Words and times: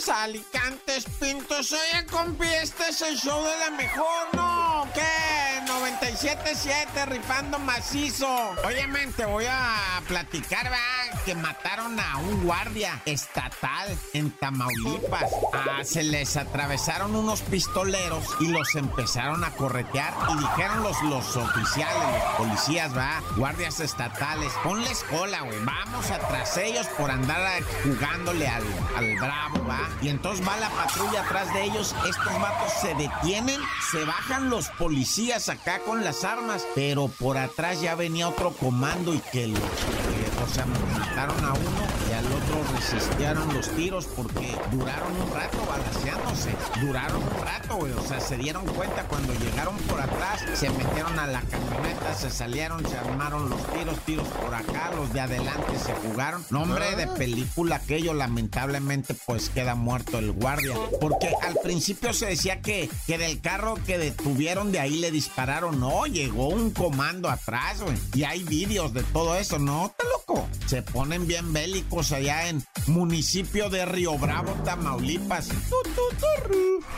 Montes, 0.00 0.08
Alicantes, 0.08 1.04
Pintos. 1.20 1.72
Oye, 1.72 2.06
compi, 2.10 2.46
este 2.46 2.88
es 2.88 3.02
el 3.02 3.16
show 3.18 3.44
de 3.44 3.58
la 3.58 3.70
mejor, 3.70 4.28
¿no? 4.32 4.88
¿Qué? 4.94 5.60
97.7, 5.66 7.06
rifando 7.06 7.58
macizo. 7.58 8.26
Oye, 8.64 8.86
men, 8.86 9.12
te 9.12 9.26
voy 9.26 9.44
a 9.46 10.00
platicar, 10.08 10.64
¿verdad? 10.64 11.22
Que 11.24 11.34
mataron 11.34 12.00
a 12.00 12.16
un 12.18 12.44
guardia 12.44 13.02
estatal 13.04 13.98
en 14.14 14.30
Tamaulipas. 14.30 15.30
Ah, 15.52 15.84
se 15.84 16.02
les 16.02 16.36
atravesaron 16.36 17.14
unos 17.14 17.42
pistoleros 17.42 18.24
y 18.40 18.48
los 18.48 18.74
empezaron 18.76 19.44
a 19.44 19.50
corretear. 19.52 20.14
Y 20.32 20.38
dijeron 20.38 20.82
los, 20.82 21.00
los 21.02 21.36
oficiales, 21.36 22.02
los 22.02 22.36
policías, 22.36 22.96
¿va? 22.96 23.22
Guardias 23.36 23.80
estatales, 23.80 24.52
ponles 24.64 25.04
cola, 25.04 25.42
güey. 25.42 25.58
Vamos 25.64 26.10
atrás 26.10 26.56
ellos 26.56 26.86
por 26.96 27.10
andar 27.10 27.40
jugándole 27.84 28.48
al, 28.48 28.64
al 28.96 29.16
bravo, 29.16 29.66
¿va? 29.66 29.89
Y 30.02 30.08
entonces 30.08 30.46
va 30.46 30.56
la 30.56 30.70
patrulla 30.70 31.22
atrás 31.22 31.52
de 31.52 31.64
ellos. 31.64 31.94
Estos 32.08 32.40
vatos 32.40 32.72
se 32.80 32.94
detienen, 32.94 33.60
se 33.90 34.04
bajan 34.04 34.50
los 34.50 34.68
policías 34.70 35.48
acá 35.48 35.80
con 35.80 36.04
las 36.04 36.24
armas, 36.24 36.66
pero 36.74 37.08
por 37.08 37.36
atrás 37.38 37.80
ya 37.80 37.94
venía 37.94 38.28
otro 38.28 38.52
comando 38.52 39.14
y 39.14 39.18
que 39.32 39.48
los, 39.48 39.58
eh, 39.60 40.30
o 40.44 40.48
sea, 40.52 40.66
mataron 40.66 41.44
a 41.44 41.52
uno 41.52 41.86
y 42.08 42.12
al 42.12 42.26
otro 42.26 42.49
resistieron 42.76 43.52
los 43.54 43.68
tiros 43.70 44.06
porque 44.06 44.54
duraron 44.70 45.12
un 45.20 45.32
rato 45.32 45.58
balanceándose, 45.68 46.50
duraron 46.80 47.22
un 47.22 47.44
rato, 47.44 47.76
güey, 47.76 47.92
o 47.92 48.02
sea, 48.02 48.20
se 48.20 48.36
dieron 48.36 48.64
cuenta 48.66 49.04
cuando 49.04 49.32
llegaron 49.34 49.76
por 49.78 50.00
atrás, 50.00 50.44
se 50.54 50.70
metieron 50.70 51.18
a 51.18 51.26
la 51.26 51.40
camioneta, 51.42 52.14
se 52.14 52.30
salieron, 52.30 52.86
se 52.86 52.96
armaron 52.96 53.48
los 53.48 53.60
tiros, 53.72 53.98
tiros 54.04 54.28
por 54.28 54.54
acá, 54.54 54.92
los 54.96 55.12
de 55.12 55.20
adelante 55.20 55.78
se 55.84 55.92
jugaron. 55.94 56.44
Nombre 56.50 56.96
de 56.96 57.06
película 57.06 57.76
aquello, 57.76 58.14
lamentablemente, 58.14 59.14
pues 59.26 59.48
queda 59.50 59.74
muerto 59.74 60.18
el 60.18 60.32
guardia, 60.32 60.74
porque 61.00 61.32
al 61.42 61.54
principio 61.62 62.12
se 62.12 62.26
decía 62.26 62.60
que, 62.60 62.88
que 63.06 63.18
del 63.18 63.40
carro 63.40 63.74
que 63.86 63.98
detuvieron 63.98 64.72
de 64.72 64.80
ahí 64.80 64.98
le 64.98 65.10
dispararon, 65.10 65.80
no, 65.80 66.06
llegó 66.06 66.48
un 66.48 66.70
comando 66.70 67.28
atrás, 67.28 67.80
güey, 67.82 67.96
y 68.14 68.24
hay 68.24 68.42
vídeos 68.44 68.92
de 68.92 69.02
todo 69.02 69.36
eso, 69.36 69.58
no, 69.58 69.94
te 69.96 70.04
loco, 70.06 70.48
se 70.66 70.82
ponen 70.82 71.26
bien 71.26 71.52
bélicos 71.52 72.12
allá 72.12 72.48
en 72.48 72.59
municipio 72.86 73.70
de 73.70 73.84
Río 73.84 74.18
Bravo, 74.18 74.52
Tamaulipas. 74.64 75.48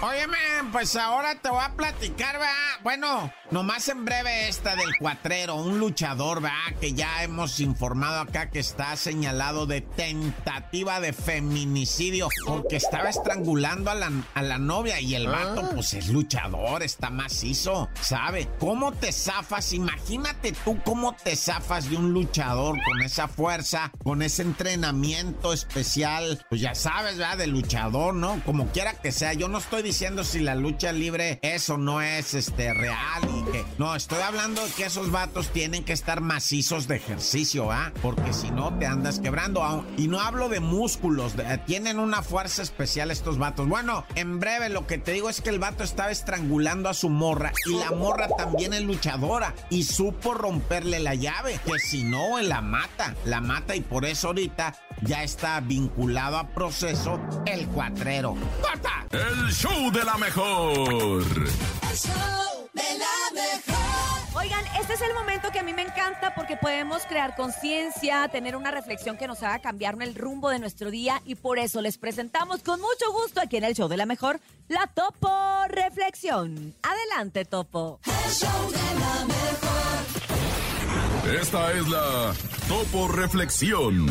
Óyeme, 0.00 0.38
pues 0.72 0.96
ahora 0.96 1.34
te 1.40 1.48
voy 1.48 1.62
a 1.62 1.74
platicar, 1.74 2.34
¿verdad? 2.34 2.52
Bueno, 2.82 3.32
nomás 3.50 3.88
en 3.88 4.04
breve 4.04 4.48
esta 4.48 4.74
del 4.74 4.96
cuatrero, 4.98 5.54
un 5.56 5.78
luchador, 5.78 6.40
¿verdad? 6.40 6.78
Que 6.80 6.92
ya 6.92 7.22
hemos 7.22 7.60
informado 7.60 8.20
acá 8.20 8.50
que 8.50 8.58
está 8.58 8.96
señalado 8.96 9.66
de 9.66 9.80
tentativa 9.80 11.00
de 11.00 11.12
feminicidio 11.12 12.28
porque 12.46 12.76
estaba 12.76 13.10
estrangulando 13.10 13.90
a 13.90 13.94
la, 13.94 14.10
a 14.34 14.42
la 14.42 14.58
novia 14.58 15.00
y 15.00 15.14
el 15.14 15.28
vato, 15.28 15.70
pues 15.74 15.94
es 15.94 16.08
luchador, 16.08 16.82
está 16.82 17.10
macizo, 17.10 17.88
¿sabe? 18.00 18.48
¿Cómo 18.58 18.92
te 18.92 19.12
zafas? 19.12 19.72
Imagínate 19.72 20.52
tú 20.64 20.80
cómo 20.84 21.14
te 21.14 21.36
zafas 21.36 21.88
de 21.88 21.96
un 21.96 22.12
luchador 22.12 22.76
con 22.84 23.02
esa 23.02 23.28
fuerza, 23.28 23.92
con 24.02 24.22
ese 24.22 24.42
entrenamiento 24.42 25.51
especial, 25.52 26.44
pues 26.48 26.60
ya 26.60 26.74
sabes, 26.74 27.18
¿verdad? 27.18 27.38
De 27.38 27.46
luchador, 27.46 28.14
¿no? 28.14 28.40
Como 28.44 28.68
quiera 28.68 28.94
que 28.94 29.12
sea, 29.12 29.32
yo 29.32 29.48
no 29.48 29.58
estoy 29.58 29.82
diciendo 29.82 30.24
si 30.24 30.40
la 30.40 30.54
lucha 30.54 30.92
libre 30.92 31.38
es 31.42 31.68
o 31.70 31.78
no 31.78 32.00
es 32.02 32.34
este 32.34 32.72
real 32.74 33.22
y 33.24 33.50
que 33.52 33.64
no, 33.78 33.94
estoy 33.94 34.20
hablando 34.22 34.64
de 34.66 34.72
que 34.72 34.84
esos 34.86 35.10
vatos 35.10 35.48
tienen 35.48 35.84
que 35.84 35.92
estar 35.92 36.20
macizos 36.20 36.88
de 36.88 36.96
ejercicio, 36.96 37.70
¿ah? 37.72 37.92
Porque 38.02 38.32
si 38.32 38.50
no 38.50 38.76
te 38.78 38.86
andas 38.86 39.18
quebrando. 39.20 39.62
Y 39.96 40.08
no 40.08 40.20
hablo 40.20 40.48
de 40.48 40.60
músculos, 40.60 41.36
de- 41.36 41.58
tienen 41.58 41.98
una 41.98 42.22
fuerza 42.22 42.62
especial 42.62 43.10
estos 43.10 43.38
vatos. 43.38 43.68
Bueno, 43.68 44.04
en 44.14 44.40
breve 44.40 44.68
lo 44.68 44.86
que 44.86 44.98
te 44.98 45.12
digo 45.12 45.28
es 45.28 45.40
que 45.40 45.50
el 45.50 45.58
vato 45.58 45.84
estaba 45.84 46.10
estrangulando 46.10 46.88
a 46.88 46.94
su 46.94 47.08
morra 47.08 47.52
y 47.66 47.74
la 47.78 47.90
morra 47.92 48.28
también 48.36 48.72
es 48.72 48.82
luchadora 48.82 49.54
y 49.70 49.84
supo 49.84 50.34
romperle 50.34 51.00
la 51.00 51.14
llave, 51.14 51.60
que 51.64 51.78
si 51.78 52.04
no, 52.04 52.40
la 52.40 52.60
mata, 52.60 53.14
la 53.24 53.40
mata 53.40 53.76
y 53.76 53.80
por 53.80 54.04
eso 54.04 54.28
ahorita 54.28 54.74
ya 55.02 55.22
está 55.22 55.41
vinculado 55.60 56.38
a 56.38 56.46
proceso 56.48 57.18
el 57.46 57.66
cuatrero. 57.68 58.36
¡Corta! 58.60 59.06
El 59.10 59.52
show 59.52 59.90
de 59.90 60.04
la 60.04 60.16
mejor. 60.16 61.22
El 61.22 61.96
show 61.96 62.68
de 62.72 62.98
la 62.98 63.34
mejor. 63.34 64.36
Oigan, 64.36 64.64
este 64.80 64.94
es 64.94 65.00
el 65.02 65.12
momento 65.14 65.50
que 65.52 65.58
a 65.58 65.62
mí 65.62 65.72
me 65.72 65.82
encanta 65.82 66.34
porque 66.34 66.56
podemos 66.56 67.02
crear 67.06 67.34
conciencia, 67.34 68.28
tener 68.28 68.56
una 68.56 68.70
reflexión 68.70 69.16
que 69.16 69.26
nos 69.26 69.42
haga 69.42 69.58
cambiar 69.58 69.96
el 70.00 70.14
rumbo 70.14 70.48
de 70.48 70.58
nuestro 70.58 70.90
día 70.90 71.20
y 71.24 71.34
por 71.34 71.58
eso 71.58 71.82
les 71.82 71.98
presentamos 71.98 72.62
con 72.62 72.80
mucho 72.80 73.12
gusto 73.12 73.40
aquí 73.40 73.56
en 73.56 73.64
el 73.64 73.74
show 73.74 73.88
de 73.88 73.96
la 73.96 74.06
mejor 74.06 74.40
la 74.68 74.86
Topo 74.86 75.30
Reflexión. 75.68 76.74
Adelante, 76.82 77.44
Topo. 77.44 78.00
El 78.06 78.32
show 78.32 78.70
de 78.70 79.00
la 79.00 79.24
mejor. 79.26 79.42
Esta 81.40 81.72
es 81.72 81.88
la 81.88 82.32
Topo 82.68 83.08
Reflexión. 83.08 84.06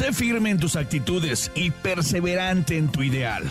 Sé 0.00 0.14
firme 0.14 0.48
en 0.48 0.58
tus 0.58 0.76
actitudes 0.76 1.52
y 1.54 1.70
perseverante 1.70 2.78
en 2.78 2.90
tu 2.90 3.02
ideal. 3.02 3.42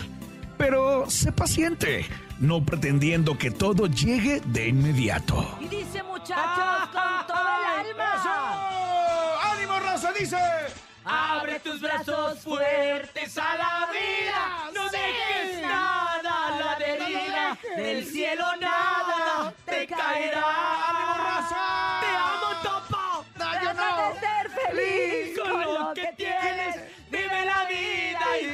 Pero 0.58 1.08
sé 1.08 1.30
paciente, 1.30 2.04
no 2.40 2.64
pretendiendo 2.64 3.38
que 3.38 3.52
todo 3.52 3.86
llegue 3.86 4.42
de 4.46 4.66
inmediato. 4.66 5.56
Y 5.60 5.68
dice 5.68 6.02
muchachos 6.02 6.88
con 6.90 7.26
todo 7.28 7.38
el 7.38 7.88
alma. 7.88 9.38
¡Ánimo, 9.52 9.78
raza! 9.78 10.10
Dice. 10.10 10.38
Abre 11.04 11.60
tus 11.60 11.80
brazos 11.80 12.40
fuertes 12.40 13.38
a 13.38 13.56
la 13.56 13.88
vida. 13.92 14.70
No 14.74 14.90
dejes 14.90 15.62
nada 15.62 16.48
a 16.48 16.58
la 16.58 16.78
deriva. 16.84 17.58
Del 17.76 18.04
cielo 18.04 18.44
nada 18.60 19.54
te 19.64 19.86
caerá. 19.86 21.46
Te 22.00 22.06
amo, 22.08 22.60
Topo. 22.64 23.24
Trata 23.38 23.72
de 23.72 24.18
ser 24.18 24.50
feliz 24.50 25.29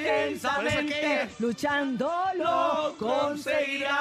intensamente. 0.06 1.28
Luchando 1.38 2.10
Lo 2.36 2.94
conseguirás. 2.98 3.96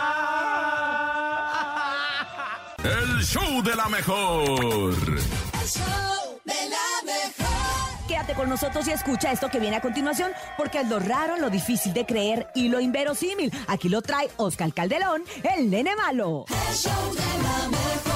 El 2.83 3.23
show 3.23 3.63
de 3.63 3.75
la 3.75 3.89
mejor. 3.89 4.49
El 4.51 5.67
show 5.67 6.39
de 6.43 6.53
la 6.69 7.01
mejor. 7.05 8.07
Quédate 8.07 8.33
con 8.35 8.49
nosotros 8.49 8.87
y 8.87 8.91
escucha 8.91 9.31
esto 9.31 9.49
que 9.49 9.59
viene 9.59 9.77
a 9.77 9.81
continuación, 9.81 10.31
porque 10.57 10.81
es 10.81 10.87
lo 10.87 10.99
raro, 10.99 11.37
lo 11.37 11.49
difícil 11.49 11.93
de 11.93 12.05
creer 12.05 12.47
y 12.53 12.69
lo 12.69 12.79
inverosímil. 12.79 13.51
Aquí 13.67 13.89
lo 13.89 14.01
trae 14.01 14.29
Oscar 14.37 14.73
Calderón, 14.73 15.23
el 15.55 15.69
nene 15.69 15.95
malo. 15.95 16.45
El 16.69 16.75
show 16.75 17.13
de 17.15 17.43
la 17.43 17.67
mejor. 17.69 18.14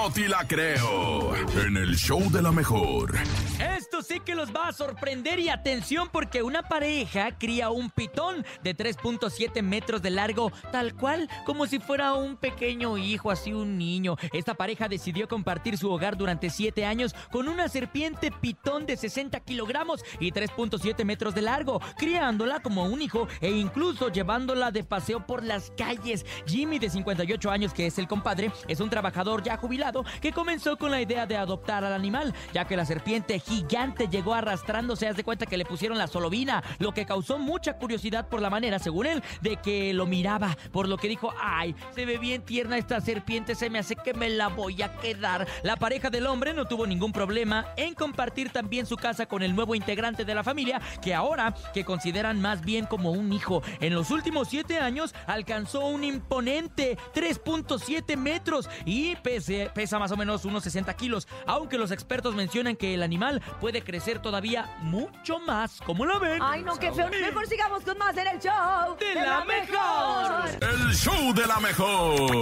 No 0.00 0.12
te 0.12 0.28
la 0.28 0.46
creo. 0.46 1.34
En 1.56 1.76
el 1.76 1.96
show 1.96 2.30
de 2.30 2.40
la 2.40 2.52
mejor. 2.52 3.16
Esto 3.58 4.00
sí 4.00 4.20
que 4.20 4.36
los 4.36 4.54
va 4.54 4.68
a 4.68 4.72
sorprender 4.72 5.40
y 5.40 5.48
atención 5.48 6.08
porque 6.12 6.44
una 6.44 6.62
pareja 6.62 7.36
cría 7.36 7.70
un 7.70 7.90
pitón 7.90 8.46
de 8.62 8.76
3.7 8.76 9.60
metros 9.60 10.00
de 10.00 10.10
largo, 10.10 10.52
tal 10.70 10.94
cual 10.94 11.28
como 11.44 11.66
si 11.66 11.80
fuera 11.80 12.14
un 12.14 12.36
pequeño 12.36 12.96
hijo, 12.96 13.32
así 13.32 13.52
un 13.52 13.76
niño. 13.76 14.14
Esta 14.32 14.54
pareja 14.54 14.88
decidió 14.88 15.26
compartir 15.26 15.76
su 15.76 15.90
hogar 15.90 16.16
durante 16.16 16.48
7 16.48 16.84
años 16.84 17.12
con 17.32 17.48
una 17.48 17.68
serpiente 17.68 18.30
pitón 18.30 18.86
de 18.86 18.96
60 18.96 19.40
kilogramos 19.40 20.04
y 20.20 20.30
3.7 20.30 21.04
metros 21.04 21.34
de 21.34 21.42
largo, 21.42 21.80
criándola 21.96 22.60
como 22.60 22.84
un 22.84 23.02
hijo 23.02 23.26
e 23.40 23.50
incluso 23.50 24.12
llevándola 24.12 24.70
de 24.70 24.84
paseo 24.84 25.26
por 25.26 25.42
las 25.42 25.72
calles. 25.76 26.24
Jimmy, 26.46 26.78
de 26.78 26.88
58 26.88 27.50
años, 27.50 27.74
que 27.74 27.86
es 27.86 27.98
el 27.98 28.06
compadre, 28.06 28.52
es 28.68 28.78
un 28.78 28.90
trabajador 28.90 29.42
ya 29.42 29.56
jubilado 29.56 29.87
que 30.20 30.32
comenzó 30.32 30.76
con 30.76 30.90
la 30.90 31.00
idea 31.00 31.26
de 31.26 31.36
adoptar 31.36 31.84
al 31.84 31.92
animal, 31.92 32.34
ya 32.52 32.64
que 32.66 32.76
la 32.76 32.84
serpiente 32.84 33.38
gigante 33.38 34.08
llegó 34.08 34.34
arrastrándose, 34.34 35.08
haz 35.08 35.16
de 35.16 35.24
cuenta 35.24 35.46
que 35.46 35.56
le 35.56 35.64
pusieron 35.64 35.98
la 35.98 36.06
solovina, 36.06 36.62
lo 36.78 36.92
que 36.92 37.06
causó 37.06 37.38
mucha 37.38 37.74
curiosidad 37.78 38.28
por 38.28 38.40
la 38.40 38.50
manera, 38.50 38.78
según 38.78 39.06
él, 39.06 39.22
de 39.40 39.56
que 39.56 39.92
lo 39.94 40.06
miraba, 40.06 40.56
por 40.72 40.88
lo 40.88 40.96
que 40.96 41.08
dijo, 41.08 41.32
ay, 41.40 41.74
se 41.94 42.04
ve 42.04 42.18
bien 42.18 42.42
tierna 42.42 42.78
esta 42.78 43.00
serpiente, 43.00 43.54
se 43.54 43.70
me 43.70 43.78
hace 43.78 43.96
que 43.96 44.14
me 44.14 44.28
la 44.28 44.48
voy 44.48 44.82
a 44.82 44.92
quedar. 44.98 45.46
La 45.62 45.76
pareja 45.76 46.10
del 46.10 46.26
hombre 46.26 46.54
no 46.54 46.66
tuvo 46.66 46.86
ningún 46.86 47.12
problema 47.12 47.66
en 47.76 47.94
compartir 47.94 48.50
también 48.50 48.86
su 48.86 48.96
casa 48.96 49.26
con 49.26 49.42
el 49.42 49.54
nuevo 49.54 49.74
integrante 49.74 50.24
de 50.24 50.34
la 50.34 50.44
familia, 50.44 50.80
que 51.02 51.14
ahora 51.14 51.54
que 51.72 51.84
consideran 51.84 52.40
más 52.40 52.60
bien 52.62 52.86
como 52.86 53.10
un 53.10 53.32
hijo. 53.32 53.62
En 53.80 53.94
los 53.94 54.10
últimos 54.10 54.48
siete 54.48 54.78
años 54.78 55.14
alcanzó 55.26 55.86
un 55.86 56.04
imponente 56.04 56.96
3.7 57.14 58.16
metros 58.16 58.68
y 58.84 59.16
pese- 59.16 59.70
pesa 59.78 60.00
más 60.00 60.10
o 60.10 60.16
menos 60.16 60.44
unos 60.44 60.64
60 60.64 60.92
kilos, 60.94 61.28
aunque 61.46 61.78
los 61.78 61.92
expertos 61.92 62.34
mencionan 62.34 62.74
que 62.74 62.94
el 62.94 63.02
animal 63.04 63.40
puede 63.60 63.80
crecer 63.84 64.18
todavía 64.18 64.74
mucho 64.80 65.38
más. 65.38 65.80
¿Cómo 65.86 66.04
la 66.04 66.18
ven? 66.18 66.40
Ay, 66.42 66.64
no, 66.64 66.76
qué 66.80 66.90
feo. 66.90 67.08
Mejor 67.08 67.46
sigamos 67.46 67.84
con 67.84 67.96
más 67.96 68.16
en 68.16 68.26
el 68.26 68.40
show 68.40 68.96
De 68.98 69.14
la 69.14 69.44
mejor. 69.44 70.50
El 70.60 70.92
show 70.96 71.32
de 71.32 71.46
la 71.46 71.60
mejor. 71.60 72.32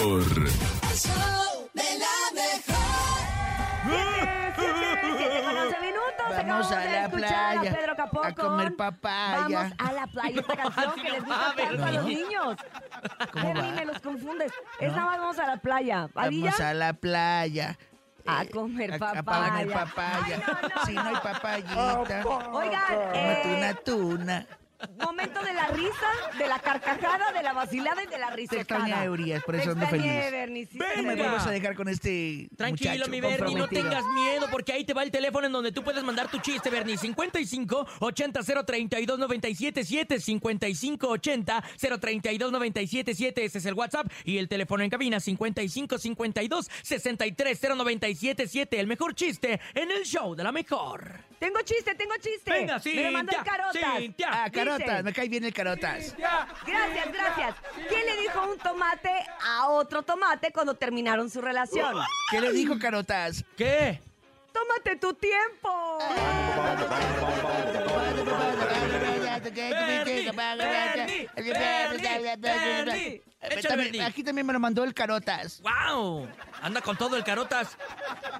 El 0.41 0.97
show 0.97 1.69
de 1.75 1.99
la 1.99 2.33
mejor. 2.33 3.36
Siete 4.57 5.43
con 5.45 5.57
11 5.57 5.81
minutos. 5.81 6.47
Vamos 6.47 6.73
a 6.73 6.85
la 6.85 7.09
playa 7.09 7.61
a 7.61 7.63
Pedro 7.63 7.97
Capocco. 7.97 8.27
a 8.27 8.33
comer 8.33 8.77
papaya. 8.77 9.59
Vamos 9.59 9.73
a 9.79 9.93
la 9.93 10.07
playa. 10.07 10.41
Esta 10.41 10.57
canción 10.57 10.95
que 10.95 11.11
les 11.11 11.25
gusta 11.25 11.55
tanto 11.57 11.85
a 11.85 11.91
los 11.93 12.05
niños. 12.05 12.57
¿Cómo 13.33 13.55
Bernie, 13.55 13.73
me 13.73 13.85
los 13.85 14.01
confundes. 14.01 14.53
Es 14.81 14.93
nada 14.93 15.05
más 15.07 15.19
vamos 15.19 15.39
a 15.39 15.47
la 15.47 15.57
playa. 15.59 16.09
Vamos 16.15 16.61
a 16.61 16.75
la 16.75 16.93
playa. 16.95 17.79
A 18.29 18.43
Eh, 18.43 18.51
comer 18.51 18.99
papaya. 18.99 19.47
A, 19.47 19.51
comer 19.53 19.71
papaya. 19.73 20.41
Si 20.85 20.93
no, 20.95 21.03
hay 21.05 21.15
papayita. 21.17 22.25
Oigan, 22.53 22.83
eh, 23.15 23.55
una 23.57 23.75
tuna. 23.75 24.47
Momento 25.05 25.43
de 25.43 25.53
la 25.55 25.69
risa, 25.69 26.11
de 26.39 26.47
la 26.49 26.59
carcajada, 26.59 27.33
de 27.33 27.43
la 27.43 27.53
vacilada 27.53 28.03
y 28.03 28.07
de 28.07 28.19
la 28.19 28.29
Te 28.31 28.37
risotada. 28.37 28.61
extrañé 28.63 29.11
Urias, 29.11 29.43
por 29.45 29.55
Te 29.57 29.63
eso 29.63 29.71
ando 29.73 29.87
feliz. 29.89 30.05
Bernie, 30.31 30.67
sí, 30.67 30.79
No 30.79 30.87
me 31.03 31.15
Venga. 31.15 31.25
vamos 31.31 31.47
a 31.47 31.51
dejar 31.51 31.75
con 31.75 31.89
este 31.89 32.49
Tranquilo, 32.57 32.91
muchacho 32.93 33.11
mi 33.11 33.21
Bernie, 33.21 33.39
no 33.55 33.61
comprometido. 33.67 33.83
tengas 33.91 34.05
miedo, 34.15 34.47
porque 34.51 34.73
ahí 34.73 34.85
te 34.85 34.95
va 34.95 35.03
el 35.03 35.11
teléfono 35.11 35.47
en 35.47 35.53
donde 35.53 35.73
tú 35.73 35.83
puedes 35.83 36.03
mandar 36.05 36.29
tu 36.31 36.39
chiste, 36.39 36.71
Bernie. 36.71 36.97
55 36.99 37.87
80 38.01 38.41
032 38.43 39.19
977 39.19 40.21
55 40.21 41.09
80 41.09 41.65
032 42.01 42.53
977 42.53 43.45
Ese 43.45 43.59
es 43.59 43.67
el 43.67 43.75
WhatsApp. 43.75 44.07
Y 44.25 44.39
el 44.39 44.49
teléfono 44.49 44.83
en 44.85 44.91
cabina 44.91 45.21
55 45.21 45.99
52 45.99 46.69
63 46.83 47.61
097 47.77 48.81
El 48.81 48.87
mejor 48.87 49.15
chiste 49.15 49.61
en 49.75 49.91
el 49.91 50.05
show 50.05 50.35
de 50.35 50.45
la 50.45 50.53
mejor. 50.53 51.25
Tengo 51.39 51.61
chiste, 51.63 51.95
tengo 51.95 52.15
chiste. 52.21 52.51
Venga, 52.51 52.81
Me 52.85 53.03
lo 53.05 53.11
mandó 53.13 53.33
el 53.33 53.37
Cintia, 53.39 53.53
Carotas. 53.53 53.99
Cintia. 54.01 54.29
Ah, 54.45 54.51
carotas, 54.67 55.05
me 55.05 55.13
cae 55.13 55.29
bien 55.29 55.45
el 55.45 55.53
carotas. 55.53 56.15
Gracias, 56.17 57.13
gracias. 57.13 57.55
¿Quién 57.89 58.07
le 58.07 58.17
dijo 58.23 58.51
un 58.51 58.59
tomate 58.59 59.11
a 59.45 59.69
otro 59.69 60.03
tomate 60.03 60.53
cuando 60.53 60.75
terminaron 60.75 61.31
su 61.31 61.41
relación? 61.41 61.95
¿Qué 62.31 62.41
le 62.41 62.53
dijo 62.53 62.79
carotas? 62.79 63.45
¿Qué? 63.57 64.01
¡Tómate 64.53 64.97
tu 64.97 65.13
tiempo! 65.15 65.99
Aquí 74.03 74.23
también 74.23 74.47
me 74.47 74.53
lo 74.53 74.61
mandó 74.61 74.83
el 74.85 74.95
carotas. 74.95 75.63
¡Wow! 75.63 76.27
Anda 76.63 76.81
con 76.81 76.97
todo 76.97 77.17
el 77.17 77.25
carotas. 77.25 77.77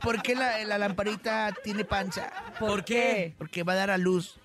¿Por 0.01 0.23
qué 0.23 0.35
la, 0.35 0.65
la 0.65 0.79
lamparita 0.79 1.55
tiene 1.63 1.85
panza? 1.85 2.33
¿Por 2.59 2.85
qué? 2.85 3.35
Porque 3.39 3.63
va 3.63 3.75
a 3.75 3.77
dar 3.77 3.91
a 3.91 3.99
luz. 3.99 4.39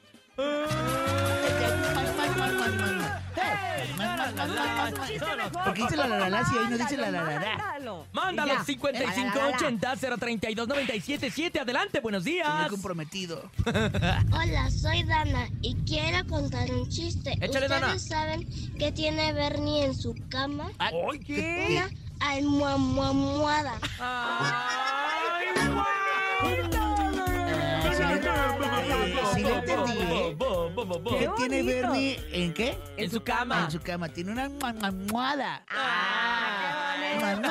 Porque 5.64 5.82
dice 5.82 5.98
la 5.98 6.08
la 6.08 6.20
la 6.20 6.30
la, 6.30 6.46
si 6.46 6.58
ahí 6.58 6.66
no 6.70 6.78
dice 6.78 6.98
la 6.98 7.12
la 7.12 7.24
la 7.24 7.34
la. 7.40 7.58
Mándalo. 7.58 8.08
Mándalo 8.14 8.54
Y 8.54 8.58
ya. 8.58 8.64
5580 8.64 9.96
032 10.18 10.68
977 10.68 11.60
Adelante, 11.60 12.00
buenos 12.00 12.22
Estoy 12.26 12.34
días. 12.34 12.70
comprometido. 12.70 13.50
Hola, 13.66 14.70
soy 14.72 15.04
Dana 15.04 15.48
y 15.62 15.76
quiero 15.86 16.26
contar 16.28 16.70
un 16.72 16.88
chiste. 16.90 17.32
Échale, 17.34 17.50
¿Ustedes 17.66 17.70
Dana. 17.70 18.00
saben 18.00 18.48
qué 18.78 18.92
tiene 18.92 19.34
Bernie 19.34 19.86
en 19.86 19.96
su 19.96 20.16
cama? 20.30 20.72
Ah, 20.80 20.90
¿Qué? 21.26 21.68
Una 21.72 21.90
almohamuada. 22.32 23.74
Ay, 24.00 25.46
ah, 25.56 26.81
entendí, 29.62 30.00
¿eh? 30.00 30.36
Bo, 30.38 30.70
bo, 30.70 30.86
bo, 30.86 31.00
bo. 31.00 31.18
¿Qué 31.18 31.30
tiene 31.38 31.64
bonito. 31.64 31.88
Bernie 31.88 32.20
en 32.32 32.54
qué? 32.54 32.78
En 32.98 33.10
su 33.10 33.24
cama. 33.24 33.64
En 33.66 33.72
su 33.72 33.80
cama. 33.80 34.10
Tiene 34.10 34.32
una 34.32 34.46
almohada. 34.82 35.66
Ah, 35.70 36.96
qué 37.00 37.26
bonito. 37.26 37.50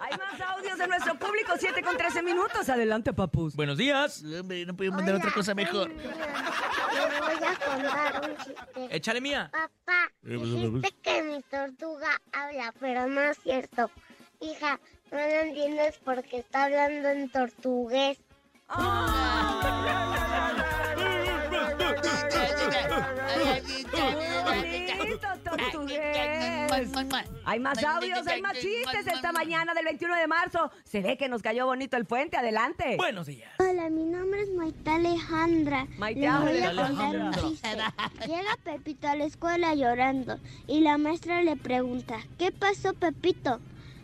Hay 0.00 0.16
más 0.18 0.40
audios 0.56 0.78
de 0.78 0.86
nuestro 0.86 1.18
público, 1.18 1.52
7 1.58 1.82
con 1.82 1.96
13 1.96 2.22
minutos. 2.22 2.68
Adelante, 2.68 3.12
papus. 3.12 3.54
Buenos 3.56 3.78
días. 3.78 4.22
Hombre, 4.40 4.64
no 4.66 4.76
podía 4.76 4.90
mandar 4.90 5.16
otra 5.16 5.32
cosa 5.32 5.54
mejor. 5.54 5.90
Le 5.90 7.20
voy 7.20 7.44
a 7.46 7.56
contar 7.56 8.30
un 8.30 8.36
chiste. 8.36 8.96
Échale 8.96 9.20
mía. 9.20 9.50
Papá, 9.52 10.12
dijiste 10.22 10.92
que 11.02 11.22
mi 11.22 11.42
tortuga 11.42 12.20
habla, 12.32 12.72
pero 12.80 13.06
no 13.06 13.20
es 13.20 13.38
cierto. 13.42 13.90
Hija, 14.40 14.80
no 15.10 15.18
lo 15.18 15.24
entiendes 15.24 15.98
porque 16.04 16.38
está 16.38 16.64
hablando 16.64 17.08
en 17.08 17.30
tortugués. 17.30 18.18
Hay 27.44 27.58
más 27.58 27.82
audios, 27.82 28.26
hay 28.26 28.40
más 28.42 28.52
chistes 28.58 29.06
esta 29.06 29.32
mañana 29.32 29.74
del 29.74 29.84
21 29.84 30.14
de 30.16 30.26
marzo. 30.26 30.70
Se 30.84 31.00
ve 31.00 31.16
que 31.16 31.28
nos 31.28 31.42
cayó 31.42 31.66
bonito 31.66 31.96
el 31.96 32.04
puente. 32.04 32.36
Adelante. 32.36 32.96
Buenos 32.96 33.26
días. 33.26 33.50
Hola, 33.58 33.90
mi 33.90 34.04
nombre 34.04 34.42
es 34.42 34.50
Maite 34.52 34.90
Alejandra. 34.90 35.86
Maite 35.98 36.20
Les 36.20 36.30
voy 36.40 36.58
a 36.60 36.68
Alejandra. 36.68 36.86
contar 36.86 37.16
un 37.18 37.32
chiste. 37.50 37.68
Llega 38.26 38.56
Pepito 38.62 39.08
a 39.08 39.16
la 39.16 39.24
escuela 39.24 39.74
llorando 39.74 40.38
y 40.66 40.80
la 40.80 40.98
maestra 40.98 41.42
le 41.42 41.56
pregunta, 41.56 42.18
¿qué 42.38 42.52
pasó 42.52 42.94
Pepito? 42.94 43.60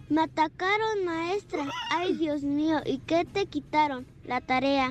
Me 0.08 0.22
atacaron, 0.22 1.04
maestra. 1.04 1.64
Ay, 1.90 2.14
Dios 2.16 2.42
mío, 2.42 2.80
¿y 2.84 2.98
qué 2.98 3.24
te 3.24 3.46
quitaron? 3.46 4.06
La 4.26 4.40
tarea. 4.40 4.90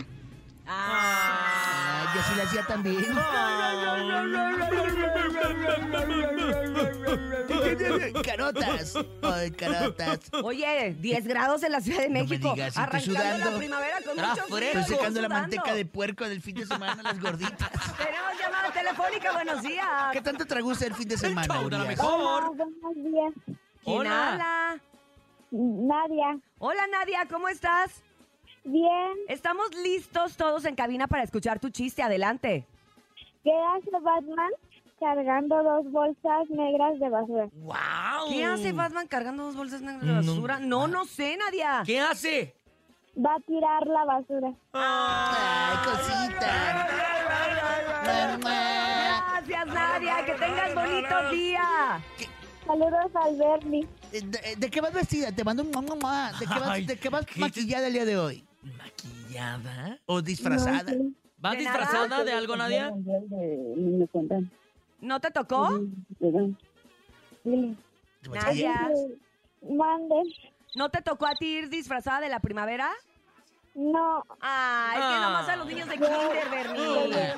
Ah, 0.68 2.12
yo 2.16 2.22
sí 2.24 2.36
la 2.38 2.44
hacía 2.44 2.66
también. 2.66 3.06
Carotas. 8.24 8.94
Ay, 9.22 9.52
carotas. 9.52 10.20
Oye, 10.44 10.96
10 11.00 11.28
grados 11.28 11.64
en 11.64 11.72
la 11.72 11.82
Ciudad 11.82 12.02
de 12.02 12.10
me 12.10 12.24
México. 12.24 12.54
digas, 12.54 12.70
estoy 12.70 12.84
arrancando 12.84 13.20
sudando. 13.20 13.52
la 13.52 13.58
primavera 13.58 13.98
con 14.02 14.18
Está 14.20 14.30
mucho 14.30 14.44
frío. 14.44 14.58
fresco. 14.58 14.80
Estoy 14.80 14.96
secando 14.98 15.22
la 15.22 15.30
manteca 15.30 15.74
de 15.74 15.86
puerco 15.86 16.28
del 16.28 16.42
fin 16.42 16.56
de 16.56 16.66
semana 16.66 17.00
a 17.00 17.04
las 17.04 17.20
gorditas. 17.20 17.70
Tenemos 17.98 18.40
llamada 18.40 18.72
telefónica, 18.72 19.32
buenos 19.34 19.62
días. 19.62 19.88
¿Qué 20.14 20.22
tanto 20.22 20.46
tragó 20.46 20.70
usted 20.70 20.88
el 20.88 20.96
fin 20.96 21.08
de 21.08 21.18
semana, 21.18 21.54
show 21.54 21.70
de 21.70 21.78
la 21.78 21.84
Urias? 21.84 21.98
mejor. 22.00 22.56
buenos 22.56 22.96
días. 22.96 23.34
¿Quién 23.84 23.98
Hola. 24.00 24.32
habla? 24.34 24.80
Nadia. 25.52 26.40
Hola, 26.60 26.82
Nadia, 26.92 27.26
¿cómo 27.30 27.48
estás? 27.48 28.02
Bien. 28.66 29.14
Estamos 29.28 29.74
listos 29.76 30.36
todos 30.38 30.66
en 30.66 30.76
cabina 30.76 31.08
para 31.08 31.24
escuchar 31.24 31.60
tu 31.60 31.70
chiste. 31.70 32.02
Adelante. 32.02 32.66
¿Qué 33.44 33.52
hace 33.76 33.92
Batman 34.02 34.50
cargando 35.00 35.62
dos 35.64 35.92
bolsas 35.92 36.50
negras 36.50 37.00
de 37.00 37.10
basura? 37.10 37.48
¡Wow! 37.54 38.30
¿Qué 38.30 38.44
hace 38.44 38.72
Batman 38.74 39.08
cargando 39.08 39.46
dos 39.46 39.56
bolsas 39.56 39.82
negras 39.82 40.04
de 40.04 40.14
basura? 40.14 40.60
No, 40.60 40.88
no 40.88 41.06
sé, 41.06 41.38
Nadia. 41.38 41.84
¿Qué 41.86 42.00
hace? 42.00 42.56
Va 43.24 43.36
a 43.36 43.40
tirar 43.42 43.86
la 43.86 44.04
basura. 44.04 44.52
Ay, 44.74 45.78
cosita. 45.86 46.88
Mamá. 48.06 49.42
Gracias, 49.48 49.68
Nadia. 49.68 50.26
Que 50.26 50.34
tengas 50.34 50.76
bonito 50.76 51.30
día. 51.32 52.02
Saludos 52.66 53.12
al 53.14 53.38
Bernie. 53.38 53.88
Eh, 54.12 54.22
¿De, 54.24 54.56
de 54.58 54.70
qué 54.72 54.82
vas 54.82 54.92
vestida? 54.92 55.32
Te 55.32 55.44
mando 55.44 55.62
un 55.62 55.72
mua. 56.00 56.32
¿De 56.40 56.48
qué 56.48 56.60
vas, 56.60 56.68
Ay, 56.70 56.86
de 56.86 56.98
qué 56.98 57.10
vas 57.10 57.26
¿qué? 57.28 57.40
maquillada 57.40 57.88
el 57.88 57.94
día 57.94 58.06
de 58.06 58.18
hoy? 58.18 58.44
¿Maquillada? 58.78 60.00
¿O 60.06 60.22
disfrazada? 60.22 60.94
¿Vas 61.38 61.54
¿De 61.54 61.60
disfrazada 61.60 62.24
de 62.24 62.32
algo, 62.32 62.56
Nadia? 62.56 62.92
¿No 65.00 65.20
te 65.20 65.32
tocó? 65.32 65.70
¿Te 66.20 66.32
maquillas? 68.30 68.44
Nadia. 68.44 68.90
Mande. 69.62 70.16
¿No 70.76 70.90
te 70.90 71.02
tocó 71.02 71.28
a 71.28 71.36
ti 71.36 71.46
ir 71.46 71.70
disfrazada 71.70 72.22
de 72.22 72.30
la 72.30 72.40
primavera? 72.40 72.90
No, 73.76 74.24
Ah, 74.40 74.92
es 74.94 75.00
que 75.02 75.22
nomás 75.22 75.50
a 75.50 75.56
los 75.58 75.68
niños 75.68 75.90
de 75.90 75.96
kinder, 75.96 76.50
Bernie. 76.50 77.36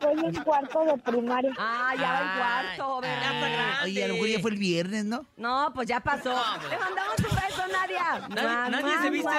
voy 0.00 0.24
en 0.26 0.34
cuarto 0.42 0.80
de 0.84 0.98
primaria. 0.98 1.52
Ah, 1.58 1.94
ya 1.96 2.12
va 2.12 2.20
en 2.22 2.28
Ay, 2.28 2.38
cuarto, 2.76 3.00
ay. 3.04 3.10
Bernie. 3.40 3.82
Oye, 3.84 4.04
a 4.04 4.08
lo 4.08 4.14
mejor 4.14 4.28
ya 4.28 4.40
fue 4.40 4.50
el 4.50 4.56
viernes, 4.58 5.04
¿no? 5.04 5.24
No, 5.36 5.70
pues 5.74 5.86
ya 5.86 6.00
pasó. 6.00 6.30
Le 6.68 6.76
mandamos 6.78 7.16
un 7.18 7.36
beso, 7.36 7.62
Nadia. 7.70 8.28
¿Nadie, 8.30 8.70
nadie 8.82 8.98
se 9.00 9.10
viste 9.10 9.34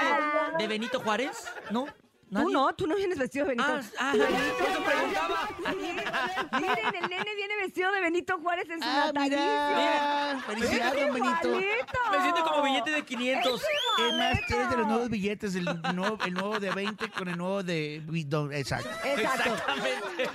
de 0.58 0.68
Benito 0.68 1.01
Juárez? 1.01 1.46
¿No? 1.70 1.86
Tú 2.30 2.34
¿Nadie? 2.34 2.54
no, 2.54 2.75
tú 2.75 2.88
no 2.88 2.96
vienes 2.98 3.18
vestido 3.18 3.46
de 3.46 3.51
Benito. 3.56 3.80
Ah, 4.00 4.12
ah, 4.12 4.13
preguntaba. 4.86 5.50
Miren, 6.60 6.96
el 6.96 7.10
nene 7.10 7.36
viene 7.36 7.56
vestido 7.62 7.89
de 7.94 8.01
Benito 8.01 8.38
Juárez 8.39 8.70
en 8.70 8.82
su 8.82 8.88
Ah, 8.88 9.04
natalicio. 9.13 9.38
mira. 9.39 10.39
Felicidades, 10.46 11.06
don 11.08 11.13
Benito. 11.13 11.50
Me 12.12 12.22
siento 12.22 12.44
como 12.44 12.63
billete 12.63 12.92
de 12.92 13.06
500. 13.06 13.62
Es 13.62 13.68
más, 14.01 14.39
eres 14.50 14.70
de 14.70 14.77
los 14.77 14.88
nuevos 14.88 15.10
billetes, 15.10 15.56
el 15.56 15.66
nuevo, 15.94 16.18
el 16.25 16.34
nuevo 16.34 16.60
de 16.60 16.72
20 16.72 17.10
con 17.12 17.27
el 17.27 17.38
nuevo 17.38 17.63
de... 17.63 17.96
Exacto. 18.54 18.89
Exacto. 19.04 19.54
Exactamente. 19.54 20.30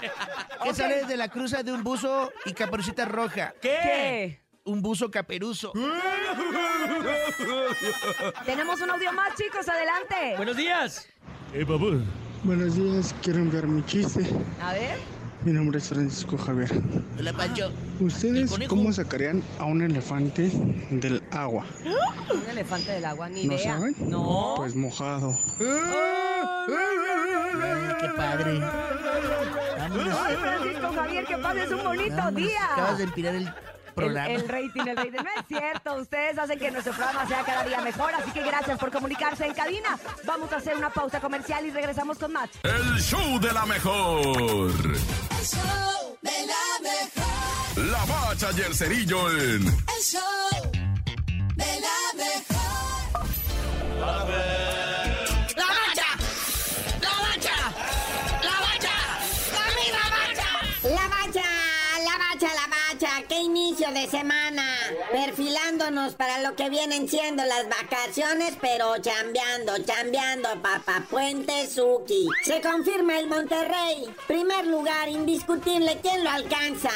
Que 0.62 0.74
sale 0.74 1.04
de 1.04 1.16
la 1.16 1.28
cruza 1.28 1.62
de 1.62 1.72
un 1.72 1.82
buzo 1.82 2.32
y 2.44 2.52
caperucita 2.52 3.04
roja. 3.04 3.54
¿Qué? 3.60 3.78
¿Qué? 3.82 4.42
Un 4.64 4.80
buzo 4.80 5.10
caperuso. 5.10 5.72
Tenemos 8.44 8.80
un 8.80 8.90
audio 8.90 9.12
más, 9.12 9.34
chicos, 9.34 9.68
adelante. 9.68 10.36
Buenos 10.36 10.56
días. 10.56 11.08
Eh, 11.52 11.66
papá. 11.66 11.86
Buenos 12.44 12.74
días, 12.74 13.14
quiero 13.22 13.38
enviar 13.40 13.66
mi 13.66 13.84
chiste. 13.86 14.28
A 14.60 14.72
ver. 14.72 15.21
Mi 15.44 15.52
nombre 15.52 15.78
es 15.78 15.88
Francisco 15.88 16.36
Javier. 16.38 16.70
Hola, 17.18 17.32
Pancho. 17.32 17.70
¿El 18.00 18.06
¿Ustedes 18.06 18.52
cómo 18.68 18.92
sacarían 18.92 19.42
a 19.58 19.64
un 19.64 19.82
elefante 19.82 20.50
del 20.90 21.20
agua? 21.32 21.64
Un 22.32 22.48
elefante 22.50 22.92
del 22.92 23.04
agua, 23.04 23.28
ni 23.28 23.44
¿No 23.46 23.54
idea. 23.54 23.74
saben? 23.76 23.94
No. 24.08 24.54
Pues 24.56 24.76
mojado. 24.76 25.34
Ay, 25.58 26.76
qué 28.00 28.08
padre. 28.16 28.60
Vámonos. 29.78 30.16
Ay, 30.24 30.36
Francisco 30.36 30.92
Javier, 30.94 31.24
que 31.24 31.36
pases 31.38 31.70
un 31.72 31.82
bonito 31.84 32.16
Vámonos. 32.16 32.34
día. 32.36 32.72
Acabas 32.72 32.98
de 32.98 33.04
empirar 33.04 33.34
el 33.34 33.42
El, 33.46 33.52
programa. 33.92 34.30
el 34.30 34.48
rating, 34.48 34.86
el 34.86 34.96
rating. 34.96 35.12
No 35.12 35.30
es 35.40 35.46
cierto. 35.48 35.94
Ustedes 35.96 36.38
hacen 36.38 36.58
que 36.58 36.70
nuestro 36.70 36.92
programa 36.92 37.26
sea 37.26 37.42
cada 37.44 37.64
día 37.64 37.80
mejor. 37.80 38.12
Así 38.14 38.30
que 38.32 38.42
gracias 38.42 38.78
por 38.78 38.90
comunicarse 38.90 39.46
en 39.46 39.54
cabina. 39.54 39.98
Vamos 40.24 40.52
a 40.52 40.56
hacer 40.56 40.76
una 40.76 40.90
pausa 40.90 41.20
comercial 41.20 41.64
y 41.66 41.70
regresamos 41.70 42.18
con 42.18 42.32
más. 42.32 42.50
El 42.62 43.00
show 43.00 43.38
de 43.40 43.52
la 43.52 43.66
mejor. 43.66 44.26
El 44.30 45.46
show 45.46 46.18
de 46.22 46.46
la 46.46 46.90
mejor. 46.90 47.86
La 47.90 48.04
bacha 48.04 48.50
y 48.56 48.60
el 48.60 48.74
cerillo 48.74 49.30
en 49.30 49.66
El 49.66 50.02
show 50.02 50.72
de 51.54 51.80
la 51.80 52.24
mejor. 52.24 53.26
¡La 54.00 54.24
bacha! 54.24 54.91
Inicio 63.82 63.92
de 63.92 64.08
semana. 64.08 64.62
Perfilándonos 65.10 66.14
para 66.14 66.40
lo 66.40 66.54
que 66.56 66.68
vienen 66.68 67.08
siendo 67.08 67.44
las 67.44 67.68
vacaciones, 67.68 68.54
pero 68.60 68.96
chambeando, 68.98 69.78
chambeando, 69.78 70.48
papá 70.62 71.06
Puente 71.10 71.66
Suki. 71.68 72.28
Se 72.44 72.60
confirma 72.60 73.18
el 73.18 73.28
Monterrey. 73.28 74.12
Primer 74.26 74.66
lugar, 74.66 75.08
indiscutible, 75.08 75.98
¿quién 76.02 76.22
lo 76.24 76.30
alcanza? 76.30 76.90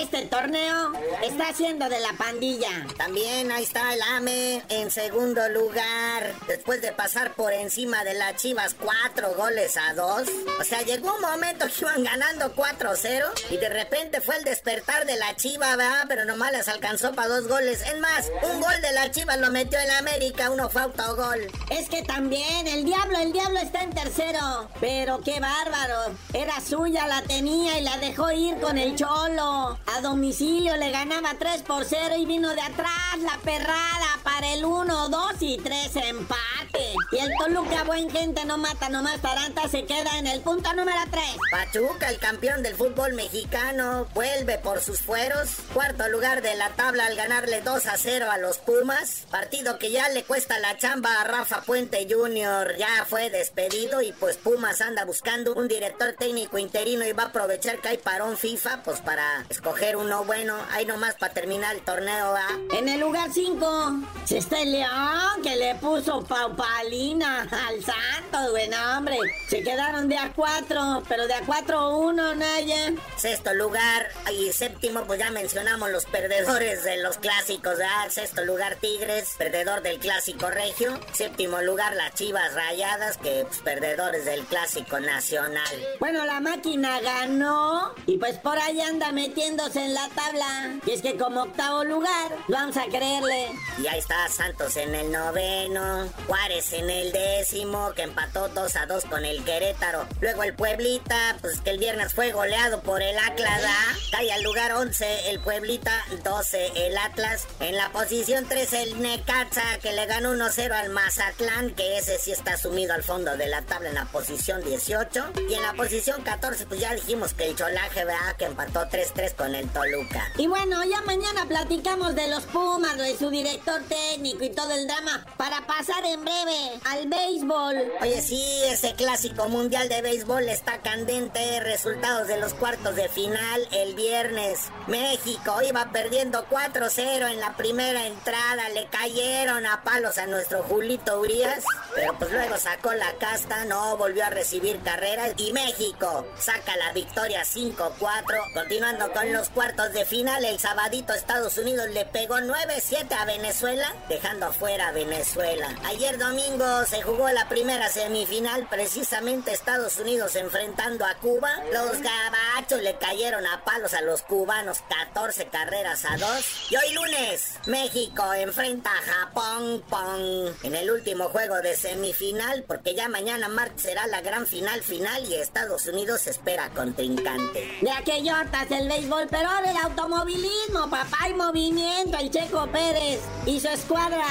Este 0.00 0.26
torneo 0.26 0.92
está 1.22 1.52
siendo 1.52 1.88
de 1.88 2.00
la 2.00 2.12
pandilla. 2.14 2.86
También 2.96 3.50
ahí 3.52 3.64
está 3.64 3.94
el 3.94 4.02
AME 4.02 4.62
en 4.68 4.90
segundo 4.90 5.48
lugar, 5.48 6.34
después 6.46 6.80
de 6.80 6.92
pasar 6.92 7.34
por 7.34 7.52
encima 7.52 8.04
de 8.04 8.14
las 8.14 8.36
Chivas 8.36 8.74
cuatro 8.74 9.34
goles 9.34 9.76
a 9.76 9.94
dos. 9.94 10.28
O 10.58 10.64
sea, 10.64 10.82
llegó 10.82 11.14
un 11.14 11.20
momento 11.20 11.66
que 11.66 11.80
iban 11.82 12.04
ganando 12.04 12.54
4-0 12.54 13.24
y 13.50 13.56
de 13.56 13.68
repente 13.68 14.20
fue 14.20 14.36
el 14.36 14.44
despertar 14.44 15.06
de 15.06 15.16
la 15.16 15.36
Chiva, 15.36 15.76
¿verdad? 15.76 16.04
Pero 16.08 16.24
nomás 16.30 16.52
les 16.52 16.68
alcanzó 16.68 17.12
para 17.12 17.26
dos 17.26 17.48
goles. 17.48 17.82
Es 17.82 17.98
más, 17.98 18.30
un 18.44 18.60
gol 18.60 18.80
de 18.82 18.92
la 18.92 19.10
Chivas 19.10 19.38
lo 19.38 19.50
metió 19.50 19.80
en 19.80 19.90
América, 19.90 20.50
uno 20.50 20.70
fue 20.70 20.82
autogol. 20.82 21.40
Es 21.70 21.88
que 21.88 22.02
también 22.02 22.68
el 22.68 22.84
diablo, 22.84 23.18
el 23.18 23.32
diablo 23.32 23.58
está 23.58 23.82
en 23.82 23.90
tercero. 23.90 24.68
Pero 24.80 25.20
qué 25.22 25.40
bárbaro. 25.40 26.14
Era 26.32 26.60
suya, 26.60 27.08
la 27.08 27.22
tenía 27.22 27.80
y 27.80 27.82
la 27.82 27.98
dejó 27.98 28.30
ir 28.30 28.60
con 28.60 28.78
el 28.78 28.94
cholo. 28.94 29.76
A 29.86 30.00
domicilio 30.02 30.76
le 30.76 30.92
ganaba 30.92 31.34
3 31.36 31.62
por 31.62 31.84
0 31.84 32.14
y 32.16 32.26
vino 32.26 32.50
de 32.50 32.60
atrás 32.60 33.18
la 33.18 33.36
perrada 33.42 34.20
para 34.22 34.52
el 34.52 34.64
1, 34.64 35.08
2 35.08 35.32
y 35.40 35.58
3 35.58 35.96
empate. 35.96 36.94
Y 37.10 37.18
el 37.18 37.32
Toluca, 37.38 37.82
buen 37.82 38.08
gente, 38.08 38.44
no 38.44 38.56
mata, 38.56 38.88
nomás 38.88 39.20
Taranta 39.20 39.68
se 39.68 39.84
queda 39.84 40.16
en 40.18 40.28
el 40.28 40.40
punto 40.42 40.72
número 40.74 41.00
3. 41.10 41.24
Pachuca, 41.50 42.08
el 42.08 42.18
campeón 42.18 42.62
del 42.62 42.76
fútbol 42.76 43.14
mexicano, 43.14 44.06
vuelve 44.14 44.58
por 44.58 44.80
sus 44.80 45.00
fueros. 45.00 45.56
Cuarto 45.74 46.06
lugar 46.08 46.19
de 46.20 46.54
la 46.54 46.68
tabla 46.76 47.06
al 47.06 47.16
ganarle 47.16 47.62
2 47.62 47.86
a 47.86 47.96
0 47.96 48.26
a 48.30 48.36
los 48.36 48.58
Pumas. 48.58 49.24
Partido 49.30 49.78
que 49.78 49.90
ya 49.90 50.06
le 50.10 50.22
cuesta 50.22 50.58
la 50.58 50.76
chamba 50.76 51.18
a 51.18 51.24
Rafa 51.24 51.62
Puente 51.62 52.06
Jr. 52.10 52.76
Ya 52.76 53.06
fue 53.08 53.30
despedido 53.30 54.02
y 54.02 54.12
pues 54.12 54.36
Pumas 54.36 54.82
anda 54.82 55.06
buscando 55.06 55.54
un 55.54 55.66
director 55.66 56.12
técnico 56.18 56.58
interino 56.58 57.06
y 57.06 57.12
va 57.12 57.22
a 57.22 57.26
aprovechar 57.28 57.78
que 57.80 57.88
hay 57.88 57.96
parón 57.96 58.36
FIFA 58.36 58.82
pues 58.82 59.00
para 59.00 59.46
escoger 59.48 59.96
uno 59.96 60.24
bueno. 60.24 60.58
Ahí 60.72 60.84
nomás 60.84 61.14
para 61.14 61.32
terminar 61.32 61.74
el 61.74 61.80
torneo, 61.80 62.32
¿va? 62.32 62.48
En 62.76 62.90
el 62.90 63.00
lugar 63.00 63.30
5, 63.32 64.00
si 64.26 64.36
está 64.36 64.60
el 64.60 64.72
León 64.72 65.42
que 65.42 65.56
le 65.56 65.74
puso 65.76 66.22
paupalina 66.22 67.48
al 67.66 67.82
Santos, 67.82 68.50
buen 68.50 68.74
hombre. 68.74 69.16
Se 69.48 69.62
quedaron 69.62 70.06
de 70.06 70.18
a 70.18 70.30
4, 70.34 71.02
pero 71.08 71.26
de 71.26 71.32
a 71.32 71.40
4-1, 71.46 72.36
Naya. 72.36 72.92
Sexto 73.16 73.54
lugar 73.54 74.10
y 74.30 74.52
séptimo, 74.52 75.04
pues 75.04 75.18
ya 75.18 75.30
mencionamos 75.30 75.90
los 75.90 76.09
perdedores 76.10 76.84
de 76.84 76.98
los 76.98 77.18
clásicos, 77.18 77.78
¿verdad? 77.78 78.08
Sexto 78.10 78.44
lugar 78.44 78.76
Tigres, 78.76 79.34
perdedor 79.38 79.82
del 79.82 79.98
clásico 79.98 80.50
regio. 80.50 80.98
Séptimo 81.12 81.60
lugar 81.62 81.94
las 81.94 82.14
Chivas 82.14 82.54
Rayadas, 82.54 83.16
que 83.18 83.44
pues, 83.46 83.58
perdedores 83.60 84.24
del 84.24 84.44
clásico 84.44 85.00
nacional. 85.00 85.66
Bueno, 85.98 86.24
la 86.24 86.40
máquina 86.40 87.00
ganó 87.00 87.94
y 88.06 88.18
pues 88.18 88.38
por 88.38 88.58
ahí 88.58 88.80
anda 88.80 89.12
metiéndose 89.12 89.84
en 89.84 89.94
la 89.94 90.08
tabla. 90.10 90.78
Y 90.86 90.90
es 90.90 91.02
que 91.02 91.16
como 91.16 91.42
octavo 91.42 91.84
lugar, 91.84 92.36
vamos 92.48 92.76
a 92.76 92.86
creerle. 92.86 93.50
Y 93.78 93.86
ahí 93.86 93.98
está 93.98 94.28
Santos 94.28 94.76
en 94.76 94.94
el 94.94 95.10
noveno, 95.10 96.08
Juárez 96.26 96.72
en 96.72 96.90
el 96.90 97.12
décimo, 97.12 97.92
que 97.94 98.02
empató 98.02 98.48
2 98.48 98.76
a 98.76 98.86
2 98.86 99.04
con 99.04 99.24
el 99.24 99.44
Querétaro. 99.44 100.06
Luego 100.20 100.42
el 100.42 100.54
Pueblita, 100.54 101.36
pues 101.40 101.60
que 101.60 101.70
el 101.70 101.78
viernes 101.78 102.12
fue 102.14 102.32
goleado 102.32 102.82
por 102.82 103.02
el 103.02 103.18
Atlas, 103.18 103.62
¿ah? 103.66 103.94
Cae 104.10 104.32
al 104.32 104.42
lugar 104.42 104.72
11 104.72 105.30
el 105.30 105.40
Pueblita, 105.40 105.99
12 106.22 106.86
el 106.86 106.98
Atlas. 106.98 107.46
En 107.60 107.76
la 107.76 107.90
posición 107.90 108.46
3 108.48 108.72
el 108.74 109.02
Necaxa, 109.02 109.78
que 109.82 109.92
le 109.92 110.06
ganó 110.06 110.34
1-0 110.34 110.72
al 110.72 110.90
Mazatlán, 110.90 111.74
que 111.74 111.98
ese 111.98 112.18
sí 112.18 112.32
está 112.32 112.56
sumido 112.56 112.94
al 112.94 113.02
fondo 113.02 113.36
de 113.36 113.46
la 113.46 113.62
tabla 113.62 113.88
en 113.88 113.94
la 113.94 114.06
posición 114.06 114.62
18. 114.64 115.32
Y 115.48 115.54
en 115.54 115.62
la 115.62 115.72
posición 115.74 116.22
14, 116.22 116.66
pues 116.66 116.80
ya 116.80 116.94
dijimos 116.94 117.34
que 117.34 117.48
el 117.48 117.56
Cholaje, 117.56 118.04
¿verdad? 118.04 118.36
Que 118.38 118.46
empató 118.46 118.80
3-3 118.88 119.34
con 119.34 119.54
el 119.54 119.68
Toluca. 119.68 120.32
Y 120.36 120.46
bueno, 120.46 120.82
ya 120.84 121.02
mañana 121.02 121.46
platicamos 121.46 122.14
de 122.14 122.28
los 122.28 122.44
Pumas, 122.44 122.96
de 122.96 123.16
su 123.16 123.30
director 123.30 123.82
técnico 123.88 124.44
y 124.44 124.50
todo 124.50 124.72
el 124.72 124.86
drama, 124.86 125.26
para 125.36 125.66
pasar 125.66 126.04
en 126.04 126.24
breve 126.24 126.80
al 126.84 127.08
béisbol. 127.08 127.92
Oye, 128.00 128.20
sí, 128.22 128.62
ese 128.64 128.94
clásico 128.94 129.48
mundial 129.48 129.88
de 129.88 130.02
béisbol 130.02 130.48
está 130.48 130.78
candente. 130.78 131.60
Resultados 131.60 132.28
de 132.28 132.38
los 132.38 132.54
cuartos 132.54 132.96
de 132.96 133.08
final 133.08 133.68
el 133.72 133.94
viernes. 133.94 134.60
México 134.86 135.60
iba 135.62 135.89
perdiendo 135.92 136.46
4-0 136.48 137.30
en 137.30 137.40
la 137.40 137.56
primera 137.56 138.06
entrada. 138.06 138.68
Le 138.70 138.86
cayeron 138.86 139.66
a 139.66 139.82
palos 139.82 140.18
a 140.18 140.26
nuestro 140.26 140.62
Julito 140.62 141.20
Urias. 141.20 141.64
Pero 141.94 142.16
pues 142.18 142.30
luego 142.30 142.56
sacó 142.58 142.92
la 142.92 143.12
casta, 143.14 143.64
no 143.64 143.96
volvió 143.96 144.24
a 144.24 144.30
recibir 144.30 144.80
carreras. 144.80 145.32
Y 145.36 145.52
México 145.52 146.26
saca 146.38 146.76
la 146.76 146.92
victoria 146.92 147.42
5-4. 147.42 148.54
Continuando 148.54 149.12
con 149.12 149.32
los 149.32 149.48
cuartos 149.48 149.92
de 149.92 150.04
final, 150.04 150.44
el 150.44 150.58
sabadito 150.58 151.12
Estados 151.12 151.58
Unidos 151.58 151.88
le 151.90 152.04
pegó 152.06 152.36
9-7 152.36 153.12
a 153.12 153.24
Venezuela, 153.24 153.92
dejando 154.08 154.46
afuera 154.46 154.88
a 154.88 154.92
Venezuela. 154.92 155.68
Ayer 155.86 156.18
domingo 156.18 156.84
se 156.86 157.02
jugó 157.02 157.28
la 157.30 157.48
primera 157.48 157.88
semifinal, 157.88 158.66
precisamente 158.68 159.52
Estados 159.52 159.98
Unidos 159.98 160.36
enfrentando 160.36 161.04
a 161.04 161.14
Cuba. 161.14 161.50
Los 161.72 162.00
gabachos 162.00 162.80
le 162.82 162.96
cayeron 162.98 163.46
a 163.46 163.64
palos 163.64 163.94
a 163.94 164.02
los 164.02 164.22
cubanos 164.22 164.78
14 164.88 165.46
carreras 165.46 165.79
a 165.86 166.16
2. 166.16 166.70
Y 166.70 166.76
hoy 166.76 166.92
lunes, 166.92 167.54
México 167.66 168.34
enfrenta 168.34 168.90
a 168.90 169.12
Japón 169.12 169.82
pong, 169.88 170.52
en 170.62 170.74
el 170.74 170.90
último 170.90 171.30
juego 171.30 171.56
de 171.62 171.74
semifinal, 171.74 172.64
porque 172.64 172.94
ya 172.94 173.08
mañana 173.08 173.48
martes 173.48 173.82
será 173.82 174.06
la 174.06 174.20
gran 174.20 174.46
final 174.46 174.82
final 174.82 175.24
y 175.24 175.34
Estados 175.34 175.86
Unidos 175.86 176.26
espera 176.26 176.68
contrincante. 176.70 177.78
De 177.80 177.90
aquellotas 177.90 178.70
el 178.70 178.88
béisbol, 178.88 179.28
pero 179.30 179.48
ahora 179.48 179.70
el 179.70 179.76
automovilismo, 179.78 180.90
papá, 180.90 181.28
y 181.30 181.34
movimiento, 181.34 182.18
el 182.18 182.30
Checo 182.30 182.66
Pérez 182.70 183.20
y 183.46 183.58
su 183.58 183.68
escuadra 183.68 184.26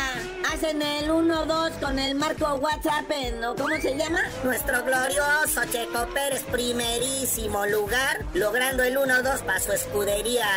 hacen 0.53 0.81
el 0.81 1.09
1-2 1.09 1.79
con 1.79 1.97
el 1.97 2.13
marco 2.15 2.45
WhatsApp, 2.55 3.09
¿no? 3.39 3.55
¿Cómo 3.55 3.75
se 3.81 3.95
llama? 3.97 4.21
Nuestro 4.43 4.83
glorioso 4.83 5.61
Checo 5.71 6.07
Pérez, 6.13 6.43
primerísimo 6.51 7.65
lugar, 7.65 8.23
logrando 8.33 8.83
el 8.83 8.97
1-2 8.97 9.41
para 9.41 9.59
su 9.59 9.71
escudería, 9.71 10.47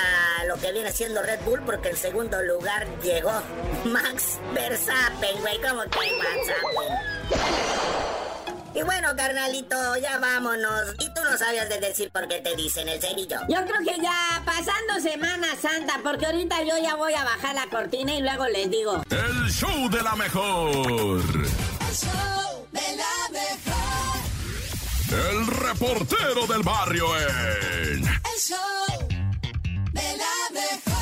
lo 0.46 0.56
que 0.56 0.72
viene 0.72 0.81
siendo 0.90 1.22
Red 1.22 1.40
Bull, 1.44 1.62
porque 1.64 1.90
en 1.90 1.96
segundo 1.96 2.42
lugar 2.42 2.86
llegó 3.02 3.32
Max 3.84 4.38
Verstappen, 4.54 5.40
güey, 5.40 5.60
¿cómo 5.60 5.82
que 5.82 5.98
Verstappen? 5.98 7.92
Y 8.74 8.82
bueno, 8.82 9.14
carnalito, 9.14 9.96
ya 9.98 10.18
vámonos. 10.18 10.94
Y 10.98 11.12
tú 11.12 11.20
no 11.24 11.36
sabías 11.36 11.68
de 11.68 11.78
decir 11.78 12.10
por 12.10 12.26
qué 12.26 12.40
te 12.40 12.56
dicen 12.56 12.88
el 12.88 13.00
cerillo. 13.00 13.36
Yo 13.48 13.58
creo 13.66 13.80
que 13.84 14.00
ya 14.00 14.42
pasando 14.46 14.98
Semana 15.00 15.48
Santa, 15.60 16.00
porque 16.02 16.24
ahorita 16.26 16.62
yo 16.62 16.78
ya 16.82 16.94
voy 16.94 17.12
a 17.12 17.22
bajar 17.22 17.54
la 17.54 17.66
cortina 17.66 18.14
y 18.14 18.22
luego 18.22 18.46
les 18.48 18.70
digo. 18.70 19.02
El 19.10 19.50
show 19.50 19.90
de 19.90 20.02
la 20.02 20.16
mejor. 20.16 20.80
El 20.80 21.94
show 21.94 22.66
de 22.72 22.96
la 22.96 23.28
mejor. 23.30 23.82
El 25.30 25.46
reportero 25.46 26.46
del 26.46 26.62
barrio 26.62 27.06
en. 27.18 28.06
El 28.06 28.40
show 28.40 28.91
de 29.92 30.16
la 30.16 30.50
mejor. 30.52 30.92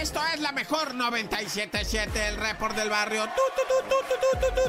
Esto 0.00 0.20
es 0.34 0.40
la 0.40 0.52
mejor 0.52 0.94
977, 0.94 2.28
el 2.28 2.36
report 2.36 2.76
del 2.76 2.90
barrio. 2.90 3.24
Tu, 3.24 3.30
tu, 3.56 3.62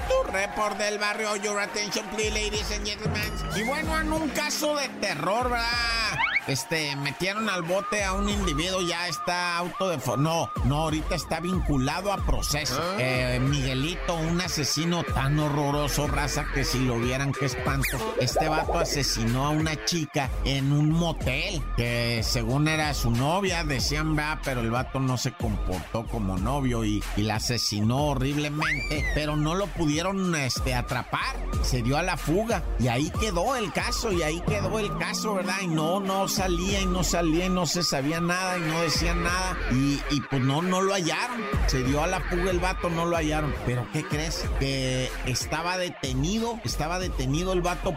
tu, 0.07 0.31
report 0.31 0.77
del 0.77 0.97
barrio. 0.99 1.35
Your 1.37 1.59
attention, 1.59 2.05
please, 2.09 2.31
ladies 2.31 2.71
and 2.71 2.85
gentlemen. 2.85 3.31
Y 3.55 3.63
bueno, 3.63 3.99
en 3.99 4.11
un 4.11 4.29
caso 4.29 4.75
de 4.75 4.89
terror, 4.89 5.49
¿verdad? 5.49 6.22
Este, 6.47 6.95
metieron 6.97 7.49
al 7.49 7.61
bote 7.61 8.03
a 8.03 8.13
un 8.13 8.29
individuo, 8.29 8.81
ya 8.81 9.07
está 9.07 9.57
auto 9.57 9.89
de... 9.89 9.97
No, 10.17 10.49
no, 10.65 10.75
ahorita 10.83 11.15
está 11.15 11.39
vinculado 11.39 12.11
a 12.11 12.17
proceso. 12.17 12.81
Eh, 12.99 13.39
Miguelito, 13.41 14.15
un 14.15 14.41
asesino 14.41 15.03
tan 15.03 15.39
horroroso, 15.39 16.07
raza, 16.07 16.45
que 16.53 16.63
si 16.63 16.79
lo 16.79 16.99
vieran, 16.99 17.31
qué 17.31 17.45
espanto. 17.45 17.97
Este 18.19 18.47
vato 18.49 18.77
asesinó 18.77 19.47
a 19.47 19.49
una 19.49 19.85
chica 19.85 20.29
en 20.43 20.71
un 20.71 20.91
motel, 20.91 21.61
que 21.77 22.21
según 22.23 22.67
era 22.67 22.93
su 22.93 23.11
novia, 23.11 23.63
decían, 23.63 24.17
va, 24.17 24.39
pero 24.43 24.61
el 24.61 24.71
vato 24.71 24.99
no 24.99 25.17
se 25.17 25.31
comportó 25.31 26.05
como 26.07 26.37
novio 26.37 26.83
y, 26.83 27.03
y 27.15 27.21
la 27.21 27.35
asesinó 27.35 28.07
horriblemente, 28.07 29.05
pero 29.15 29.35
no 29.35 29.55
lo 29.55 29.67
pudieron 29.67 30.35
este, 30.35 30.75
atrapar. 30.75 31.37
Se 31.61 31.81
dio 31.81 31.97
a 31.97 32.03
la 32.03 32.17
fuga 32.17 32.63
y 32.79 32.89
ahí 32.89 33.09
quedó 33.19 33.55
el 33.55 33.71
caso, 33.71 34.11
y 34.11 34.21
ahí 34.21 34.41
quedó 34.47 34.79
el 34.79 34.95
caso, 34.97 35.35
¿verdad? 35.35 35.61
Y 35.61 35.67
no, 35.67 35.99
no 35.99 36.27
salía 36.33 36.81
y 36.81 36.85
no 36.85 37.03
salía 37.03 37.45
y 37.45 37.49
no 37.49 37.65
se 37.67 37.83
sabía 37.83 38.19
nada 38.19 38.57
y 38.57 38.61
no 38.61 38.81
decía 38.81 39.13
nada 39.13 39.55
y, 39.71 40.21
pues 40.29 40.41
no, 40.41 40.61
no 40.61 40.81
lo 40.81 40.93
hallaron. 40.93 41.41
Se 41.67 41.83
dio 41.83 42.03
a 42.03 42.07
la 42.07 42.21
fuga 42.21 42.49
el 42.51 42.59
vato, 42.59 42.89
no 42.89 43.05
lo 43.05 43.15
hallaron. 43.15 43.53
Pero 43.65 43.87
¿qué 43.93 44.03
crees? 44.03 44.45
Que 44.59 45.11
estaba 45.25 45.77
detenido, 45.77 46.59
estaba 46.63 46.99
detenido 46.99 47.53
el 47.53 47.61
vato. 47.61 47.95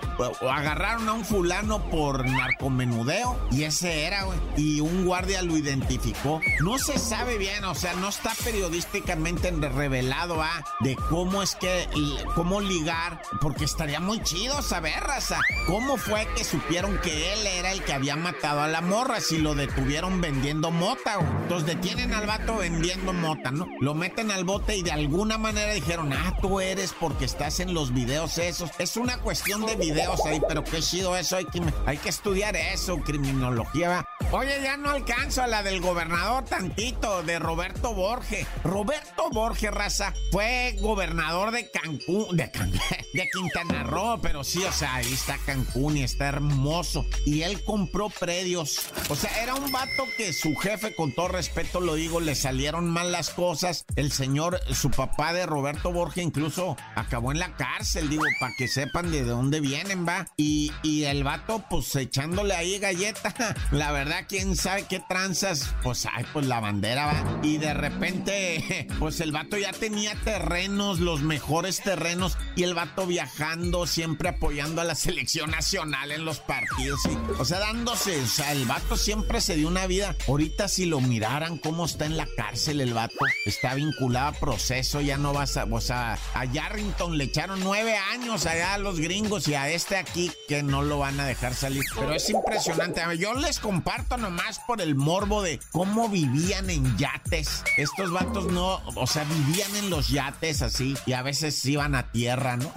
Agarraron 0.51 1.09
a 1.09 1.13
un 1.15 1.25
fulano 1.25 1.89
por 1.89 2.27
narcomenudeo 2.29 3.49
y 3.51 3.65
ese 3.65 4.05
era, 4.05 4.25
güey. 4.25 4.39
Y 4.57 4.81
un 4.81 5.05
guardia 5.05 5.43
lo 5.43 5.57
identificó. 5.57 6.41
No 6.61 6.79
se 6.79 6.99
sabe 6.99 7.39
bien, 7.39 7.65
o 7.65 7.75
sea, 7.75 7.95
no 7.95 8.09
está 8.09 8.33
periodísticamente 8.45 9.51
revelado, 9.51 10.43
¿ah? 10.43 10.65
De 10.81 10.97
cómo 11.09 11.43
es 11.43 11.55
que, 11.57 11.89
cómo 12.35 12.61
ligar, 12.61 13.23
porque 13.41 13.65
estaría 13.65 14.01
muy 14.01 14.23
chido 14.23 14.61
saber, 14.63 15.03
raza, 15.03 15.41
cómo 15.67 15.97
fue 15.97 16.27
que 16.37 16.45
supieron 16.45 16.99
que 16.99 17.33
él 17.33 17.47
era 17.47 17.73
el 17.73 17.83
que 17.83 17.93
había 17.93 18.17
matado 18.27 18.61
a 18.61 18.67
la 18.67 18.81
morra, 18.81 19.21
si 19.21 19.39
lo 19.39 19.55
detuvieron 19.55 20.21
vendiendo 20.21 20.73
mota, 20.73 21.17
güey. 21.17 21.29
Entonces 21.43 21.67
detienen 21.77 22.13
al 22.13 22.27
vato 22.27 22.57
vendiendo 22.57 23.13
mota, 23.13 23.53
¿no? 23.53 23.69
Lo 23.81 23.95
meten 23.95 24.33
al 24.33 24.43
bote 24.45 24.77
y 24.77 24.83
de 24.83 24.91
alguna 24.91 25.39
manera 25.39 25.73
dijeron, 25.75 26.13
ah, 26.13 26.35
tú 26.43 26.59
eres 26.61 26.93
porque 26.99 27.25
estás 27.25 27.61
en 27.61 27.73
los 27.73 27.95
videos 27.95 28.39
esos. 28.39 28.71
Es 28.81 28.97
una 28.97 29.19
cuestión 29.19 29.65
de 29.65 29.77
videos 29.77 30.27
ahí, 30.27 30.41
pero 30.49 30.65
qué 30.65 30.81
chido 30.81 31.17
eso, 31.17 31.37
hay 31.37 31.45
que, 31.45 31.63
hay 31.87 31.99
que 31.99 32.09
estudiar 32.09 32.57
eso, 32.57 32.97
criminología. 32.99 34.05
Oye, 34.33 34.61
ya 34.61 34.77
no 34.77 34.91
alcanzo 34.91 35.43
a 35.43 35.47
la 35.47 35.63
del 35.63 35.81
gobernador 35.81 36.45
tantito, 36.47 37.23
de 37.23 37.39
Roberto 37.39 37.95
Borge. 37.95 38.45
Roberto 38.65 39.31
Borge, 39.31 39.71
raza, 39.71 40.13
fue 40.33 40.75
gobernador 40.81 41.53
de 41.53 41.71
Cancún, 41.71 42.37
de, 42.37 42.51
Can- 42.51 42.73
de 43.15 43.29
Quintana 43.33 43.85
Roo, 43.85 44.19
pero 44.21 44.43
sí, 44.43 44.65
o 44.65 44.73
sea, 44.73 44.97
ahí 44.97 45.13
está 45.13 45.39
Cancún 45.47 45.97
y 45.99 46.03
está 46.03 46.27
hermoso. 46.27 47.07
Y 47.25 47.43
él 47.43 47.63
compró 47.65 48.09
predios. 48.19 48.91
O 49.09 49.17
sea, 49.17 49.43
era 49.43 49.55
un 49.55 49.71
vato 49.71 50.07
que 50.17 50.33
su 50.33 50.55
jefe, 50.57 50.95
con 50.95 51.13
todo 51.13 51.29
respeto 51.29 51.81
lo 51.81 51.95
digo, 51.95 52.21
le 52.21 52.35
salieron 52.35 52.91
mal 52.91 53.13
las 53.13 53.31
cosas. 53.31 53.85
El 53.97 54.13
señor, 54.13 54.61
su 54.73 54.91
papá 54.91 55.33
de 55.33 55.47
Roberto 55.47 55.93
Borge, 55.93 56.23
incluso 56.23 56.77
acabó 56.95 57.33
en 57.33 57.39
la 57.39 57.55
cárcel, 57.57 58.09
digo, 58.09 58.25
para 58.41 58.55
que 58.57 58.69
sepan 58.69 59.11
de 59.11 59.25
dónde 59.25 59.61
vienen, 59.61 60.07
va. 60.07 60.27
Y, 60.37 60.73
y 60.83 61.05
el 61.05 61.25
vato, 61.25 61.65
pues 61.69 61.95
echándole 61.97 62.55
ahí 62.55 62.79
galleta. 62.79 63.35
La 63.71 63.93
verdad, 63.93 64.25
quién 64.29 64.57
sabe 64.57 64.85
qué 64.89 65.01
tranzas. 65.01 65.75
Pues, 65.83 66.07
ay, 66.13 66.25
pues 66.33 66.47
la 66.47 66.61
bandera 66.61 67.07
va. 67.07 67.41
Y 67.43 67.59
de 67.59 67.75
repente, 67.75 68.89
pues 68.99 69.21
el 69.21 69.33
vato 69.33 69.57
ya 69.57 69.73
tenía 69.73 70.15
terrenos, 70.25 71.01
los 71.01 71.23
mejores 71.23 71.83
terrenos. 71.83 72.37
Y 72.55 72.63
el 72.63 72.75
vato 72.75 73.07
viajando, 73.07 73.87
siempre 73.87 74.31
apoyando 74.31 74.81
a 74.81 74.85
la 74.85 74.95
selección 75.07 75.51
nacional 75.51 76.13
en 76.13 76.25
los 76.25 76.41
partidos. 76.41 77.01
o 77.39 77.45
sea, 77.45 77.59
dándose, 77.59 78.06
o 78.09 78.27
sea, 78.27 78.53
el 78.53 78.65
vato 78.67 78.97
siempre 78.97 79.41
se 79.41 79.57
dio 79.57 79.69
una 79.69 79.87
vida. 79.87 80.15
Ahorita 80.29 80.69
si 80.69 80.87
lo 80.87 81.01
miraran 81.01 81.59
cómo 81.59 81.85
está 81.87 82.07
en 82.07 82.17
la 82.17 82.27
cárcel 82.37 82.81
el 82.81 82.95
vato, 82.95 83.15
está 83.45 83.75
vinculado 83.75 84.29
a 84.29 84.33
proceso, 84.33 85.01
ya 85.01 85.17
no 85.17 85.33
vas 85.33 85.57
a, 85.57 85.65
o 85.65 85.81
sea, 85.81 86.19
a 86.35 86.45
Yarrington 86.45 87.19
le 87.19 87.25
echaron 87.25 87.61
nueve 87.61 87.97
años 87.97 88.47
allá 88.47 88.75
a 88.75 88.79
los 88.79 89.01
gringos 89.01 89.49
y 89.49 89.55
a 89.55 89.69
este 89.71 89.97
aquí 89.97 90.31
que 90.49 90.63
no 90.63 90.83
lo 90.83 90.99
van 90.99 91.19
a 91.21 91.27
dejar 91.27 91.55
salir. 91.55 91.83
Pero 91.95 92.13
es 92.15 92.29
impresionante. 92.31 93.03
Yo 93.19 93.35
les 93.35 93.59
comparto 93.59 94.17
nomás 94.17 94.59
por 94.67 94.81
el 94.81 94.95
morbo 94.95 95.43
de 95.43 95.59
cómo 95.73 96.09
vivían 96.09 96.71
en 96.71 96.97
yates. 96.99 97.63
Estos 97.77 98.11
vatos 98.13 98.47
no, 98.53 98.81
o 98.95 99.07
sea, 99.07 99.25
vivían 99.25 99.75
en 99.77 99.91
los 99.91 100.09
yates 100.09 100.63
así 100.63 100.95
y 101.07 101.13
a 101.13 101.23
veces 101.23 101.65
iban 101.65 101.95
a 101.95 102.11
tierra, 102.13 102.57
¿no? 102.57 102.73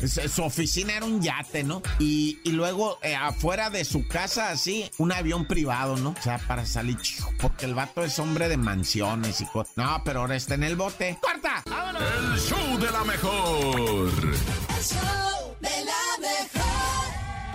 Su- 0.06 0.28
Su 0.28 0.42
oficina 0.42 0.96
era 0.96 1.06
un 1.06 1.22
yate, 1.22 1.62
¿no? 1.64 1.82
Y, 1.98 2.38
y 2.44 2.52
luego 2.52 2.98
eh, 3.02 3.14
afuera 3.14 3.70
de 3.70 3.84
su 3.84 4.06
casa 4.08 4.50
así, 4.50 4.73
un 4.98 5.12
avión 5.12 5.46
privado, 5.46 5.96
¿no? 5.96 6.10
O 6.10 6.22
sea, 6.22 6.38
para 6.38 6.64
salir, 6.66 6.96
chico, 6.98 7.30
porque 7.40 7.66
el 7.66 7.74
vato 7.74 8.02
es 8.02 8.18
hombre 8.18 8.48
de 8.48 8.56
mansiones 8.56 9.40
y 9.40 9.46
cosas. 9.46 9.76
No, 9.76 10.02
pero 10.04 10.20
ahora 10.20 10.36
está 10.36 10.54
en 10.54 10.64
el 10.64 10.76
bote. 10.76 11.18
¡Corta! 11.20 11.62
El 11.66 12.38
show 12.38 12.78
de 12.78 12.90
la 12.90 13.04
mejor. 13.04 14.10
El 14.10 14.82
show 14.82 15.56
de 15.60 15.84
la 15.84 16.18
mejor. 16.20 16.74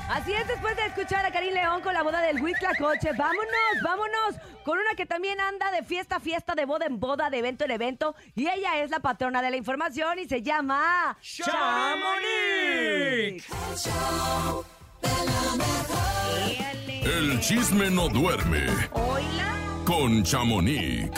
Así 0.09 0.33
es, 0.33 0.47
después 0.47 0.75
de 0.75 0.87
escuchar 0.87 1.23
a 1.23 1.31
Karim 1.31 1.53
León 1.53 1.81
con 1.81 1.93
la 1.93 2.01
boda 2.01 2.19
del 2.21 2.41
Huitlacoche, 2.41 3.11
vámonos, 3.13 3.53
vámonos 3.83 4.35
con 4.63 4.79
una 4.79 4.95
que 4.95 5.05
también 5.05 5.39
anda 5.39 5.71
de 5.71 5.83
fiesta 5.83 6.15
a 6.15 6.19
fiesta, 6.19 6.55
de 6.55 6.65
boda 6.65 6.87
en 6.87 6.99
boda, 6.99 7.29
de 7.29 7.37
evento 7.37 7.65
en 7.65 7.71
evento, 7.71 8.15
y 8.35 8.47
ella 8.47 8.81
es 8.81 8.89
la 8.89 9.01
patrona 9.01 9.43
de 9.43 9.51
la 9.51 9.57
información 9.57 10.17
y 10.17 10.27
se 10.27 10.41
llama... 10.41 11.15
¡Chamonix! 11.21 12.25
El 12.73 13.77
show 13.77 14.65
de 15.01 15.09
la 15.09 15.55
mejor. 15.55 16.78
El 17.17 17.39
chisme 17.39 17.89
no 17.89 18.07
duerme 18.09 18.65
Hola. 18.91 19.55
con 19.85 20.21
Chamonix. 20.23 21.09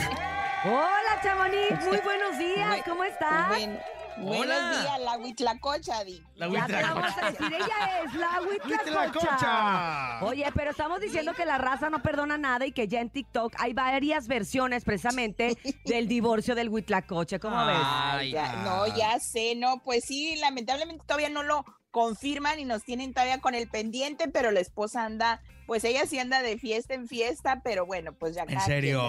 Hola, 0.63 1.19
Chamonix, 1.23 1.86
muy 1.86 1.97
buenos 1.99 2.38
días, 2.38 2.77
¿cómo 2.88 3.04
estás? 3.04 3.49
Buen- 3.49 3.80
buenos 4.17 4.69
días, 4.82 4.99
la 5.01 5.17
huitlacocha, 5.17 6.04
Di. 6.04 6.23
La 6.36 6.47
Ya 6.47 6.65
te 6.67 6.82
vamos 6.82 7.12
a 7.21 7.32
decir, 7.32 7.47
ella 7.54 8.04
es 8.06 8.13
la 8.13 8.41
Huitlacocha. 8.41 9.08
Huitlacocha. 9.08 10.25
Oye, 10.25 10.45
pero 10.54 10.71
estamos 10.71 10.99
diciendo 11.01 11.34
que 11.34 11.45
la 11.45 11.58
raza 11.58 11.89
no 11.89 12.01
perdona 12.01 12.38
nada 12.38 12.65
y 12.65 12.71
que 12.71 12.88
ya 12.88 13.01
en 13.01 13.10
TikTok 13.10 13.54
hay 13.58 13.73
varias 13.73 14.27
versiones 14.27 14.84
precisamente 14.84 15.58
del 15.86 16.08
divorcio 16.08 16.54
del 16.56 16.69
Huitlacoche. 16.69 17.39
¿Cómo 17.39 17.65
ves? 17.65 17.77
Ay, 17.82 18.32
Ya- 18.32 18.54
no, 18.63 18.88
ya 18.95 19.19
sé, 19.19 19.56
no, 19.56 19.82
pues 19.84 20.06
sí, 20.06 20.36
lamentablemente 20.38 21.04
todavía 21.06 21.30
no 21.30 21.43
lo 21.43 21.65
confirman 21.89 22.58
y 22.60 22.63
nos 22.65 22.84
tienen 22.84 23.13
todavía 23.13 23.39
con 23.41 23.54
el 23.54 23.67
pendiente, 23.67 24.30
pero 24.30 24.51
la 24.51 24.62
esposa 24.62 25.04
anda, 25.04 25.41
pues 25.71 25.86
ella 25.86 26.05
sí 26.05 26.19
anda 26.19 26.41
de 26.41 26.57
fiesta 26.57 26.95
en 26.95 27.07
fiesta, 27.07 27.62
pero 27.63 27.86
bueno, 27.86 28.12
pues 28.12 28.36
ya 28.36 28.41
¿En 28.41 28.49
cada 28.55 28.65
serio? 28.65 29.01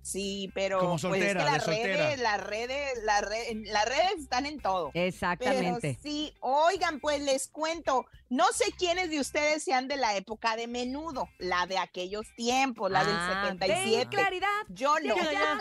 Sí, 0.00 0.50
pero 0.54 0.78
Como 0.78 0.92
pues 0.92 1.04
es 1.04 1.10
que 1.10 1.18
soltera, 1.34 1.44
de 1.44 1.50
las 1.50 1.64
soltera. 1.64 2.06
redes, 2.06 2.20
las 2.20 2.40
redes, 2.40 2.98
las 3.04 3.20
redes, 3.20 3.56
las 3.70 3.84
redes 3.84 4.12
están 4.18 4.46
en 4.46 4.58
todo. 4.58 4.90
Exactamente. 4.94 5.80
Pero 5.82 5.98
sí, 6.02 6.32
oigan, 6.40 7.00
pues 7.00 7.20
les 7.20 7.48
cuento, 7.48 8.06
no 8.30 8.46
sé 8.54 8.72
quiénes 8.78 9.10
de 9.10 9.20
ustedes 9.20 9.62
sean 9.62 9.86
de 9.86 9.98
la 9.98 10.16
época 10.16 10.56
de 10.56 10.66
menudo, 10.66 11.28
la 11.36 11.66
de 11.66 11.76
aquellos 11.76 12.24
tiempos, 12.36 12.90
la 12.90 13.00
Ah, 13.00 13.44
del 13.44 13.58
ten 13.58 13.68
77. 13.68 14.08
claridad. 14.08 14.48
Yo 14.68 14.94
no. 15.04 15.14
Ya, 15.14 15.30
ya. 15.30 15.58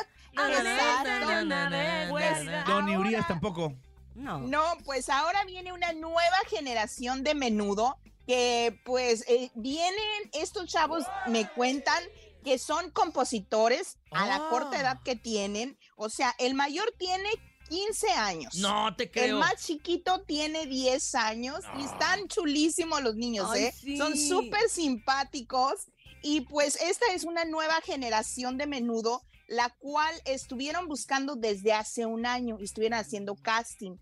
Exacto. 0.48 2.72
Don 2.72 2.88
Urias 2.96 3.28
tampoco. 3.28 3.74
No. 4.16 4.40
No, 4.40 4.64
pues 4.86 5.10
ahora 5.10 5.44
viene 5.44 5.74
una 5.74 5.92
nueva 5.92 6.38
generación 6.50 7.26
de 7.26 7.36
menudo 7.36 7.98
que 8.28 8.80
pues 8.86 9.24
eh, 9.28 9.50
vienen 9.56 9.96
estos 10.34 10.68
chavos, 10.68 11.04
me 11.28 11.50
cuentan 11.50 12.04
que 12.44 12.60
son 12.60 12.92
compositores 12.92 13.98
a 14.12 14.28
la 14.28 14.36
Ah. 14.36 14.48
corta 14.50 14.80
edad 14.80 15.02
que 15.04 15.16
tienen. 15.16 15.78
O 15.96 16.10
sea, 16.10 16.36
el 16.38 16.54
mayor 16.54 16.94
tiene 17.00 17.30
15 17.70 18.10
años. 18.12 18.56
No 18.56 18.96
te 18.96 19.04
El 19.06 19.10
creo. 19.12 19.40
más 19.40 19.66
chiquito 19.66 20.22
tiene 20.26 20.66
10 20.68 21.16
años 21.16 21.60
y 21.78 21.84
están 21.84 22.28
chulísimos 22.28 23.02
los 23.02 23.16
niños, 23.16 23.50
Ay, 23.52 23.64
¿eh? 23.66 23.74
sí. 23.78 23.98
Son 23.98 24.16
súper 24.18 24.70
simpáticos 24.70 25.88
y 26.22 26.42
pues 26.42 26.78
esta 26.82 27.06
es 27.14 27.24
una 27.24 27.44
nueva 27.46 27.82
generación 27.82 28.58
de 28.58 28.68
menudo, 28.68 29.24
la 29.48 29.70
cual 29.80 30.14
estuvieron 30.26 30.88
buscando 30.88 31.36
desde 31.36 31.74
hace 31.74 32.06
un 32.06 32.26
año 32.26 32.58
y 32.60 32.64
estuvieron 32.66 33.00
haciendo 33.00 33.36
casting. 33.36 33.98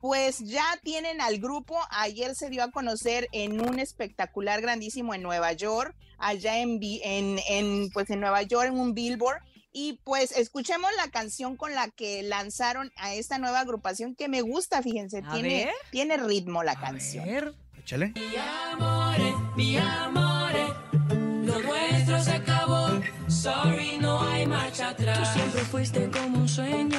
Pues 0.00 0.38
ya 0.40 0.64
tienen 0.82 1.20
al 1.20 1.38
grupo. 1.38 1.78
Ayer 1.90 2.34
se 2.34 2.50
dio 2.50 2.62
a 2.62 2.70
conocer 2.70 3.28
en 3.32 3.60
un 3.60 3.78
espectacular 3.78 4.60
grandísimo 4.60 5.14
en 5.14 5.22
Nueva 5.22 5.52
York, 5.52 5.94
allá 6.18 6.58
en, 6.58 6.78
en, 6.82 7.38
en, 7.48 7.90
pues 7.90 8.10
en 8.10 8.20
Nueva 8.20 8.42
York, 8.42 8.66
en 8.68 8.78
un 8.78 8.94
billboard. 8.94 9.42
Y 9.72 10.00
pues 10.04 10.32
escuchemos 10.32 10.90
la 10.96 11.10
canción 11.10 11.56
con 11.56 11.74
la 11.74 11.88
que 11.90 12.22
lanzaron 12.22 12.90
a 12.96 13.12
esta 13.14 13.36
nueva 13.38 13.60
agrupación 13.60 14.14
que 14.14 14.26
me 14.26 14.40
gusta, 14.40 14.80
fíjense, 14.82 15.22
A 15.26 15.32
tiene, 15.32 15.66
ver. 15.66 15.74
tiene 15.90 16.16
ritmo 16.16 16.62
la 16.62 16.76
canción. 16.76 17.54
Échale. 17.78 18.14
Mi 19.54 19.76
amore, 19.76 20.68
lo 21.44 21.58
nuestro 21.60 22.22
se 22.22 22.32
acabó. 22.32 22.88
Sorry, 23.28 23.98
no 23.98 24.05
marcha 24.76 24.88
atrás. 24.90 25.18
Tú 25.18 25.38
siempre 25.38 25.60
fuiste 25.62 26.10
como 26.10 26.38
un 26.38 26.48
sueño, 26.48 26.98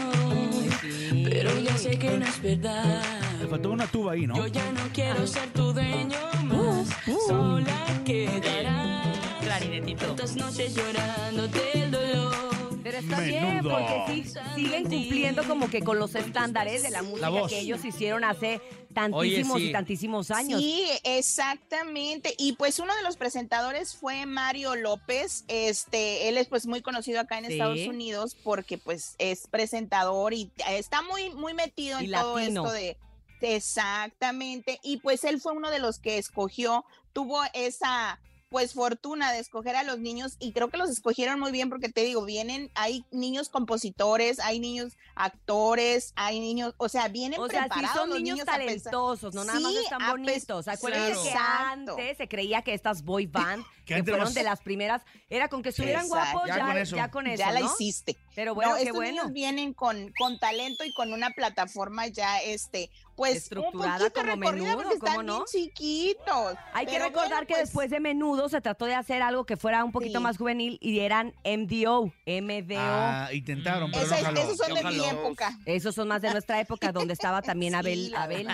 pero 1.23 1.59
ya 1.59 1.77
sé 1.77 1.97
que 1.97 2.17
no 2.17 2.25
es 2.25 2.41
verdad. 2.41 3.01
Le 3.39 3.47
faltó 3.47 3.71
una 3.71 3.87
tuba 3.87 4.13
ahí, 4.13 4.25
¿no? 4.25 4.35
Yo 4.35 4.47
ya 4.47 4.71
no 4.71 4.81
quiero 4.93 5.27
ser 5.27 5.49
tu 5.49 5.73
dueño 5.73 6.17
más. 6.43 6.87
Sola 7.27 7.85
quedarás. 8.05 9.17
Clarinetito. 9.41 10.05
Tantas 10.07 10.35
noches 10.35 10.75
llorando 10.75 11.47
del 11.47 11.91
dolor. 11.91 12.56
Pero 13.01 13.13
está 13.13 13.19
bien, 13.21 13.55
Menudo. 13.57 13.71
porque 13.71 14.23
sí, 14.23 14.33
siguen 14.55 14.83
cumpliendo 14.83 15.43
como 15.47 15.69
que 15.69 15.81
con 15.81 15.99
los 15.99 16.15
estándares 16.15 16.83
de 16.83 16.89
la 16.89 17.01
música 17.03 17.29
voz. 17.29 17.49
que 17.51 17.60
ellos 17.60 17.83
hicieron 17.86 18.23
hace 18.23 18.62
tantísimos 18.93 19.57
sí. 19.60 19.67
y 19.67 19.71
tantísimos 19.71 20.31
años. 20.31 20.60
Sí, 20.62 20.86
exactamente. 21.03 22.33
Y 22.38 22.53
pues 22.53 22.79
uno 22.79 22.95
de 22.95 23.03
los 23.03 23.17
presentadores 23.17 23.95
fue 23.95 24.25
Mario 24.25 24.75
López. 24.75 25.43
Este, 25.47 26.29
él 26.29 26.38
es 26.38 26.47
pues 26.47 26.65
muy 26.65 26.81
conocido 26.81 27.19
acá 27.19 27.38
en 27.38 27.45
Sí. 27.45 27.53
Estados 27.53 27.79
Unidos 27.88 28.36
porque 28.43 28.77
pues 28.77 29.15
es 29.19 29.47
presentador 29.47 30.33
y 30.33 30.51
está 30.69 31.01
muy 31.03 31.29
muy 31.31 31.53
metido 31.53 32.01
Y 32.01 32.05
en 32.05 32.12
todo 32.12 32.39
esto 32.39 32.71
de 32.71 32.97
exactamente. 33.41 34.79
Y 34.83 34.97
pues 34.97 35.23
él 35.23 35.39
fue 35.39 35.53
uno 35.53 35.69
de 35.69 35.79
los 35.79 35.99
que 35.99 36.17
escogió, 36.17 36.86
tuvo 37.13 37.39
esa 37.53 38.19
pues 38.49 38.73
fortuna 38.73 39.31
de 39.31 39.39
escoger 39.39 39.75
a 39.75 39.83
los 39.83 39.99
niños 39.99 40.38
y 40.39 40.53
creo 40.53 40.69
que 40.69 40.77
los 40.77 40.89
escogieron 40.89 41.39
muy 41.39 41.51
bien 41.51 41.69
porque 41.69 41.89
te 41.89 42.01
digo, 42.01 42.23
vienen, 42.23 42.71
hay 42.75 43.03
niños 43.12 43.49
compositores, 43.49 44.39
hay 44.39 44.60
niños 44.60 44.93
actores, 45.15 46.13
hay 46.15 46.39
niños, 46.39 46.73
o 46.77 46.89
sea, 46.89 47.07
vienen 47.10 47.39
O 47.39 47.47
sea, 47.49 47.63
sí 47.63 47.69
preparados 47.69 47.97
son 47.97 48.10
los 48.10 48.21
niños 48.21 48.45
talentosos, 48.45 49.33
no 49.33 49.43
nada 49.43 49.60
más 49.60 49.71
Sí, 49.71 49.79
están 49.83 50.12
bonitos. 50.12 50.67
Acuérdense 50.67 51.21
que 51.21 51.29
Exacto. 51.29 51.91
antes 51.91 52.17
se 52.17 52.27
creía 52.27 52.62
que 52.62 52.73
estas 52.73 53.03
boy 53.03 53.25
band, 53.27 53.65
Que 53.86 53.95
que 53.95 54.03
fueron 54.03 54.21
los- 54.21 54.33
de 54.33 54.43
las 54.43 54.62
primeras, 54.62 55.01
era 55.29 55.49
con 55.49 55.62
que 55.62 55.69
estuvieran 55.69 56.07
guapos, 56.07 56.43
Ya 56.47 56.57
ya, 56.57 56.65
con 56.65 56.77
eso. 56.77 56.95
ya 56.95 57.12
con 57.12 57.27
eso, 57.27 57.39
ya 57.39 57.51
la 57.51 57.60
¿no? 57.62 57.65
hiciste. 57.65 58.17
Pero 58.36 58.55
bueno, 58.55 58.71
no, 58.71 58.77
qué 58.77 58.83
estos 58.83 58.95
bueno. 58.95 59.12
niños 59.12 59.33
vienen 59.33 59.73
con, 59.73 60.12
con 60.17 60.39
talento 60.39 60.83
y 60.86 60.93
con 60.93 61.12
una 61.13 61.31
plataforma 61.31 62.07
ya, 62.07 62.39
este, 62.41 62.89
pues, 63.17 63.36
Estructurada 63.38 64.10
como 64.12 64.38
Menudo, 64.38 64.75
porque 64.75 64.97
¿cómo 64.99 65.08
están 65.12 65.25
no? 65.25 65.34
bien 65.34 65.45
chiquitos. 65.51 66.56
Hay 66.73 66.86
que 66.86 66.99
recordar 66.99 67.30
bueno, 67.30 67.47
que 67.47 67.53
pues, 67.56 67.62
después 67.63 67.89
de 67.89 67.99
Menudo 67.99 68.47
se 68.47 68.62
trató 68.62 68.86
de 68.86 68.93
hacer 68.95 69.21
algo 69.23 69.43
que 69.45 69.58
fuera 69.58 69.84
un 69.84 69.91
poquito 69.91 70.19
Sí. 70.19 70.23
más 70.23 70.38
juvenil 70.38 70.77
y 70.82 70.99
eran 70.99 71.34
MDO, 71.43 72.13
MDO. 72.25 72.77
Ah, 72.80 73.30
intentaron, 73.34 73.91
pero 73.91 74.06
esa- 74.06 74.17
no 74.19 74.23
jaló. 74.25 74.39
esos 74.41 74.58
son 74.58 74.73
de 74.75 74.84
mi 74.84 75.03
época. 75.03 75.58
Esos 75.65 75.95
son 75.95 76.08
más 76.08 76.21
de 76.21 76.30
nuestra 76.32 76.60
época, 76.62 76.91
donde 76.91 77.13
estaba 77.13 77.41
también 77.41 77.73
Sí, 77.73 77.80
Abel, 77.80 78.12
la 78.12 78.23
Abel. 78.23 78.47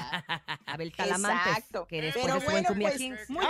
Abel 0.65 0.91
Talamantes, 0.95 1.47
Exacto. 1.57 1.85
que 1.87 2.01
después 2.01 2.25
Pero 2.25 2.37
en 2.39 2.45
bueno, 2.45 2.69
pues, 2.79 2.95
Kings. 2.95 3.29
mucho, 3.29 3.47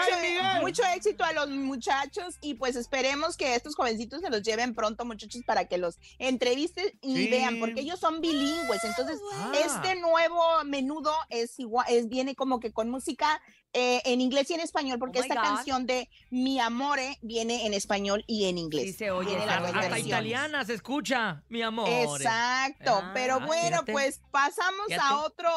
mucho 0.61 0.83
éxito 0.95 1.23
a 1.23 1.31
los 1.33 1.49
muchachos 1.49 2.37
y 2.41 2.55
pues 2.55 2.75
esperemos 2.75 3.37
que 3.37 3.53
estos 3.55 3.75
jovencitos 3.75 4.21
se 4.21 4.31
los 4.31 4.41
lleven 4.41 4.73
pronto, 4.73 5.05
muchachos, 5.05 5.41
para 5.45 5.65
que 5.65 5.77
los 5.77 5.99
entrevisten 6.17 6.85
y 7.03 7.15
Sí. 7.17 7.27
vean, 7.29 7.59
porque 7.59 7.81
ellos 7.81 7.99
son 7.99 8.19
bilingües. 8.19 8.83
Entonces, 8.83 9.19
Ah. 9.35 9.51
este 9.63 9.95
nuevo 9.99 10.41
menudo 10.65 11.02
es 11.29 11.59
igual, 11.59 11.85
es, 11.89 12.07
viene 12.09 12.35
como 12.35 12.59
que 12.59 12.71
con 12.71 12.89
música 12.89 13.41
eh, 13.73 14.01
en 14.05 14.21
inglés 14.21 14.49
y 14.51 14.53
en 14.53 14.59
español, 14.59 14.99
porque 14.99 15.19
Oh 15.19 15.21
esta 15.23 15.35
God. 15.35 15.41
canción 15.43 15.85
de 15.87 16.09
Mi 16.29 16.59
Amore 16.59 17.17
viene 17.21 17.65
en 17.65 17.73
español 17.73 18.23
y 18.27 18.45
en 18.45 18.57
inglés. 18.57 18.85
Sí 18.91 18.93
se 18.93 19.11
oye. 19.11 19.35
Hasta 19.37 19.99
italiana 19.99 20.63
se 20.65 20.75
escucha, 20.75 21.43
mi 21.49 21.61
amor. 21.61 21.89
Exacto, 21.89 22.99
Ah, 23.03 23.11
pero 23.13 23.39
bueno, 23.39 23.77
fíjate. 23.77 23.91
pues 23.91 24.21
pasamos 24.31 24.85
Fíjate. 24.87 25.03
a 25.13 25.17
otro 25.21 25.49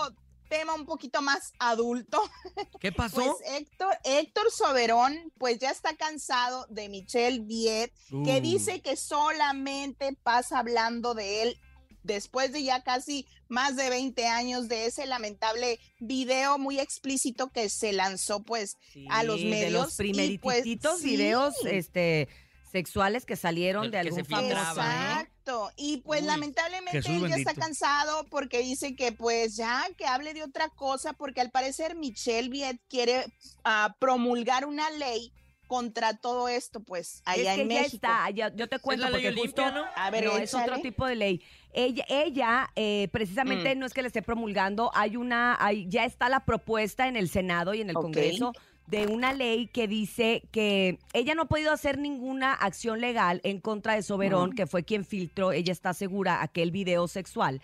tema 0.48 0.74
un 0.74 0.86
poquito 0.86 1.20
más 1.22 1.52
adulto. 1.58 2.22
¿Qué 2.80 2.92
pasó? 2.92 3.16
Pues 3.16 3.32
Héctor, 3.60 3.94
Héctor 4.04 4.50
Soberón, 4.52 5.32
pues 5.38 5.58
ya 5.58 5.70
está 5.70 5.96
cansado 5.96 6.66
de 6.70 6.88
Michelle 6.88 7.40
Viet, 7.40 7.92
que 8.24 8.38
Uh. 8.38 8.40
dice 8.40 8.80
que 8.80 8.96
solamente 8.96 10.16
pasa 10.22 10.58
hablando 10.60 11.14
de 11.14 11.42
él 11.42 11.60
después 12.06 12.52
de 12.52 12.62
ya 12.62 12.82
casi 12.82 13.26
más 13.48 13.76
de 13.76 13.90
20 13.90 14.26
años 14.26 14.68
de 14.68 14.86
ese 14.86 15.06
lamentable 15.06 15.78
video 16.00 16.58
muy 16.58 16.78
explícito 16.78 17.50
que 17.50 17.68
se 17.68 17.92
lanzó 17.92 18.42
pues 18.42 18.76
a 19.10 19.22
los 19.22 19.40
medios. 19.40 19.96
De 19.96 20.12
los 20.12 20.38
pues, 20.40 20.64
sí. 20.64 21.04
videos 21.04 21.54
este, 21.66 22.28
sexuales 22.70 23.24
que 23.24 23.36
salieron 23.36 23.90
de 23.90 24.02
se 24.02 24.08
algún 24.08 24.24
famoso. 24.24 24.80
Exacto. 24.80 25.70
Y 25.76 25.98
pues 25.98 26.22
Uy, 26.22 26.26
lamentablemente 26.26 27.02
Jesús 27.02 27.22
él 27.22 27.28
ya 27.28 27.36
está 27.36 27.54
cansado 27.54 28.26
porque 28.30 28.58
dice 28.58 28.94
que 28.96 29.12
pues 29.12 29.56
ya 29.56 29.84
que 29.96 30.06
hable 30.06 30.34
de 30.34 30.42
otra 30.42 30.68
cosa 30.70 31.12
porque 31.12 31.40
al 31.40 31.50
parecer 31.50 31.94
Michelle 31.96 32.48
Viet 32.48 32.80
quiere 32.88 33.24
ah, 33.64 33.96
promulgar 33.98 34.66
una 34.66 34.90
ley 34.90 35.32
contra 35.68 36.16
todo 36.16 36.48
esto 36.48 36.80
pues 36.80 37.22
allá 37.24 37.52
es 37.52 37.56
que 37.56 37.62
en 37.62 37.68
ya 37.68 37.80
México. 37.82 37.96
está, 37.96 38.30
ya- 38.30 38.54
yo 38.54 38.68
te 38.68 38.78
cuento 38.78 39.04
la 39.04 39.10
ley 39.10 39.24
porque 39.24 39.40
justo 39.40 39.62
Olimpia, 39.62 39.82
¿no? 39.82 39.88
A 39.96 40.10
ver, 40.10 40.24
no, 40.24 40.36
es 40.36 40.54
otro 40.54 40.80
tipo 40.80 41.06
de 41.06 41.16
ley. 41.16 41.42
Ella, 41.78 42.04
ella 42.08 42.70
eh, 42.74 43.08
precisamente 43.12 43.74
Mm. 43.74 43.78
no 43.78 43.86
es 43.86 43.92
que 43.92 44.00
le 44.00 44.08
esté 44.08 44.22
promulgando, 44.22 44.90
hay 44.94 45.16
una, 45.16 45.56
hay, 45.60 45.86
ya 45.88 46.04
está 46.06 46.28
la 46.30 46.40
propuesta 46.46 47.06
en 47.06 47.16
el 47.16 47.28
Senado 47.28 47.74
y 47.74 47.82
en 47.82 47.90
el. 47.90 47.94
Congreso 47.94 48.52
de 48.86 49.06
una 49.08 49.32
ley 49.32 49.66
que 49.66 49.86
dice 49.88 50.42
que 50.52 50.98
ella 51.12 51.34
no 51.34 51.42
ha 51.42 51.46
podido 51.46 51.72
hacer 51.72 51.98
ninguna 51.98 52.52
acción 52.54 53.00
legal 53.00 53.40
en 53.44 53.60
contra 53.60 53.94
de 53.94 54.02
Soberón, 54.02 54.50
Mm. 54.50 54.54
que 54.54 54.66
fue 54.66 54.84
quien 54.84 55.04
filtró, 55.04 55.52
ella 55.52 55.72
está 55.72 55.92
segura, 55.92 56.40
aquel 56.42 56.70
video 56.70 57.08
sexual. 57.08 57.60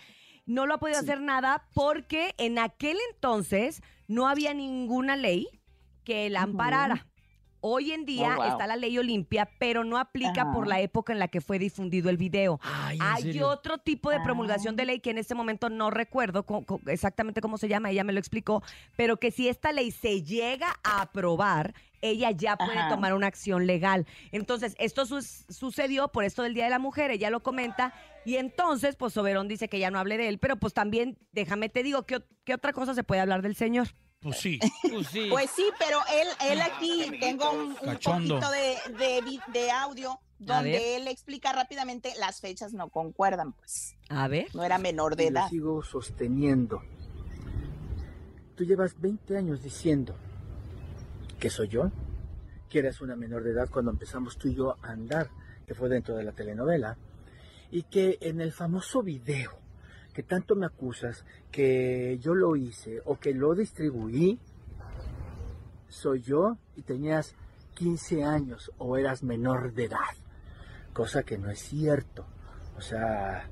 No 0.47 0.67
lo 0.67 0.75
ha 0.75 0.79
podido 0.79 0.99
hacer 0.99 1.21
nada 1.21 1.69
porque 1.73 2.35
en 2.37 2.59
aquel 2.59 2.99
entonces 3.15 3.81
no 4.09 4.29
había 4.29 4.53
ninguna 4.53 5.17
ley 5.17 5.47
que 6.05 6.29
la 6.29 6.43
amparara. 6.43 7.07
Hoy 7.65 7.93
en 7.93 8.05
día 8.05 8.33
Oh, 8.33 8.43
wow. 8.43 8.45
está 8.51 8.67
la 8.67 8.75
ley 8.75 8.99
Olimpia, 8.99 9.49
pero 9.61 9.85
no 9.85 9.97
aplica 9.97 10.51
por 10.53 10.67
la 10.67 10.81
época 10.81 11.13
en 11.13 11.21
la 11.21 11.29
que 11.29 11.41
fue 11.41 11.61
difundido 11.61 12.11
el 12.11 12.17
video. 12.17 12.59
Ay, 12.63 12.97
¿en 12.97 13.03
Hay 13.03 13.23
serio? 13.23 13.49
otro 13.49 13.79
tipo 13.79 14.11
de 14.11 14.19
promulgación 14.21 14.75
Ah. 14.75 14.77
de 14.79 14.85
ley 14.87 14.99
que 15.01 15.11
en 15.11 15.19
este 15.19 15.37
momento 15.37 15.71
no 15.71 15.91
recuerdo 15.91 16.45
exactamente 16.89 17.41
cómo 17.41 17.59
se 17.59 17.69
llama, 17.69 17.91
ella 17.91 18.03
me 18.03 18.13
lo 18.13 18.19
explicó, 18.19 18.65
pero 18.97 19.17
que 19.19 19.31
si 19.31 19.49
esta 19.49 19.71
ley 19.73 19.93
se 19.93 20.23
llega 20.25 20.75
a 20.83 21.03
aprobar, 21.03 21.73
ella 22.01 22.33
ya 22.33 22.57
puede 22.57 22.79
Ajá. 22.79 22.89
tomar 22.89 23.15
una 23.15 23.29
acción 23.29 23.65
legal. 23.69 24.07
Entonces, 24.33 24.75
esto 24.81 25.07
su- 25.07 25.23
sucedió 25.23 26.09
por 26.09 26.25
esto 26.25 26.43
del 26.43 26.55
Día 26.55 26.65
de 26.65 26.71
la 26.71 26.81
Mujer, 26.81 27.13
ella 27.13 27.31
lo 27.31 27.45
comenta, 27.45 27.95
y 28.25 28.37
entonces, 28.39 28.97
pues 28.97 29.13
Soberón 29.13 29.47
dice 29.47 29.69
que 29.69 29.79
ya 29.79 29.93
no 29.93 30.01
hable 30.01 30.17
de 30.19 30.27
él, 30.27 30.39
pero 30.39 30.57
pues 30.57 30.75
también, 30.75 31.17
déjame 31.31 31.69
te 31.69 31.85
digo, 31.85 32.03
¿qué, 32.07 32.25
qué 32.45 32.55
otra 32.55 32.73
cosa 32.73 32.93
se 32.95 33.05
puede 33.05 33.21
hablar 33.21 33.41
del 33.43 33.55
señor? 33.55 33.89
Pues 34.23 34.37
sí. 34.39 34.61
Pues 34.91 35.09
sí. 35.09 35.27
Pues 35.31 35.51
sí, 35.51 35.65
pero 35.79 35.99
él, 36.13 36.29
él 36.51 36.61
aquí 36.61 37.11
tengo 37.19 37.51
un, 37.51 37.75
poquito 37.75 38.41
de, 38.51 38.77
de, 39.53 39.71
audio 39.71 40.21
donde 40.39 40.97
él 40.97 41.09
explica 41.09 41.53
rápidamente 41.53 42.13
las 42.19 42.41
fechas 42.41 42.73
no 42.73 42.89
concuerdan, 42.89 43.53
pues. 43.53 43.97
A 44.09 44.29
ver. 44.29 44.47
No 44.55 44.65
era 44.65 44.79
menor 44.79 45.17
de 45.17 45.25
y 45.25 45.31
lo 45.31 45.39
edad. 45.39 45.49
sigo 45.51 45.83
sosteniendo. 45.83 46.83
Tú 48.55 48.65
llevas 48.65 49.01
20 49.01 49.37
años 49.37 49.63
diciendo 49.63 50.15
que 51.41 51.51
soy 51.51 51.69
yo, 51.69 51.91
que 52.69 52.79
eres 52.79 53.01
una 53.01 53.17
menor 53.17 53.43
de 53.43 53.51
edad 53.51 53.69
cuando 53.71 53.91
empezamos 53.91 54.37
tú 54.37 54.49
y 54.49 54.55
yo 54.55 54.77
a 54.83 54.93
andar, 54.93 55.31
que 55.67 55.75
fue 55.75 55.89
dentro 55.89 56.15
de 56.15 56.23
la 56.23 56.33
telenovela, 56.33 56.97
y 57.71 57.85
que 57.85 58.19
en 58.21 58.41
el 58.41 58.53
famoso 58.53 59.03
video 59.03 59.62
que 60.13 60.23
tanto 60.23 60.55
me 60.55 60.67
acusas 60.67 61.25
que 61.51 62.19
yo 62.21 62.35
lo 62.35 62.57
hice 62.57 63.01
o 63.05 63.19
que 63.19 63.33
lo 63.35 63.55
distribuí, 63.55 64.39
soy 65.89 66.23
yo 66.23 66.59
y 66.77 66.83
tenías 66.83 67.35
15 67.75 68.25
años 68.25 68.71
o 68.79 68.97
eras 68.97 69.23
menor 69.23 69.73
de 69.73 69.85
edad, 69.85 70.17
cosa 70.93 71.23
que 71.23 71.39
no 71.39 71.51
es 71.51 71.61
cierto. 71.61 72.27
O 72.77 72.81
sea, 72.81 73.49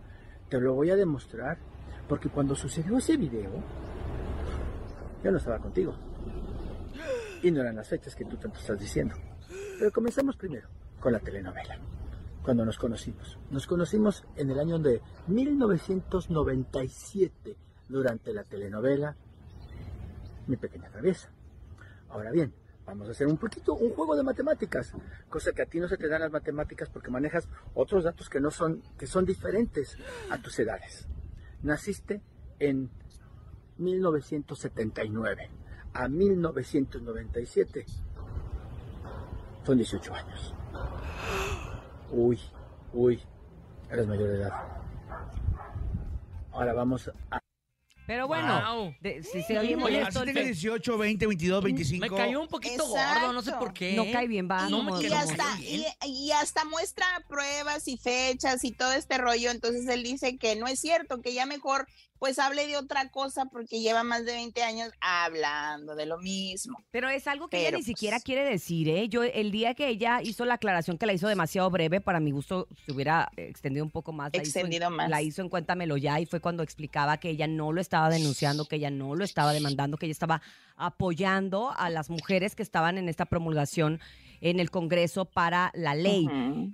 te 0.49 0.61
lo 0.61 0.75
voy 0.75 0.91
a 0.91 0.97
demostrar 0.97 1.59
porque 2.09 2.29
cuando 2.29 2.55
sucedió 2.55 2.99
ese 2.99 3.17
video, 3.17 3.51
yo 5.23 5.31
no 5.31 5.39
estaba 5.39 5.59
contigo. 5.59 5.95
Y 7.43 7.51
no 7.51 7.61
eran 7.63 7.77
las 7.77 7.89
fechas 7.89 8.15
que 8.15 8.25
tú 8.25 8.37
tanto 8.37 8.59
estás 8.59 8.79
diciendo. 8.79 9.15
Pero 9.79 9.91
comenzamos 9.93 10.37
primero 10.37 10.69
con 10.99 11.13
la 11.13 11.21
telenovela, 11.21 11.79
cuando 12.43 12.65
nos 12.65 12.79
conocimos. 12.79 13.39
Nos 13.51 13.67
conocimos 13.67 14.25
en 14.37 14.51
el 14.51 14.59
año 14.59 14.79
de 14.79 15.03
1997, 15.27 17.59
durante 17.91 18.33
la 18.33 18.45
telenovela 18.45 19.17
Mi 20.47 20.57
Pequeña 20.57 20.89
Traviesa. 20.91 21.31
Ahora 22.09 22.31
bien, 22.31 22.55
vamos 22.87 23.09
a 23.09 23.11
hacer 23.11 23.27
un 23.27 23.37
poquito 23.37 23.75
un 23.75 23.91
juego 23.91 24.17
de 24.17 24.23
matemáticas, 24.23 24.95
cosa 25.29 25.53
que 25.53 25.63
a 25.63 25.67
ti 25.67 25.81
no 25.81 25.89
se 25.89 25.97
te 25.97 26.09
dan 26.09 26.23
las 26.23 26.31
matemáticas 26.31 26.89
porque 26.89 27.11
manejas 27.11 27.49
otros 27.75 28.05
datos 28.05 28.29
que 28.29 28.41
no 28.41 28.51
son 28.51 28.83
que 28.99 29.07
son 29.07 29.27
diferentes 29.27 29.97
a 30.31 30.39
tus 30.39 30.59
edades. 30.59 31.07
Naciste 31.63 32.23
en 32.59 32.91
1979 33.79 35.51
a 35.93 36.09
1997 36.09 37.87
son 39.65 39.77
18 39.77 40.15
años. 40.15 40.55
Uy, 42.13 42.41
uy, 42.93 43.21
eres 43.91 44.07
mayor 44.07 44.29
de 44.29 44.43
edad. 44.43 44.53
Ahora 46.53 46.73
vamos 46.73 47.11
a... 47.31 47.40
Pero 48.11 48.27
bueno, 48.27 48.61
Wow. 48.75 48.95
de- 49.01 49.23
si 49.23 49.41
se 49.45 49.57
oye 49.57 49.69
Oye, 49.69 49.77
molesto, 49.77 50.23
así 50.23 50.33
fe- 50.33 50.43
18, 50.47 50.99
20, 50.99 51.27
22, 51.29 51.63
25. 51.63 52.01
Me 52.01 52.11
cayó 52.11 52.41
un 52.41 52.49
poquito 52.49 52.85
gordo, 52.89 53.33
no 53.33 53.41
sé 53.41 53.53
por 53.53 53.73
qué. 53.73 53.93
no 53.95 54.05
cae 54.11 54.27
bien, 54.27 54.49
va. 54.51 54.67
Y, 54.67 54.71
No 54.73 54.83
me 54.83 54.99
y 54.99 55.03
quedó 55.03 55.15
hasta, 55.17 55.55
muy 55.55 55.65
bien. 55.65 55.83
y, 56.05 56.27
y 56.27 56.33
hasta 56.33 56.65
muestra 56.65 57.07
pruebas 57.29 57.87
y 57.87 57.97
fechas 57.99 58.65
y 58.65 58.73
todo 58.73 58.93
este 58.95 59.17
rollo. 59.17 59.53
Entonces 59.53 59.87
él 59.87 60.03
dice 60.03 60.39
que 60.39 60.57
no 60.57 60.67
es 60.67 60.81
cierto, 60.81 61.23
que 61.23 61.33
ya 61.35 61.47
mejor 61.47 61.87
pues 62.19 62.39
hable 62.39 62.67
de 62.67 62.77
otra 62.77 63.09
cosa 63.11 63.47
porque 63.47 63.81
lleva 63.81 64.03
más 64.03 64.27
de 64.27 64.33
20 64.33 64.63
años 64.63 64.91
hablando 65.01 65.95
de 65.95 66.05
lo 66.07 66.19
mismo. 66.19 66.79
Pero 66.91 67.09
es 67.09 67.27
algo 67.27 67.49
que 67.49 67.59
ella 67.59 67.69
Pero, 67.69 67.79
ni 67.79 67.85
siquiera 67.85 68.17
pues- 68.17 68.25
quiere 68.25 68.45
decir, 68.45 68.89
¿eh? 68.91 69.09
Yo, 69.09 69.23
el 69.23 69.51
día 69.51 69.73
que 69.75 69.89
ella 69.89 70.21
hizo 70.23 70.45
la 70.45 70.55
aclaración, 70.55 70.99
que 70.99 71.07
la 71.07 71.13
hizo 71.15 71.29
demasiado 71.29 71.71
breve, 71.71 72.01
para 72.03 72.21
mi 72.21 72.31
gusto 72.31 72.69
se 72.85 72.93
hubiera 72.93 73.31
extendido 73.37 73.85
un 73.85 73.91
poco 73.91 74.13
más. 74.13 74.31
La 74.35 74.43
hizo 74.43 74.59
en- 74.59 74.67
Extendido 74.67 74.91
más. 74.91 75.09
La 75.09 75.23
hizo 75.23 75.41
en 75.43 75.49
Cuéntamelo 75.49 75.97
Ya 75.97 76.21
y 76.21 76.27
fue 76.27 76.41
cuando 76.41 76.63
explicaba 76.63 77.17
que 77.19 77.31
ella 77.31 77.47
no 77.47 77.73
lo 77.73 77.81
estaba 77.81 78.00
denunciando, 78.09 78.67
que 78.67 78.77
ella 78.77 78.91
no 78.91 79.15
lo 79.15 79.25
estaba 79.25 79.53
demandando, 79.53 79.97
que 79.97 80.07
ella 80.07 80.13
estaba 80.13 80.43
apoyando 80.77 81.73
a 81.77 81.91
las 81.91 82.09
mujeres 82.09 82.55
que 82.55 82.63
estaban 82.63 82.99
en 82.99 83.09
esta 83.09 83.27
promulgación 83.27 84.01
en 84.41 84.61
el 84.61 84.71
Congreso 84.71 85.27
para 85.27 85.71
la 85.75 85.95
ley. 85.95 86.29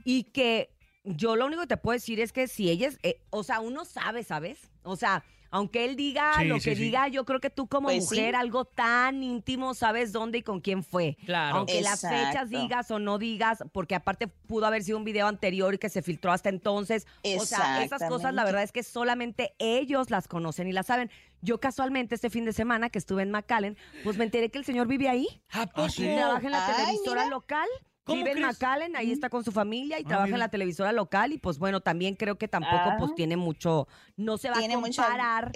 Y 0.04 0.24
que 0.24 0.70
yo 1.04 1.36
lo 1.36 1.46
único 1.46 1.62
que 1.62 1.68
te 1.68 1.76
puedo 1.76 1.94
decir 1.94 2.20
es 2.20 2.32
que 2.32 2.48
si 2.48 2.70
ella 2.70 2.88
es, 2.88 2.98
eh, 3.02 3.20
o 3.30 3.42
sea, 3.42 3.60
uno 3.60 3.84
sabe, 3.84 4.22
¿sabes? 4.22 4.70
O 4.82 4.96
sea, 4.96 5.24
aunque 5.56 5.84
él 5.84 5.96
diga 5.96 6.32
Sí, 6.38 6.44
lo 6.44 6.58
sí, 6.60 6.70
que 6.70 6.76
sí. 6.76 6.82
diga, 6.84 7.08
yo 7.08 7.24
creo 7.24 7.40
que 7.40 7.50
tú 7.50 7.66
como 7.66 7.88
Pues 7.88 8.08
sí. 8.08 8.14
mujer, 8.16 8.36
algo 8.36 8.64
tan 8.64 9.22
íntimo, 9.22 9.74
sabes 9.74 10.12
dónde 10.12 10.38
y 10.38 10.42
con 10.42 10.60
quién 10.60 10.82
fue. 10.82 11.16
Claro. 11.24 11.56
Aunque 11.56 11.80
las 11.80 12.00
fechas 12.02 12.50
digas 12.50 12.90
o 12.90 12.98
no 12.98 13.18
digas, 13.18 13.64
porque 13.72 13.94
aparte 13.94 14.26
pudo 14.28 14.66
haber 14.66 14.82
sido 14.82 14.98
un 14.98 15.04
video 15.04 15.26
anterior 15.26 15.74
y 15.74 15.78
que 15.78 15.88
se 15.88 16.02
filtró 16.02 16.32
hasta 16.32 16.48
entonces. 16.48 17.06
O 17.38 17.44
sea, 17.44 17.82
esas 17.82 18.02
cosas 18.08 18.34
la 18.34 18.44
verdad 18.44 18.62
es 18.62 18.72
que 18.72 18.82
solamente 18.82 19.54
ellos 19.58 20.10
las 20.10 20.28
conocen 20.28 20.68
y 20.68 20.72
las 20.72 20.86
saben. 20.86 21.10
Yo 21.42 21.60
casualmente 21.60 22.14
este 22.14 22.30
fin 22.30 22.44
de 22.44 22.52
semana 22.52 22.88
que 22.90 22.98
estuve 22.98 23.22
en 23.22 23.30
McAllen, 23.30 23.76
pues 24.04 24.16
me 24.16 24.24
enteré 24.24 24.50
que 24.50 24.58
el 24.58 24.64
señor 24.64 24.86
vive 24.86 25.08
ahí. 25.08 25.26
¿A 25.50 25.66
poco? 25.66 25.88
sí? 25.88 26.04
Y 26.04 26.14
trabaja 26.16 26.44
en 26.46 26.50
la 26.52 26.66
Ay, 26.66 26.74
televisora 26.86 27.24
mira. 27.24 27.34
local. 27.36 27.68
¿Cómo 28.06 28.22
Vive 28.22 28.38
en? 28.38 28.42
McAllen, 28.46 28.94
ahí 28.94 29.10
está 29.10 29.28
con 29.28 29.42
su 29.42 29.50
familia 29.50 29.98
y 29.98 30.04
Ah, 30.04 30.06
trabaja 30.08 30.28
en 30.32 30.38
la 30.38 30.48
televisora 30.48 30.92
local 30.92 31.32
y 31.32 31.38
pues 31.38 31.58
bueno, 31.58 31.80
también 31.80 32.14
creo 32.14 32.38
que 32.38 32.46
tampoco 32.46 32.76
Ah. 32.76 32.96
pues 33.00 33.12
tiene 33.16 33.36
mucho, 33.36 33.88
no 34.16 34.38
se 34.38 34.48
va 34.48 34.58
Tiene 34.58 34.74
a 34.74 34.78
mucha- 34.78 35.02
comparar 35.02 35.50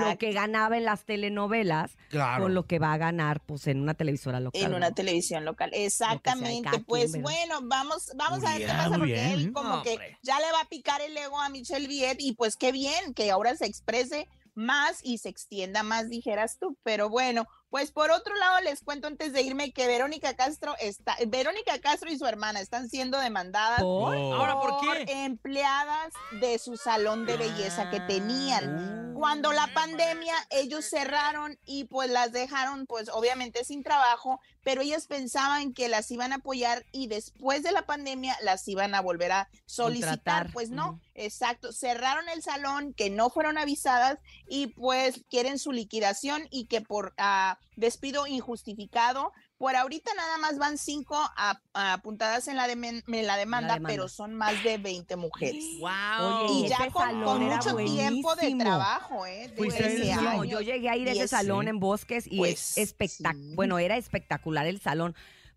lo 0.00 0.16
que 0.16 0.32
ganaba 0.32 0.76
en 0.76 0.84
las 0.84 1.04
telenovelas 1.04 1.96
Claro. 2.08 2.44
con 2.44 2.54
lo 2.54 2.64
que 2.64 2.78
va 2.78 2.92
a 2.92 2.96
ganar 2.96 3.40
pues 3.40 3.66
en 3.66 3.80
una 3.80 3.94
televisora 3.94 4.38
local. 4.38 4.62
En 4.62 4.72
una 4.74 4.90
¿no? 4.90 4.94
televisión 4.94 5.44
local. 5.44 5.70
Exactamente. 5.72 6.78
Pues 6.86 7.10
¿verdad? 7.12 7.24
bueno, 7.24 7.58
vamos, 7.64 8.12
vamos 8.14 8.44
a 8.44 8.52
ver 8.52 8.60
qué 8.66 8.72
pasa 8.72 8.90
porque 8.98 9.12
bien. 9.12 9.26
él 9.30 9.52
como 9.52 9.68
No, 9.78 9.82
que 9.82 9.90
hombre. 9.94 10.18
ya 10.22 10.38
le 10.38 10.52
va 10.52 10.60
a 10.60 10.68
picar 10.68 11.00
el 11.00 11.16
ego 11.16 11.40
a 11.40 11.48
Michelle 11.48 11.88
Viet 11.88 12.18
y 12.20 12.34
pues 12.34 12.56
qué 12.56 12.70
bien 12.70 13.14
que 13.14 13.32
ahora 13.32 13.56
se 13.56 13.66
exprese 13.66 14.28
más 14.54 15.00
y 15.02 15.18
se 15.18 15.28
extienda 15.28 15.82
más, 15.82 16.08
dijeras 16.08 16.58
tú. 16.58 16.78
Pero 16.84 17.10
bueno, 17.10 17.46
pues 17.70 17.90
por 17.90 18.10
otro 18.10 18.34
lado 18.36 18.60
les 18.60 18.82
cuento 18.82 19.06
antes 19.06 19.32
de 19.32 19.42
irme 19.42 19.72
que 19.72 19.86
Verónica 19.86 20.34
Castro 20.34 20.74
está, 20.80 21.16
Verónica 21.26 21.78
Castro 21.80 22.10
y 22.10 22.18
su 22.18 22.26
hermana 22.26 22.60
están 22.60 22.88
siendo 22.88 23.18
demandadas 23.18 23.80
¿Por? 23.82 24.16
¿Ahora 24.16 24.54
por 24.54 24.80
qué? 24.80 25.24
empleadas 25.24 26.12
de 26.40 26.58
su 26.58 26.76
salón 26.76 27.26
de 27.26 27.36
belleza 27.36 27.90
que 27.90 28.00
tenían. 28.00 29.14
Cuando 29.14 29.52
la 29.52 29.66
pandemia, 29.72 30.34
ellos 30.50 30.84
cerraron 30.84 31.58
y 31.64 31.84
pues 31.84 32.10
las 32.10 32.32
dejaron 32.32 32.86
pues 32.86 33.08
obviamente 33.08 33.64
sin 33.64 33.82
trabajo, 33.82 34.40
pero 34.66 34.82
ellas 34.82 35.06
pensaban 35.06 35.72
que 35.74 35.88
las 35.88 36.10
iban 36.10 36.32
a 36.32 36.36
apoyar 36.36 36.84
y 36.90 37.06
después 37.06 37.62
de 37.62 37.70
la 37.70 37.86
pandemia 37.86 38.36
las 38.42 38.66
iban 38.66 38.96
a 38.96 39.00
volver 39.00 39.30
a 39.30 39.48
solicitar. 39.64 40.16
Contratar. 40.16 40.52
Pues 40.52 40.70
no, 40.70 41.00
exacto, 41.14 41.72
cerraron 41.72 42.28
el 42.28 42.42
salón, 42.42 42.92
que 42.92 43.08
no 43.08 43.30
fueron 43.30 43.58
avisadas 43.58 44.18
y 44.48 44.66
pues 44.66 45.22
quieren 45.30 45.60
su 45.60 45.70
liquidación 45.70 46.48
y 46.50 46.64
que 46.64 46.80
por 46.80 47.14
ah, 47.16 47.60
despido 47.76 48.26
injustificado, 48.26 49.32
por 49.58 49.74
ahorita 49.74 50.12
nada 50.14 50.36
más 50.38 50.58
van 50.58 50.76
cinco 50.76 51.16
a- 51.16 51.60
apuntadas 51.72 52.46
en 52.48 52.56
la, 52.56 52.68
demen- 52.68 53.02
en 53.08 53.26
la 53.26 53.36
demanda, 53.36 53.74
demanda. 53.74 53.88
pero 53.88 54.08
son 54.08 54.34
más 54.34 54.62
de 54.62 54.76
20 54.78 55.16
mujeres. 55.16 55.64
Wow. 55.80 56.44
Oye, 56.50 56.66
Y 56.66 56.68
ya 56.68 56.90
con, 56.90 57.16
mucho 57.40 57.74
tiempo 57.76 58.34
de 58.36 58.54
trabajo, 58.56 59.24
¿eh? 59.26 59.48
De 59.48 59.54
13 59.68 60.02
ese 60.02 60.12
años. 60.12 60.46
yo 60.48 60.60
llegué 60.60 60.90
a 60.90 60.96
ir 60.96 61.08
a 61.08 61.12
ese 61.12 61.28
salón 61.28 61.64
Sí. 61.64 61.70
en 61.70 61.80
Bosques 61.80 62.26
y 62.30 62.36
Pues, 62.38 62.76
es 62.76 62.78
espectacular. 62.78 63.34
sí. 63.50 63.54
Bueno, 63.54 63.78
era 63.78 63.96
espectacular 63.96 64.66
el 64.66 64.80
salón. 64.80 65.14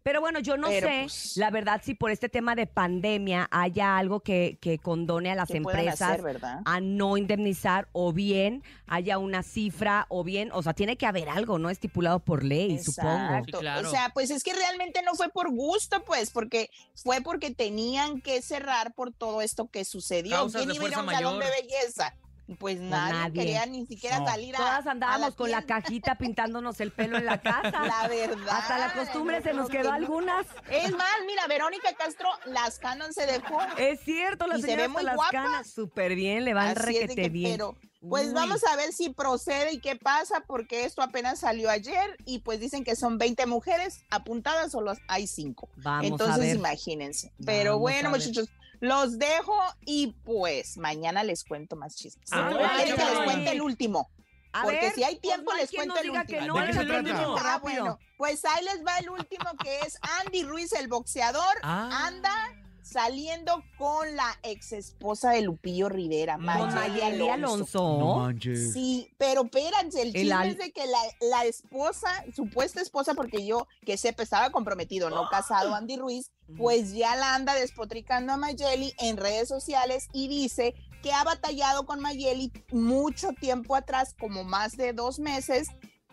Pero 0.09 0.21
bueno, 0.21 0.39
yo 0.39 0.57
no 0.57 0.69
Pero, 0.69 0.87
sé, 0.87 1.01
pues, 1.03 1.37
la 1.37 1.51
verdad, 1.51 1.81
si 1.83 1.93
por 1.93 2.09
este 2.09 2.29
tema 2.29 2.55
de 2.55 2.65
pandemia 2.65 3.47
haya 3.51 3.95
algo 3.95 4.21
que, 4.21 4.57
que 4.59 4.79
condone 4.79 5.29
a 5.29 5.35
las 5.35 5.49
¿Qué 5.49 5.61
puedan 5.61 5.81
empresas 5.81 6.09
hacer, 6.09 6.23
verdad? 6.23 6.61
a 6.65 6.79
no 6.79 7.15
indemnizar 7.15 7.89
o 7.91 8.11
bien 8.11 8.63
haya 8.87 9.19
una 9.19 9.43
cifra 9.43 10.07
o 10.09 10.23
bien, 10.23 10.49
o 10.51 10.63
sea, 10.63 10.73
tiene 10.73 10.97
que 10.97 11.05
haber 11.05 11.29
algo, 11.29 11.59
¿no? 11.59 11.69
Estipulado 11.69 12.21
por 12.21 12.43
ley, 12.43 12.79
supongo. 12.79 13.11
Exacto. 13.11 13.59
Sí, 13.59 13.61
claro. 13.61 13.87
O 13.87 13.91
sea, 13.91 14.09
pues 14.11 14.31
es 14.31 14.43
que 14.43 14.51
realmente 14.51 15.03
no 15.03 15.13
fue 15.13 15.29
por 15.29 15.51
gusto, 15.51 16.03
pues, 16.05 16.31
porque 16.31 16.71
fue 16.95 17.21
porque 17.21 17.53
tenían 17.53 18.19
que 18.19 18.41
cerrar 18.41 18.95
por 18.95 19.13
todo 19.13 19.43
esto 19.43 19.69
que 19.69 19.85
sucedió. 19.85 20.37
Causas 20.37 20.63
¿Quién 20.63 20.73
iba 20.73 20.85
a 20.85 20.87
ir 20.87 20.95
a 20.95 21.01
un 21.03 21.09
salón 21.11 21.39
de 21.39 21.45
belleza? 21.51 22.15
Pues 22.57 22.79
nadie, 22.79 23.13
nadie. 23.13 23.33
quería 23.33 23.65
ni 23.67 23.85
siquiera 23.85 24.19
No. 24.19 24.25
salir 24.25 24.55
a. 24.55 24.57
Todas 24.57 24.87
a 24.87 24.91
andábamos 24.91 25.35
con 25.35 25.51
la 25.51 25.61
cajita 25.63 26.15
pintándonos 26.15 26.79
el 26.79 26.91
pelo 26.91 27.17
en 27.17 27.25
la 27.25 27.39
casa. 27.41 27.85
La 27.85 28.07
verdad. 28.07 28.49
Hasta 28.57 28.77
la 28.79 28.93
costumbre 28.93 29.41
se 29.41 29.53
nos 29.53 29.69
quedó 29.69 29.91
algunas. 29.91 30.45
Es 30.71 30.91
más, 30.91 31.11
mira, 31.27 31.45
Verónica 31.47 31.93
Castro, 31.93 32.29
las 32.45 32.79
Canon 32.79 33.13
se 33.13 33.25
dejó. 33.25 33.59
Es 33.77 33.99
cierto, 34.01 34.47
la 34.47 34.57
Y 34.57 34.61
se 34.61 34.75
ve 34.75 34.87
muy 34.87 35.03
las 35.03 35.15
guapa. 35.15 35.31
canas 35.31 35.69
súper 35.69 36.15
bien, 36.15 36.43
le 36.45 36.53
van 36.53 36.69
Así 36.69 36.85
requete 36.85 37.15
que, 37.15 37.29
bien. 37.29 37.51
Pero, 37.51 37.75
pues 38.01 38.27
Uy. 38.29 38.33
vamos 38.33 38.63
a 38.63 38.75
ver 38.77 38.93
si 38.93 39.09
procede 39.09 39.73
y 39.73 39.79
qué 39.79 39.95
pasa, 39.97 40.43
porque 40.47 40.85
esto 40.85 41.01
apenas 41.01 41.39
salió 41.41 41.69
ayer 41.69 42.15
y 42.25 42.39
pues 42.39 42.59
dicen 42.61 42.83
que 42.85 42.95
son 42.95 43.17
20 43.17 43.45
mujeres 43.45 44.05
apuntadas, 44.09 44.71
solo 44.71 44.93
hay 45.07 45.27
5. 45.27 45.69
Vamos 45.75 46.03
a 46.03 46.07
Entonces, 46.07 46.39
ver. 46.39 46.55
imagínense. 46.55 47.31
Pero 47.45 47.71
Vamos 47.71 47.81
bueno, 47.81 48.07
a 48.07 48.11
muchachos, 48.13 48.47
los 48.79 49.17
dejo 49.19 49.57
y 49.85 50.07
pues 50.23 50.77
mañana 50.77 51.23
les 51.23 51.43
cuento 51.43 51.75
más 51.75 51.95
chistes. 51.95 52.29
Ah, 52.31 52.49
¿O 52.51 52.53
bueno, 52.57 52.69
quieren 52.75 52.95
que 52.95 53.05
les 53.05 53.19
cuente 53.19 53.51
el 53.51 53.61
último? 53.61 54.09
A 54.51 54.63
Porque 54.63 54.79
ver, 54.79 54.93
si 54.93 55.03
hay 55.03 55.15
pues 55.15 55.21
tiempo, 55.21 55.51
no 55.51 55.55
hay 55.57 55.61
les 55.61 55.71
cuento 55.71 55.97
el 55.99 56.09
último. 56.09 56.25
que 56.39 56.47
no, 56.47 56.55
¿De 56.59 56.65
qué 56.67 56.73
se 56.73 56.79
el 56.79 56.87
trata? 56.87 57.09
último, 57.09 57.37
Ah, 57.39 57.59
bueno, 57.61 57.99
pues 58.17 58.43
ahí 58.45 58.63
les 58.65 58.83
va 58.85 58.97
el 58.97 59.09
último 59.11 59.45
que 59.61 59.79
es 59.81 59.99
Andy 60.25 60.43
Ruiz, 60.43 60.71
el 60.73 60.87
boxeador, 60.87 61.55
Ah. 61.61 62.07
anda 62.07 62.33
saliendo 62.81 63.63
con 63.77 64.15
la 64.15 64.37
ex 64.43 64.71
esposa 64.73 65.31
de 65.31 65.41
Lupillo 65.41 65.89
Rivera, 65.89 66.35
Con 66.35 66.45
Mayeli 66.45 67.29
Alonso. 67.29 67.33
Alonso. 67.33 67.97
No 67.99 68.15
manches. 68.19 68.73
Sí, 68.73 69.07
pero 69.17 69.43
espérense, 69.43 70.01
el 70.01 70.07
El 70.09 70.13
chisme 70.13 70.33
al- 70.33 70.49
es 70.49 70.57
de 70.57 70.71
que 70.71 70.85
la, 70.87 70.99
la 71.29 71.45
esposa, 71.45 72.09
supuesta 72.35 72.81
esposa, 72.81 73.13
porque 73.13 73.45
yo 73.45 73.67
que 73.85 73.97
sepa 73.97 74.23
estaba 74.23 74.51
comprometido, 74.51 75.09
no 75.09 75.29
casado, 75.29 75.75
Andy 75.75 75.97
Ruiz, 75.97 76.31
pues 76.57 76.93
ya 76.93 77.15
la 77.15 77.35
anda 77.35 77.53
despotricando 77.53 78.33
a 78.33 78.37
Mayeli 78.37 78.93
en 78.99 79.17
redes 79.17 79.47
sociales 79.47 80.07
y 80.13 80.27
dice 80.27 80.73
que 81.03 81.13
ha 81.13 81.23
batallado 81.23 81.85
con 81.85 81.99
Mayeli 82.01 82.51
mucho 82.71 83.29
tiempo 83.33 83.75
atrás, 83.75 84.15
como 84.19 84.43
más 84.43 84.75
de 84.75 84.93
dos 84.93 85.19
meses, 85.19 85.67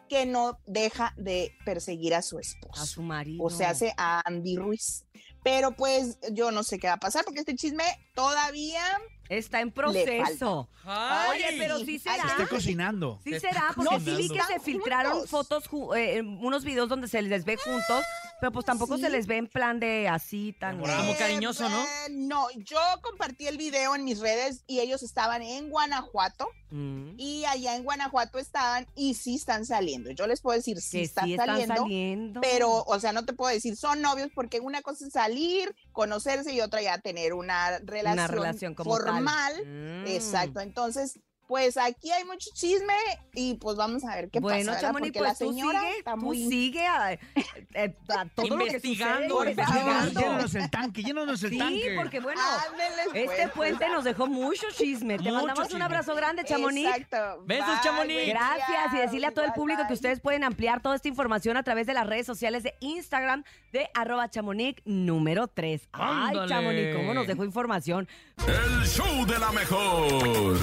que 0.09 0.25
no 0.27 0.61
deja 0.67 1.13
de 1.17 1.53
perseguir 1.65 2.15
a 2.15 2.23
su 2.23 2.39
esposo. 2.39 2.81
A 2.81 2.87
su 2.87 3.03
marido. 3.03 3.43
O 3.43 3.51
sea, 3.51 3.71
hace 3.71 3.93
a 3.97 4.23
Andy 4.25 4.57
Ruiz. 4.57 5.05
Pero 5.47 5.71
pues 5.71 6.19
yo 6.33 6.51
no 6.51 6.65
sé 6.65 6.81
qué 6.81 6.89
va 6.89 6.95
a 6.95 6.99
pasar 6.99 7.25
porque 7.25 7.39
este 7.39 7.55
chisme 7.55 7.85
todavía 8.15 8.83
Está 9.29 9.61
en 9.61 9.71
proceso. 9.71 10.69
Ay. 10.85 11.31
Oye, 11.31 11.57
pero 11.59 11.79
sí 11.79 11.85
Ay, 11.89 11.99
será. 11.99 12.29
Estoy 12.29 12.47
cocinando. 12.47 13.21
Sí 13.25 13.39
será, 13.39 13.69
está 13.71 13.75
porque 13.75 14.01
sí 14.01 14.11
vi 14.11 14.29
cocinando. 14.29 14.47
que 14.49 14.53
se 14.53 14.61
filtraron 14.61 15.13
juntos. 15.13 15.31
fotos, 15.31 15.65
eh, 15.97 16.23
unos 16.23 16.65
videos 16.65 16.89
donde 16.89 17.07
se 17.09 17.23
les 17.23 17.45
ve 17.45 17.57
juntos, 17.57 18.05
pero 18.41 18.53
pues 18.53 18.65
tampoco 18.67 18.97
Sí. 18.97 19.03
se 19.05 19.11
les 19.11 19.27
ve 19.27 19.37
en 19.39 19.47
plan 19.47 19.81
de 19.81 20.09
así 20.09 20.55
tan... 20.59 20.79
Como 20.81 21.17
cariñoso, 21.19 21.69
¿no? 21.69 21.83
eh, 21.83 22.09
no, 22.11 22.47
yo 22.57 22.79
compartí 23.03 23.47
el 23.47 23.57
video 23.57 23.95
en 23.95 24.05
mis 24.05 24.19
redes 24.21 24.63
y 24.67 24.81
ellos 24.81 25.03
estaban 25.03 25.43
en 25.43 25.71
Guanajuato 25.71 26.49
Mm. 26.69 27.13
y 27.17 27.45
allá 27.45 27.77
en 27.77 27.85
Guanajuato 27.85 28.41
estaban 28.41 28.89
y 28.97 29.15
sí 29.15 29.37
están 29.37 29.65
saliendo. 29.65 30.11
Yo 30.11 30.27
les 30.27 30.41
puedo 30.41 30.57
decir 30.57 30.81
sí 30.81 31.03
están, 31.03 31.27
sí 31.27 31.35
están 31.35 31.47
saliendo, 31.47 31.77
saliendo. 31.77 32.41
pero, 32.41 32.83
o 32.83 32.99
sea, 32.99 33.13
no 33.13 33.25
te 33.25 33.35
puedo 33.35 33.53
decir 33.55 33.77
son 33.77 34.03
novios 34.03 34.31
porque 34.35 34.59
una 34.59 34.83
cosa 34.83 35.07
es 35.07 35.13
salir, 35.13 35.73
conocerse 35.93 36.53
y 36.53 36.61
otra 36.61 36.83
ya 36.83 36.99
tener 36.99 37.35
una 37.35 37.79
relación, 37.79 38.13
Una 38.15 38.27
relación 38.27 38.75
como 38.75 38.97
tal. 38.99 39.07
formal. 39.07 39.55
Mm. 39.65 40.07
Exacto, 40.09 40.59
entonces 40.59 41.21
pues 41.47 41.77
aquí 41.77 42.11
hay 42.11 42.25
mucho 42.25 42.51
chisme 42.55 42.95
y 43.35 43.55
pues 43.55 43.77
vamos 43.77 44.05
a 44.05 44.15
ver 44.17 44.31
qué 44.31 44.41
bueno, 44.41 44.73
pasa. 44.73 44.87
Chamonix, 44.87 45.13
Porque 45.13 45.21
la 45.21 45.29
pues 45.35 45.39
tú 45.39 45.49
señora 45.51 45.81
sigue, 45.81 45.99
está 45.99 46.15
tú 46.15 46.35
sigue 46.35 46.87
a, 46.87 47.13
eh, 47.13 47.19
a 48.09 48.27
todo 48.35 48.49
lo 48.49 48.57
que 48.59 48.65
Investigando, 48.67 49.39
sucede, 49.39 49.51
investigando. 49.53 50.21
Llénanos 50.21 50.55
el 50.55 50.71
tanque, 50.71 51.03
llénanos 51.03 51.43
el 51.43 51.51
Sí, 51.51 51.59
tanque. 51.59 51.95
porque 51.97 52.21
bueno, 52.21 52.41
Ándeles, 52.71 53.07
este 53.15 53.49
pues, 53.49 53.53
puente 53.53 53.89
nos 53.89 54.05
dejó 54.05 54.27
mucho 54.27 54.67
chisme. 54.73 55.17
Te 55.19 55.25
Mucho 55.25 55.35
mandamos 55.35 55.73
un 55.73 55.83
abrazo 55.83 56.15
grande, 56.15 56.45
Chamonix. 56.45 56.89
Exacto. 56.97 57.43
Besos, 57.47 57.81
Chamonix. 57.83 58.27
Gracias 58.29 58.95
y 58.95 58.97
decirle 58.97 59.27
a 59.29 59.33
todo 59.33 59.45
el 59.45 59.53
público 59.53 59.83
que 59.87 59.95
ustedes 59.95 60.21
pueden 60.21 60.45
ampliar 60.45 60.81
toda 60.83 60.97
esta 60.97 61.09
información 61.09 61.57
a 61.57 61.63
través 61.63 61.87
de 61.87 61.95
las 61.95 62.07
redes 62.07 62.27
sociales 62.27 62.63
de 62.63 62.75
Instagram 62.81 63.45
de 63.73 63.89
arroba 63.95 64.29
chamonix 64.31 64.83
número 64.85 65.49
3. 65.49 65.89
Ay, 65.93 66.29
Ándale. 66.29 66.49
Chamonix, 66.49 66.97
cómo 66.97 67.15
nos 67.15 67.27
dejó 67.27 67.45
información. 67.45 68.09
El 68.47 68.87
show 68.87 69.27
de 69.27 69.39
la 69.39 69.53
mejor. 69.53 70.57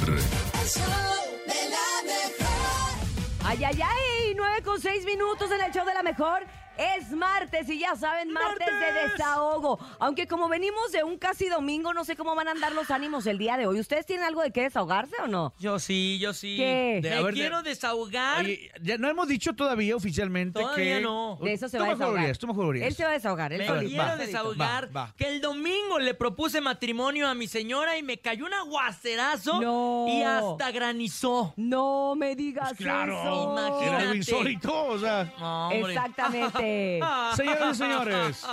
Ay, 3.44 3.64
ay, 3.66 3.82
ay, 3.82 4.34
9 4.34 4.62
con 4.64 4.80
6 4.80 5.04
minutos 5.06 5.52
en 5.52 5.60
el 5.60 5.74
show 5.74 5.86
de 5.86 5.94
la 5.94 6.04
mejor. 6.04 6.46
Es 6.78 7.12
martes 7.12 7.70
y 7.70 7.78
ya 7.80 7.96
saben, 7.96 8.32
martes, 8.32 8.66
de 8.68 9.10
desahogo. 9.10 9.78
Aunque 10.00 10.28
como 10.28 10.50
venimos 10.50 10.92
de 10.92 11.04
un 11.04 11.18
casi 11.20 11.48
domingo, 11.48 11.94
no 11.94 12.04
sé 12.04 12.16
cómo 12.16 12.34
van 12.36 12.48
a 12.48 12.52
andar 12.52 12.72
los 12.72 12.90
ánimos 12.90 13.28
el 13.28 13.38
día 13.38 13.58
de 13.58 13.68
hoy. 13.68 13.80
¿Ustedes 13.80 14.06
tienen 14.08 14.26
algo 14.26 14.42
de 14.42 14.52
qué 14.52 14.64
desahogarse 14.64 15.16
o 15.24 15.28
no? 15.28 15.54
Yo 15.60 15.78
sí, 15.78 16.18
yo 16.20 16.34
sí. 16.34 16.58
¿Qué? 16.58 17.00
Me 17.04 17.10
De- 17.10 17.16
a 17.16 17.22
ver, 17.22 17.34
de- 17.36 17.40
quiero 17.42 17.62
desahogar. 17.62 18.40
Oye, 18.44 18.72
ya 18.82 18.98
no 18.98 19.08
hemos 19.08 19.28
dicho 19.28 19.54
todavía 19.54 19.96
oficialmente 19.96 20.60
Todavía 20.62 20.96
que... 20.98 21.02
no. 21.02 21.38
De 21.42 21.54
eso 21.54 21.70
se 21.70 21.78
tú 21.78 21.84
va 21.84 21.90
a 21.90 21.90
me 21.90 21.96
desahogar. 21.96 22.18
jurarías, 22.20 22.40
tú 22.40 22.48
me 22.48 22.54
jurarías. 22.56 22.88
Él 22.88 22.96
se 22.96 23.04
va 23.04 23.10
a 23.10 23.14
desahogar. 23.14 23.54
Él 23.54 23.60
Me 23.60 23.68
solito. 23.68 23.90
quiero 23.90 24.04
va, 24.06 24.16
desahogar 24.18 24.98
va, 24.98 25.02
va. 25.06 25.14
que 25.16 25.28
el 25.28 25.42
domingo 25.42 26.00
le 26.00 26.16
propuse 26.16 26.60
matrimonio 26.60 27.28
a 27.28 27.36
mi 27.36 27.48
señora 27.48 27.98
y 27.98 28.04
me 28.04 28.18
cayó 28.18 28.46
un 28.48 28.54
aguacerazo 28.54 29.62
No. 29.62 30.06
y 30.10 30.24
hasta 30.24 30.72
granizó. 30.72 31.54
No 31.56 32.16
me 32.16 32.36
digas 32.36 32.70
Pues 32.70 32.80
claro, 32.80 33.20
eso. 33.22 33.52
Imagínate. 33.52 33.86
Era 33.86 33.98
algo 34.00 34.14
insólito, 34.16 34.86
o 34.86 34.98
sea... 35.00 35.34
No, 35.40 35.68
hombre. 35.70 35.94
Exactamente. 35.94 36.63
Señoras 37.36 37.76
y 37.76 37.78
señores, 37.78 38.46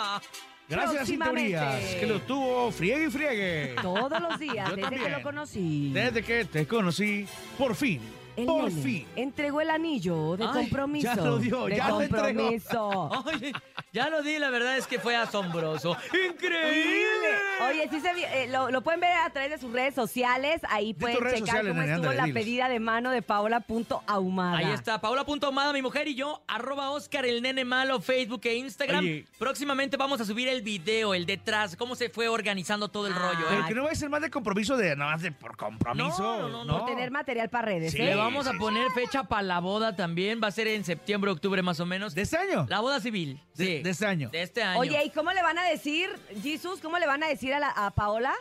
gracias 0.68 1.03
a 1.03 1.05
Próximamente. 1.05 1.07
Cinturías, 1.07 1.94
que 1.96 2.07
lo 2.07 2.20
tuvo 2.20 2.70
friegue 2.70 3.07
y 3.07 3.11
friegue. 3.11 3.77
Todos 3.83 4.20
los 4.20 4.38
días, 4.38 4.68
Yo 4.70 4.77
desde 4.77 4.96
que 4.96 5.09
lo 5.11 5.23
conocí. 5.23 5.90
Desde 5.92 6.23
que 6.23 6.44
te 6.44 6.66
conocí, 6.66 7.27
por 7.59 7.75
fin, 7.75 8.01
El 8.40 8.46
por 8.46 8.64
nene 8.70 8.83
fin. 8.83 9.07
entregó 9.16 9.61
el 9.61 9.70
anillo 9.70 10.37
de 10.37 10.44
Ay, 10.44 10.50
compromiso. 10.53 11.07
ya 11.09 11.16
lo 11.16 11.38
dio, 11.38 11.64
de 11.66 11.76
ya 11.76 11.88
lo 11.88 12.00
entregó. 12.03 12.24
compromiso. 12.26 12.88
Oye, 13.26 13.53
ya 13.92 14.09
lo 14.11 14.22
di, 14.22 14.38
la 14.38 14.50
verdad 14.50 14.76
es 14.76 14.87
que 14.87 14.98
fue 14.98 15.16
asombroso. 15.16 15.96
¡Increíble! 16.29 17.29
Oye, 17.68 17.88
sí 17.90 18.00
se 18.00 18.14
vi- 18.14 18.24
eh, 18.24 18.48
lo, 18.50 18.70
lo 18.70 18.83
pueden 18.83 19.00
ver 19.00 19.12
a 19.24 19.31
través 19.31 19.50
de 19.50 19.59
sus 19.59 19.72
redes 19.72 19.94
sociales. 19.94 20.61
Ahí 20.68 20.92
tus 20.94 21.00
pueden 21.03 21.18
redes 21.20 21.35
checar 21.40 21.46
sociales, 21.48 21.70
cómo 21.72 21.81
nene, 21.83 21.92
estuvo 21.94 22.11
ándale, 22.11 22.16
la 22.16 22.24
dilos. 22.24 22.42
pedida 22.42 22.68
de 22.68 22.81
mano 22.81 23.11
de 23.11 23.22
Paola.ahumada. 23.22 24.59
Ahí 24.59 24.70
está, 24.72 25.00
Paula.ahumada, 25.00 25.72
mi 25.72 25.83
mujer 25.83 26.09
y 26.09 26.14
yo, 26.14 26.42
arroba 26.46 26.90
Oscar 26.90 27.24
el 27.26 27.42
nene 27.42 27.64
malo, 27.64 28.00
Facebook 28.00 28.40
e 28.44 28.55
Instagram. 28.57 29.00
Oye. 29.00 29.26
Próximamente 29.38 29.96
vamos 29.96 30.20
a 30.20 30.24
subir 30.24 30.48
el 30.48 30.62
video, 30.62 31.14
el 31.14 31.26
detrás, 31.26 31.76
cómo 31.76 31.94
se 31.94 32.09
fue 32.11 32.29
organizando 32.29 32.88
todo 32.88 33.07
el 33.07 33.14
rollo. 33.14 33.46
Pero 33.48 33.61
¿eh? 33.62 33.64
que 33.68 33.74
no 33.74 33.85
va 33.85 33.90
a 33.90 33.94
ser 33.94 34.09
más 34.09 34.22
de 34.22 34.31
compromiso 34.31 34.76
de 34.76 34.96
nada 34.96 35.12
más 35.12 35.22
de 35.22 35.33
por 35.33 35.57
compromiso. 35.57 36.18
No, 36.22 36.48
no, 36.48 36.64
no, 36.64 36.79
Por 36.79 36.87
tener 36.88 37.11
material 37.11 37.48
para 37.48 37.66
redes. 37.66 37.92
Sí. 37.92 37.98
¿eh? 38.00 38.07
Le 38.07 38.14
vamos 38.14 38.30
a 38.38 38.53
poner 38.59 38.90
fecha 38.93 39.25
para 39.25 39.43
la 39.43 39.59
boda 39.61 39.95
también. 39.97 40.40
Va 40.43 40.49
a 40.49 40.51
ser 40.51 40.69
en 40.69 40.85
septiembre, 40.85 41.31
octubre 41.31 41.62
más 41.62 41.81
o 41.81 41.87
menos. 41.87 42.14
¿De 42.14 42.23
este 42.23 42.37
año? 42.37 42.66
La 42.69 42.81
boda 42.81 43.01
civil. 43.01 43.40
De- 43.55 43.64
sí. 43.64 43.83
de 43.83 43.90
este 43.90 44.07
año. 44.07 44.31
De 44.31 44.43
este 44.43 44.62
año. 44.62 44.81
Oye, 44.81 45.03
¿y 45.05 45.11
cómo 45.11 45.33
le 45.33 45.43
van 45.43 45.59
a 45.59 45.64
decir, 45.64 46.09
Jesús, 46.43 46.81
cómo 46.81 46.99
le 46.99 47.07
van 47.07 47.23
a 47.23 47.29
decir 47.29 47.53
a, 47.55 47.61
la, 47.61 47.69
a 47.71 47.90
Paola? 47.90 48.33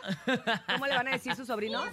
¿Cómo 0.72 0.86
le 0.86 0.94
van 0.94 1.08
a 1.08 1.12
decir 1.12 1.34
su 1.34 1.44
sobrino? 1.44 1.82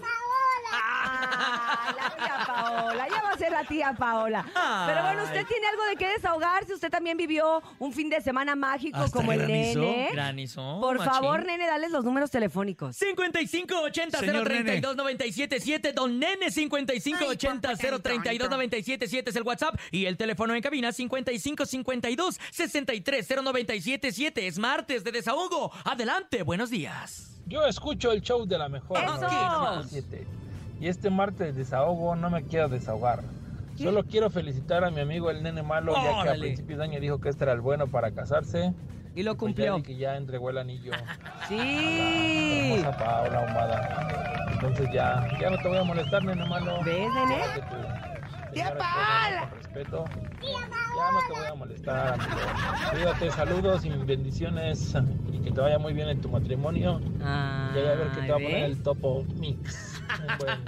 Ay, 0.69 1.95
la 1.95 2.15
tía 2.17 2.43
Paola, 2.45 3.07
ya 3.09 3.21
va 3.21 3.31
a 3.31 3.37
ser 3.37 3.51
la 3.53 3.63
tía 3.63 3.93
Paola. 3.97 4.45
Pero 4.85 5.01
bueno, 5.01 5.23
usted 5.23 5.45
tiene 5.45 5.65
algo 5.67 5.85
de 5.85 5.95
qué 5.95 6.09
desahogarse. 6.09 6.73
Usted 6.73 6.89
también 6.89 7.15
vivió 7.15 7.61
un 7.79 7.93
fin 7.93 8.09
de 8.09 8.19
semana 8.21 8.53
mágico 8.55 8.97
Hasta 8.97 9.15
como 9.17 9.31
el 9.31 9.39
granizó. 9.43 9.79
nene. 9.79 10.09
Granizó. 10.11 10.79
Por 10.81 10.97
machín. 10.97 11.13
favor, 11.13 11.45
nene, 11.45 11.67
dales 11.67 11.91
los 11.91 12.03
números 12.03 12.31
telefónicos. 12.31 12.97
5580 12.97 14.19
Señor 14.19 14.49
Nene. 14.49 14.63
032 14.63 14.95
977 14.97 15.93
Don 15.93 16.19
Nene 16.19 16.51
5580 16.51 17.75
032 17.89 18.49
977 18.49 19.29
es 19.29 19.35
el 19.35 19.43
WhatsApp 19.43 19.75
y 19.91 20.05
el 20.05 20.17
teléfono 20.17 20.53
en 20.53 20.61
cabina 20.61 20.91
5552 20.91 22.39
63 22.51 23.27
0977 23.27 24.47
es 24.47 24.59
martes 24.59 25.03
de 25.03 25.11
desahogo. 25.11 25.71
Adelante, 25.85 26.43
buenos 26.43 26.69
días. 26.69 27.39
Yo 27.47 27.65
escucho 27.65 28.11
el 28.11 28.21
show 28.21 28.45
de 28.45 28.57
la 28.57 28.69
mejor. 28.69 28.97
¡Eso! 28.97 29.19
97. 29.19 30.25
Y 30.79 30.87
este 30.87 31.09
martes 31.09 31.55
de 31.55 31.63
desahogo 31.63 32.15
no 32.15 32.29
me 32.29 32.43
quiero 32.43 32.67
desahogar. 32.67 33.23
Solo 33.77 34.03
quiero 34.03 34.29
felicitar 34.29 34.83
a 34.83 34.89
mi 34.89 35.01
amigo 35.01 35.29
el 35.29 35.43
nene 35.43 35.61
malo, 35.61 35.93
ya 35.95 36.23
que 36.23 36.29
a 36.29 36.33
principios 36.33 36.79
de 36.79 36.85
año 36.85 36.99
dijo 36.99 37.21
que 37.21 37.29
este 37.29 37.43
era 37.43 37.53
el 37.53 37.61
bueno 37.61 37.87
para 37.87 38.11
casarse. 38.11 38.73
Y 39.17 39.23
lo 39.23 39.35
Pues 39.35 39.55
ya 39.55 39.71
cumplió. 39.71 39.83
que 39.83 39.95
ya 39.97 40.15
entregó 40.15 40.51
el 40.51 40.59
anillo. 40.59 40.91
Sí. 41.47 41.57
Hermosa 41.59 42.97
Paola 42.97 43.39
Ahumada. 43.39 44.47
Entonces 44.51 44.89
ya, 44.93 45.25
ya 45.39 45.49
no 45.49 45.57
te 45.57 45.67
voy 45.69 45.77
a 45.77 45.83
molestar, 45.83 46.23
nene 46.23 46.45
malo. 46.45 46.79
¿Ves, 46.83 47.09
nene? 47.13 47.35
Señora 48.53 48.73
te 48.75 49.39
con 49.39 49.57
respeto. 49.57 50.05
Ya 50.41 51.11
no 51.11 51.19
te 51.27 51.39
voy 51.39 51.47
a 51.49 51.53
molestar, 51.55 52.13
amigo. 52.13 52.31
Cuídate, 52.91 53.31
saludos 53.31 53.85
y 53.85 53.89
bendiciones. 53.89 54.93
Y 55.31 55.39
que 55.39 55.51
te 55.51 55.61
vaya 55.61 55.79
muy 55.79 55.93
bien 55.93 56.09
en 56.09 56.21
tu 56.21 56.29
matrimonio. 56.29 56.99
Ah, 57.23 57.71
Ya, 57.73 57.81
ya 57.83 57.91
a 57.91 57.95
ver 57.95 58.07
qué 58.09 58.21
te 58.21 58.29
va 58.31 58.35
a 58.37 58.39
poner 58.39 58.63
el 58.65 58.83
topo 58.83 59.23
mix. 59.39 59.96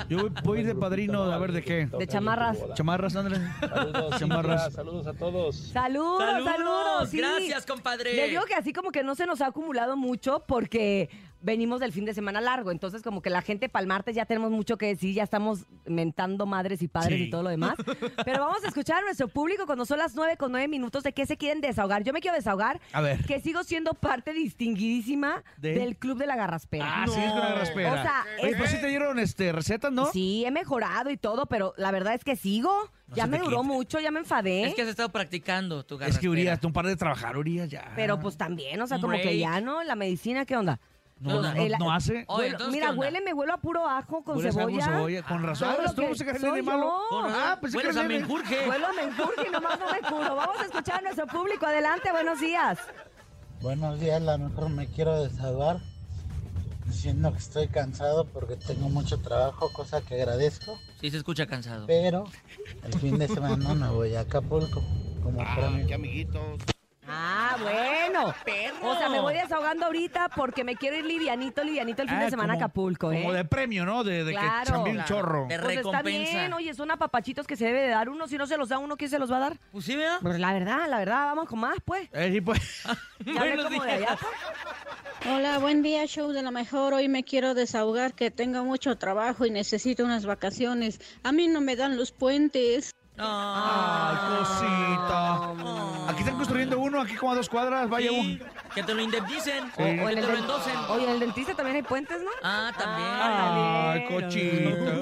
Yo 0.09 0.17
voy, 0.17 0.31
voy 0.43 0.57
a 0.57 0.61
ir 0.61 0.67
de 0.67 0.75
padrino 0.75 1.23
a 1.23 1.37
ver 1.37 1.51
de 1.51 1.63
qué. 1.63 1.85
De 1.85 2.07
chamarras. 2.07 2.57
Chamarras, 2.75 3.15
Andrés. 3.15 3.39
Saludos, 3.59 4.19
Chamarras. 4.19 4.73
Saludos 4.73 5.07
a 5.07 5.13
todos. 5.13 5.55
Saludos, 5.55 6.19
saludos. 6.19 6.45
Saludos, 6.45 7.09
sí. 7.09 7.17
gracias, 7.17 7.65
compadre. 7.65 8.13
Le 8.13 8.29
digo 8.29 8.43
que 8.45 8.55
así 8.55 8.73
como 8.73 8.91
que 8.91 9.03
no 9.03 9.15
se 9.15 9.25
nos 9.25 9.41
ha 9.41 9.47
acumulado 9.47 9.97
mucho 9.97 10.43
porque 10.47 11.09
venimos 11.41 11.79
del 11.79 11.91
fin 11.93 12.05
de 12.05 12.13
semana 12.13 12.41
largo. 12.41 12.71
Entonces, 12.71 13.01
como 13.01 13.21
que 13.21 13.29
la 13.29 13.41
gente 13.41 13.69
para 13.69 13.81
el 13.81 13.87
martes 13.87 14.15
ya 14.15 14.25
tenemos 14.25 14.51
mucho 14.51 14.77
que 14.77 14.87
decir, 14.87 15.13
ya 15.15 15.23
estamos 15.23 15.65
mentando 15.85 16.45
madres 16.45 16.81
y 16.81 16.87
padres 16.87 17.17
Sí. 17.17 17.23
y 17.25 17.29
todo 17.29 17.43
lo 17.43 17.49
demás. 17.49 17.75
Pero 18.25 18.39
vamos 18.45 18.63
a 18.63 18.67
escuchar 18.67 18.97
a 18.99 19.01
nuestro 19.01 19.27
público 19.27 19.65
cuando 19.65 19.85
son 19.85 19.97
las 19.99 20.15
9 20.15 20.37
con 20.37 20.51
9 20.51 20.67
minutos 20.67 21.03
de 21.03 21.13
qué 21.13 21.25
se 21.25 21.37
quieren 21.37 21.61
desahogar. 21.61 22.03
Yo 22.03 22.13
me 22.13 22.21
quiero 22.21 22.35
desahogar 22.35 22.79
A 22.93 23.01
ver. 23.01 23.25
que 23.25 23.39
sigo 23.39 23.63
siendo 23.63 23.93
parte 23.93 24.33
distinguidísima 24.33 25.43
¿De? 25.57 25.73
del 25.73 25.97
Club 25.97 26.17
de 26.17 26.27
la 26.27 26.35
Garraspera. 26.35 27.03
Ah, 27.03 27.05
sí, 27.07 27.19
es 27.19 27.31
con 27.31 27.39
la 27.39 27.55
raspera. 27.55 27.93
O 27.93 28.01
sea, 28.01 28.25
Oye, 28.41 28.51
es- 28.51 28.57
pues 28.57 28.69
sí 28.71 28.77
te 28.81 28.87
dieron 28.87 29.19
este, 29.19 29.51
recetas, 29.51 29.91
¿no? 29.91 30.05
Sí, 30.11 30.43
he 30.45 30.51
mejorado 30.51 31.09
y 31.09 31.17
todo, 31.17 31.45
pero 31.47 31.73
la 31.77 31.91
verdad 31.91 32.13
es 32.13 32.23
que 32.23 32.35
sigo. 32.35 32.71
No 33.07 33.15
ya 33.15 33.25
me 33.25 33.39
duró 33.39 33.61
quita. 33.61 33.63
mucho, 33.63 33.99
ya 33.99 34.11
me 34.11 34.19
enfadé. 34.19 34.65
Es 34.67 34.75
que 34.75 34.83
has 34.83 34.87
estado 34.87 35.09
practicando 35.09 35.83
tu 35.83 35.95
Es 35.95 35.99
que 35.99 36.05
garraspera. 36.05 36.31
Urias, 36.31 36.59
tú 36.59 36.67
un 36.67 36.73
par 36.73 36.85
de 36.85 36.95
trabajar, 36.95 37.37
Urias, 37.37 37.67
ya. 37.67 37.91
Pero 37.95 38.19
pues 38.19 38.37
también, 38.37 38.79
o 38.81 38.85
sea, 38.87 38.99
como 38.99 39.13
que 39.19 39.37
ya, 39.39 39.61
¿no? 39.61 39.81
La 39.83 39.95
medicina, 39.95 40.45
¿qué 40.45 40.55
onda? 40.55 40.79
No, 41.19 41.31
Pues, 41.31 41.41
no, 41.41 41.53
no, 41.53 41.61
el- 41.63 41.71
no 41.79 41.91
hace. 41.91 42.23
Oye, 42.27 42.47
entonces, 42.47 42.73
mira, 42.73 42.93
huele, 42.93 43.19
me 43.19 43.33
huelo 43.33 43.53
a 43.53 43.57
puro 43.57 43.85
ajo 43.85 44.23
con 44.23 44.37
Hueles 44.37 44.55
a 44.55 44.59
cebolla. 44.59 44.85
con 44.85 44.93
cebolla. 44.93 45.23
Con 45.23 45.43
razón. 45.43 45.75
Lo 45.83 45.93
tú 45.93 46.01
que 46.01 46.07
no 46.33 46.39
se 46.39 46.45
nene 46.47 46.61
malo. 46.61 46.91
Ah, 47.11 47.59
que 47.61 47.75
Hueles 47.75 47.97
a 47.97 48.03
menjurje. 48.03 48.69
Huelo 48.69 48.87
a 48.87 48.93
menjurje 48.93 49.47
y 49.47 49.51
nomás 49.51 49.79
no 49.79 49.91
me 49.91 49.99
curo. 49.99 50.35
Vamos 50.35 50.57
a 50.61 50.65
escuchar 50.65 50.99
a 50.99 51.01
nuestro 51.01 51.27
público. 51.27 51.65
Adelante, 51.65 52.09
buenos 52.11 52.39
días. 52.39 52.79
Buenos 53.61 53.99
días, 53.99 54.21
la 54.21 54.37
mejor 54.37 54.69
me 54.69 54.87
quiero 54.87 55.21
desahogar 55.21 55.79
diciendo 56.85 57.31
que 57.33 57.37
estoy 57.39 57.67
cansado 57.67 58.25
porque 58.25 58.55
tengo 58.55 58.87
mucho 58.89 59.19
trabajo, 59.19 59.69
cosa 59.73 60.01
que 60.01 60.15
agradezco, 60.15 60.79
Sí, 61.01 61.11
se 61.11 61.17
escucha 61.17 61.45
cansado. 61.45 61.85
pero 61.85 62.23
el 62.83 62.93
fin 62.97 63.19
de 63.19 63.27
semana 63.27 63.73
me 63.75 63.89
voy 63.89 64.15
a 64.15 64.21
Acapulco 64.21 64.81
como 65.21 65.37
premio. 65.55 65.85
qué 65.85 65.93
amiguitos. 65.93 66.61
Ah, 67.09 67.57
bueno. 67.61 68.33
O 68.81 68.95
sea, 68.97 69.09
me 69.09 69.19
voy 69.19 69.33
desahogando 69.33 69.85
ahorita 69.87 70.29
porque 70.35 70.63
me 70.63 70.75
quiero 70.75 70.95
ir 70.97 71.05
livianito, 71.05 71.63
livianito 71.63 72.01
el 72.01 72.09
fin 72.09 72.17
Ah, 72.17 72.23
de 72.23 72.29
semana 72.29 72.53
a 72.53 72.55
Acapulco, 72.55 73.11
¿eh? 73.11 73.21
Como 73.21 73.33
de 73.33 73.45
premio, 73.45 73.85
¿no? 73.85 74.03
De, 74.03 74.23
de 74.23 74.31
Claro. 74.31 74.59
que 74.65 74.71
chambeé 74.71 74.91
un 74.91 74.97
Claro. 74.99 75.07
chorro. 75.15 75.39
De 75.47 75.59
Pues 75.59 75.77
está 75.77 75.91
recompensa. 76.01 76.31
bien, 76.39 76.53
oye, 76.53 76.73
son 76.73 76.91
apapachitos 76.91 77.45
que 77.47 77.55
se 77.55 77.65
debe 77.65 77.81
de 77.81 77.89
dar 77.89 78.09
uno. 78.09 78.27
Si 78.27 78.37
no 78.37 78.47
se 78.47 78.57
los 78.57 78.69
da 78.69 78.77
uno, 78.77 78.95
¿quién 78.97 79.09
se 79.09 79.19
los 79.19 79.31
va 79.31 79.37
a 79.37 79.39
dar? 79.41 79.59
Pues 79.71 79.85
sí, 79.85 79.95
¿verdad? 79.95 80.17
Pues 80.21 80.39
la 80.39 80.53
verdad, 80.53 80.87
la 80.89 80.97
verdad, 80.99 81.25
vamos 81.25 81.47
con 81.47 81.59
más, 81.59 81.77
pues. 81.83 82.09
Eh, 82.13 82.29
sí, 82.33 82.41
pues. 82.41 82.59
Ya 83.25 83.33
hablé 83.41 83.55
Buenos 83.55 83.65
como 83.65 83.83
de 83.83 83.97
días. 83.97 84.11
allá. 84.11 85.35
Hola, 85.35 85.57
buen 85.59 85.81
día, 85.81 86.05
show 86.07 86.31
de 86.31 86.41
la 86.41 86.51
mejor. 86.51 86.93
Hoy 86.93 87.09
me 87.09 87.23
quiero 87.23 87.53
desahogar 87.53 88.13
que 88.13 88.31
tengo 88.31 88.63
mucho 88.63 88.97
trabajo 88.97 89.45
y 89.45 89.51
necesito 89.51 90.05
unas 90.05 90.25
vacaciones. 90.25 91.01
A 91.23 91.31
mí 91.33 91.47
no 91.47 91.59
me 91.59 91.75
dan 91.75 91.97
los 91.97 92.11
puentes. 92.13 92.91
Ay, 93.21 94.17
cosita. 94.37 96.09
Aquí 96.09 96.19
están 96.21 96.35
construyendo 96.37 96.79
uno, 96.79 97.01
aquí 97.01 97.15
como 97.15 97.33
a 97.33 97.35
dos 97.35 97.49
cuadras. 97.49 97.89
Vaya 97.89 98.09
Sí, 98.09 98.17
un. 98.41 98.41
que 98.73 98.83
te 98.83 98.93
lo 98.93 99.01
indemnicen. 99.01 99.65
Sí. 99.65 99.71
O 99.81 99.85
que 99.85 100.15
te 100.15 100.21
lo 100.21 100.27
del- 100.27 100.37
endosen. 100.39 100.75
Oye, 100.89 101.03
en 101.03 101.09
el 101.11 101.19
dentista 101.19 101.53
también 101.53 101.75
hay 101.77 101.83
puentes, 101.83 102.21
¿no? 102.21 102.29
Ah, 102.43 102.71
también. 102.77 103.09
Ay, 103.21 104.07
también. 104.07 104.21
cochita. 104.21 104.93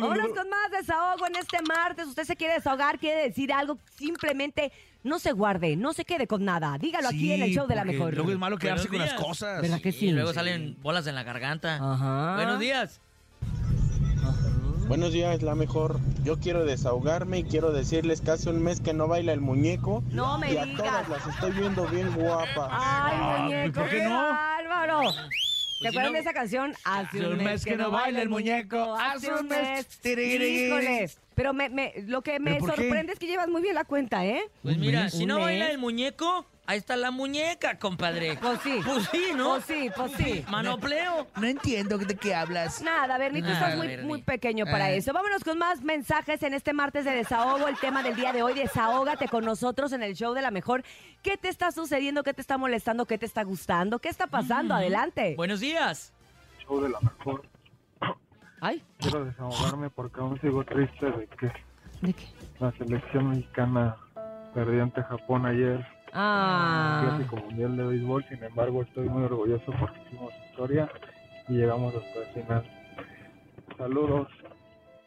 Vámonos 0.00 0.28
con 0.28 0.48
más 0.50 0.70
desahogo 0.70 1.26
en 1.26 1.36
este 1.36 1.58
martes. 1.62 2.06
Usted 2.08 2.24
se 2.24 2.36
quiere 2.36 2.54
desahogar, 2.54 2.98
quiere 2.98 3.22
decir 3.28 3.52
algo, 3.52 3.78
simplemente 3.96 4.72
no 5.02 5.18
se 5.18 5.32
guarde, 5.32 5.76
no 5.76 5.92
se 5.92 6.04
quede 6.04 6.26
con 6.26 6.44
nada. 6.44 6.76
Dígalo 6.78 7.08
aquí 7.08 7.32
en 7.32 7.42
el 7.42 7.50
show 7.54 7.66
de 7.66 7.74
la 7.74 7.82
porque 7.82 7.96
mejor. 7.96 8.14
Luego 8.14 8.30
es 8.32 8.38
malo 8.38 8.56
quedarse 8.58 8.88
Buenos 8.88 9.08
con 9.14 9.16
las 9.18 9.18
días. 9.18 9.28
cosas. 9.28 9.62
¿Verdad 9.62 9.80
que 9.80 9.92
sí? 9.92 10.06
Y 10.08 10.12
luego 10.12 10.32
salen 10.32 10.76
bolas 10.82 11.06
en 11.06 11.14
la 11.14 11.22
garganta. 11.22 11.76
Ajá. 11.76 12.34
Buenos 12.36 12.58
días. 12.60 13.00
Buenos 14.90 15.12
días, 15.12 15.40
la 15.42 15.54
mejor. 15.54 16.00
Yo 16.24 16.40
quiero 16.40 16.64
desahogarme 16.64 17.38
y 17.38 17.44
quiero 17.44 17.70
decirles 17.70 18.20
que 18.20 18.32
hace 18.32 18.50
un 18.50 18.60
mes 18.60 18.80
que 18.80 18.92
no 18.92 19.06
baila 19.06 19.32
el 19.32 19.40
muñeco. 19.40 20.02
No 20.10 20.36
me 20.36 20.52
y 20.52 20.56
a 20.56 20.64
digas. 20.64 20.78
todas 20.84 21.08
las 21.08 21.26
estoy 21.28 21.52
viendo 21.52 21.86
bien 21.86 22.12
guapas. 22.12 22.68
Ay, 22.72 23.42
muñeco, 23.44 23.80
¿por 23.82 23.88
qué 23.88 24.02
no? 24.02 24.10
bárbaro. 24.10 25.00
¿Te 25.12 25.16
si 25.82 25.86
acuerdan 25.86 26.06
no- 26.12 26.16
de 26.16 26.18
esa 26.18 26.32
canción? 26.32 26.74
Hace 26.82 27.24
un 27.24 27.36
mes 27.36 27.64
que 27.64 27.76
no 27.76 27.92
baila 27.92 28.20
el 28.20 28.28
muñeco, 28.30 28.96
Hace 28.96 29.32
un 29.32 29.46
mes. 29.46 29.86
Híjole. 30.04 31.08
Pero 31.36 31.54
me, 31.54 31.68
me- 31.68 31.94
lo 32.08 32.22
que 32.22 32.40
me 32.40 32.54
¿Pero 32.54 32.66
por 32.66 32.74
qué? 32.74 32.82
sorprende 32.82 33.12
es 33.12 33.18
que 33.20 33.28
llevas 33.28 33.46
muy 33.48 33.62
bien 33.62 33.76
la 33.76 33.84
cuenta, 33.84 34.26
¿eh? 34.26 34.42
Pues 34.62 34.74
Un 34.74 34.80
mira, 34.80 35.04
mes. 35.04 35.12
si 35.14 35.22
Un 35.22 35.28
no 35.28 35.36
mes. 35.36 35.44
baila 35.44 35.70
el 35.70 35.78
muñeco, 35.78 36.46
ahí 36.70 36.78
está 36.78 36.96
la 36.96 37.10
muñeca, 37.10 37.78
compadre. 37.78 38.38
Pues 38.40 38.60
sí. 38.62 38.80
Pues 38.84 39.08
sí, 39.10 39.26
¿no? 39.36 39.50
Pues 39.50 39.64
sí, 39.64 39.90
pues 39.94 40.12
sí. 40.12 40.44
Manopleo. 40.48 41.26
No 41.36 41.46
entiendo 41.46 41.98
de 41.98 42.16
qué 42.16 42.34
hablas. 42.34 42.80
Nada, 42.82 43.18
Bernie, 43.18 43.42
tú 43.42 43.48
Nada, 43.48 43.60
estás 43.60 43.76
muy, 43.76 43.86
Bernie. 43.88 44.06
muy 44.06 44.22
pequeño 44.22 44.64
para 44.66 44.84
Ah. 44.84 44.90
eso. 44.90 45.12
Vámonos 45.12 45.42
con 45.44 45.58
más 45.58 45.82
mensajes 45.82 46.42
en 46.42 46.54
este 46.54 46.72
martes 46.72 47.04
de 47.04 47.10
desahogo. 47.12 47.66
El 47.68 47.76
tema 47.78 48.02
del 48.02 48.14
día 48.14 48.32
de 48.32 48.42
hoy, 48.42 48.54
desahógate 48.54 49.28
con 49.28 49.44
nosotros 49.44 49.92
en 49.92 50.02
el 50.02 50.14
show 50.14 50.32
de 50.32 50.42
la 50.42 50.50
mejor. 50.50 50.84
¿Qué 51.22 51.36
te 51.36 51.48
está 51.48 51.72
sucediendo? 51.72 52.22
¿Qué 52.22 52.32
te 52.34 52.40
está 52.40 52.56
molestando? 52.56 53.04
¿Qué 53.06 53.18
te 53.18 53.26
está 53.26 53.42
gustando? 53.42 53.98
¿Qué 53.98 54.08
está 54.08 54.26
pasando? 54.28 54.74
Adelante. 54.74 55.34
Buenos 55.36 55.60
días. 55.60 56.12
Show 56.66 56.80
de 56.82 56.88
la 56.90 57.00
mejor. 57.00 57.42
Ay, 58.62 58.82
Quiero 58.98 59.24
desahogarme 59.24 59.88
porque 59.90 60.20
aún 60.20 60.38
sigo 60.40 60.62
triste 60.64 61.06
de 61.06 61.26
que 61.28 61.46
¿de 62.02 62.12
qué? 62.12 62.26
la 62.58 62.70
selección 62.72 63.30
mexicana 63.30 63.96
perdió 64.54 64.82
ante 64.82 65.02
Japón 65.02 65.46
ayer. 65.46 65.86
Ah. 66.12 67.02
Clásico 67.16 67.36
Mundial 67.36 67.76
de 67.76 67.84
Béisbol. 67.84 68.24
Sin 68.28 68.42
embargo, 68.42 68.82
estoy 68.82 69.08
muy 69.08 69.24
orgulloso 69.24 69.72
porque 69.78 70.00
hicimos 70.06 70.32
historia 70.50 70.90
y 71.48 71.52
llegamos 71.54 71.94
hasta 71.94 72.18
el 72.20 72.26
final. 72.34 72.64
Saludos. 73.76 74.28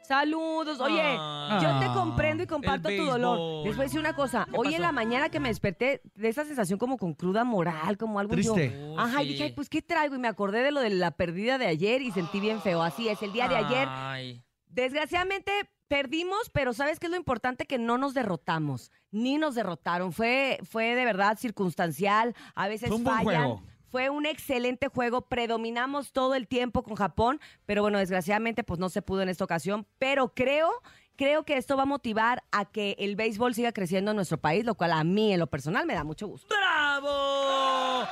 Saludos. 0.02 0.80
Oye, 0.82 1.02
Ah. 1.02 1.60
yo 1.62 1.80
te 1.80 1.94
comprendo 1.94 2.44
y 2.44 2.48
comparto 2.48 2.90
tu 2.90 3.06
dolor. 3.06 3.66
Les 3.66 3.76
voy 3.76 3.84
a 3.84 3.88
decir 3.88 4.00
una 4.02 4.14
cosa. 4.14 4.46
¿Qué 4.52 4.58
Hoy 4.58 4.66
pasó? 4.66 4.76
en 4.76 4.82
la 4.82 4.92
mañana 4.92 5.30
que 5.30 5.40
me 5.40 5.48
desperté 5.48 6.02
de 6.16 6.28
esa 6.28 6.44
sensación 6.44 6.78
como 6.78 6.98
con 6.98 7.14
cruda 7.14 7.44
moral, 7.46 7.98
como 7.98 8.20
algo 8.20 8.36
yo- 8.36 8.54
Triste. 8.54 8.78
Oh, 8.84 9.00
Ajá, 9.00 9.24
y 9.24 9.30
dije, 9.30 9.44
ay, 9.46 9.52
pues 9.54 9.70
¿qué 9.70 9.82
traigo? 9.82 10.16
Y 10.16 10.20
me 10.20 10.28
acordé 10.28 10.62
de 10.62 10.72
lo 10.72 10.82
de 10.82 10.90
la 10.90 11.12
perdida 11.12 11.58
de 11.58 11.68
ayer 11.68 12.02
y 12.02 12.12
sentí 12.12 12.40
bien 12.42 12.60
feo. 12.60 12.84
Así 12.84 13.08
es, 13.08 13.22
el 13.24 13.32
día 13.32 13.48
de 13.48 13.56
ayer 13.56 13.88
Ay. 13.90 14.44
Desgraciadamente 14.68 15.52
perdimos, 15.94 16.50
pero 16.52 16.74
¿sabes 16.74 17.00
qué 17.00 17.06
es 17.06 17.12
lo 17.12 17.18
importante? 17.18 17.68
Que 17.68 17.78
no 17.78 18.00
nos 18.00 18.16
derrotamos, 18.16 18.92
ni 19.12 19.38
nos 19.38 19.54
derrotaron. 19.54 20.12
Fue, 20.12 20.58
fue 20.64 20.96
de 20.96 21.06
verdad 21.06 21.38
circunstancial, 21.38 22.36
a 22.56 22.68
veces 22.68 22.90
Fue 22.90 22.98
un 22.98 23.04
buen 23.04 23.18
fallan. 23.18 23.44
juego. 23.44 23.64
Fue 23.92 24.10
un 24.10 24.26
excelente 24.26 24.88
juego, 24.88 25.22
predominamos 25.22 26.12
todo 26.12 26.34
el 26.34 26.48
tiempo 26.48 26.82
con 26.82 26.96
Japón, 26.96 27.40
pero 27.68 27.84
bueno, 27.84 28.00
desgraciadamente 28.00 28.64
pues 28.64 28.80
no 28.80 28.90
se 28.90 29.04
pudo 29.04 29.22
en 29.22 29.30
esta 29.30 29.44
ocasión, 29.44 29.86
pero 30.00 30.34
creo, 30.34 30.68
creo 31.16 31.44
que 31.44 31.58
esto 31.58 31.78
va 31.78 31.84
a 31.84 31.86
motivar 31.86 32.42
a 32.52 32.66
que 32.66 32.96
el 32.98 33.16
béisbol 33.16 33.54
siga 33.54 33.72
creciendo 33.72 34.10
en 34.10 34.16
nuestro 34.16 34.40
país, 34.40 34.66
lo 34.66 34.74
cual 34.74 34.94
a 34.94 35.04
mí 35.04 35.32
en 35.32 35.40
lo 35.40 35.46
personal 35.46 35.86
me 35.86 35.94
da 35.94 36.04
mucho 36.04 36.26
gusto. 36.26 36.48
¡Bravo! 36.56 38.08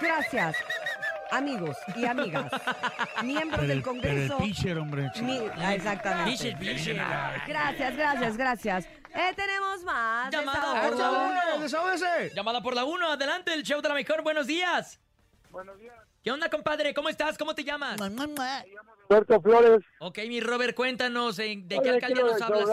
Gracias, 0.00 0.56
amigos 1.30 1.76
y 1.96 2.04
amigas, 2.04 2.50
miembros 3.22 3.60
Pero 3.60 3.68
del 3.68 3.78
el, 3.78 3.82
pero 3.82 4.20
el 4.20 4.28
Congreso. 4.28 4.38
pitcher, 4.38 4.78
hombre. 4.78 5.10
Mi- 5.22 5.40
ah, 5.58 5.74
exactamente. 5.74 6.30
Pitcher, 6.30 6.58
pitcher. 6.58 6.96
Gracias, 7.46 7.96
gracias, 7.96 8.36
gracias. 8.36 8.84
Eh, 9.14 9.32
tenemos 9.34 9.82
más. 9.84 10.30
Llamada 10.30 10.82
por 10.88 10.96
la 10.98 11.10
uno. 11.10 11.62
¡Desahógese! 11.62 12.30
Llamada 12.34 12.62
por 12.62 12.74
la 12.74 12.84
1, 12.84 13.08
adelante, 13.12 13.54
el 13.54 13.62
show 13.62 13.80
de 13.80 13.88
la 13.88 13.94
mejor. 13.94 14.22
Buenos 14.22 14.46
días. 14.46 15.00
Buenos 15.50 15.78
días. 15.78 15.94
¿Qué 16.22 16.30
onda, 16.30 16.50
compadre? 16.50 16.92
¿Cómo 16.92 17.08
estás? 17.08 17.38
¿Cómo 17.38 17.54
te 17.54 17.64
llamas? 17.64 17.98
Mua, 17.98 18.26
mua. 18.26 18.64
Roberto 19.08 19.40
Flores. 19.40 19.80
Ok, 20.00 20.18
mi 20.28 20.40
Robert, 20.40 20.74
cuéntanos, 20.76 21.38
¿en- 21.38 21.66
¿de 21.66 21.76
qué 21.76 21.80
Oye, 21.80 21.90
alcaldía 21.90 22.24
nos 22.24 22.42
hablas? 22.42 22.68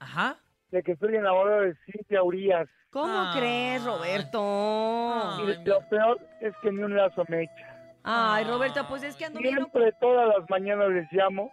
Ajá. 0.00 0.38
De 0.70 0.82
que 0.82 0.92
estoy 0.92 1.14
enamorado 1.16 1.62
de 1.62 1.74
Cintia 1.86 2.22
Urias. 2.22 2.68
¿Cómo 2.90 3.12
Ah. 3.12 3.34
crees, 3.36 3.84
Roberto? 3.84 4.40
Ay, 4.40 5.56
Y 5.62 5.64
lo 5.68 5.80
peor 5.88 6.18
es 6.40 6.54
que 6.62 6.72
ni 6.72 6.82
un 6.82 6.96
lazo 6.96 7.24
me 7.28 7.44
echa. 7.44 7.72
Ay, 8.04 8.44
Roberto, 8.44 8.86
pues 8.88 9.02
es 9.02 9.16
que 9.16 9.24
ando 9.26 9.40
bien. 9.40 9.54
Siempre, 9.56 9.92
todas 10.00 10.28
las 10.28 10.48
mañanas 10.48 10.88
les 10.90 11.10
llamo 11.12 11.50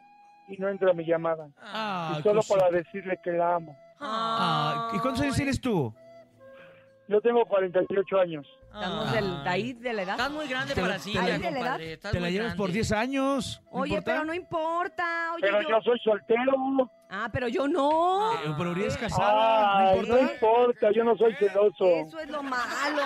y 0.48 0.58
no 0.58 0.70
entra 0.70 0.94
mi 0.94 1.06
llamada. 1.06 1.48
Ah, 1.62 2.16
y 2.20 2.22
solo 2.24 2.38
cosita. 2.42 2.60
para 2.60 2.72
decirle 2.72 3.20
que 3.24 3.32
la 3.32 3.56
amo. 3.56 3.78
Ah, 4.00 4.92
¿Y 4.94 5.00
cuántos 5.00 5.22
años 5.24 5.36
tienes 5.36 5.60
tú? 5.60 5.94
Yo 7.08 7.20
tengo 7.22 7.46
48 7.46 8.20
años. 8.20 8.48
Estamos 8.74 9.12
del, 9.12 9.44
de 9.44 9.50
ahí 9.50 9.74
de 9.74 9.94
la 9.94 10.02
edad. 10.04 10.14
Estás 10.16 10.32
muy 10.32 10.48
grande 10.48 10.74
Te 10.74 10.82
la- 10.82 10.88
para. 10.88 10.96
Estás 11.84 12.12
Te 12.12 12.20
la 12.20 12.30
llevas 12.30 12.54
por 12.56 12.68
grande. 12.68 12.74
10 12.74 12.92
años. 12.92 13.62
¿no 13.66 13.80
Oye, 13.82 13.96
importa? 13.96 14.12
pero 14.14 14.26
no 14.26 14.34
importa. 14.34 15.32
Oye, 15.36 15.42
Pero 15.42 15.62
yo... 15.62 15.70
yo 15.70 15.82
soy 15.82 16.00
soltero. 16.00 16.52
Ah, 17.16 17.30
pero 17.32 17.48
yo 17.48 17.68
no. 17.68 18.34
Eh, 18.34 18.54
pero 18.58 18.72
Urias 18.72 18.94
es 18.96 18.98
casada, 18.98 19.90
Ay, 19.92 20.00
¿no 20.02 20.16
no 20.16 20.20
importa? 20.22 20.92
yo 20.92 21.04
no 21.04 21.16
soy 21.16 21.36
celoso. 21.36 21.86
Eso 22.08 22.20
es 22.20 22.28
lo 22.28 22.42
malo. 22.42 23.04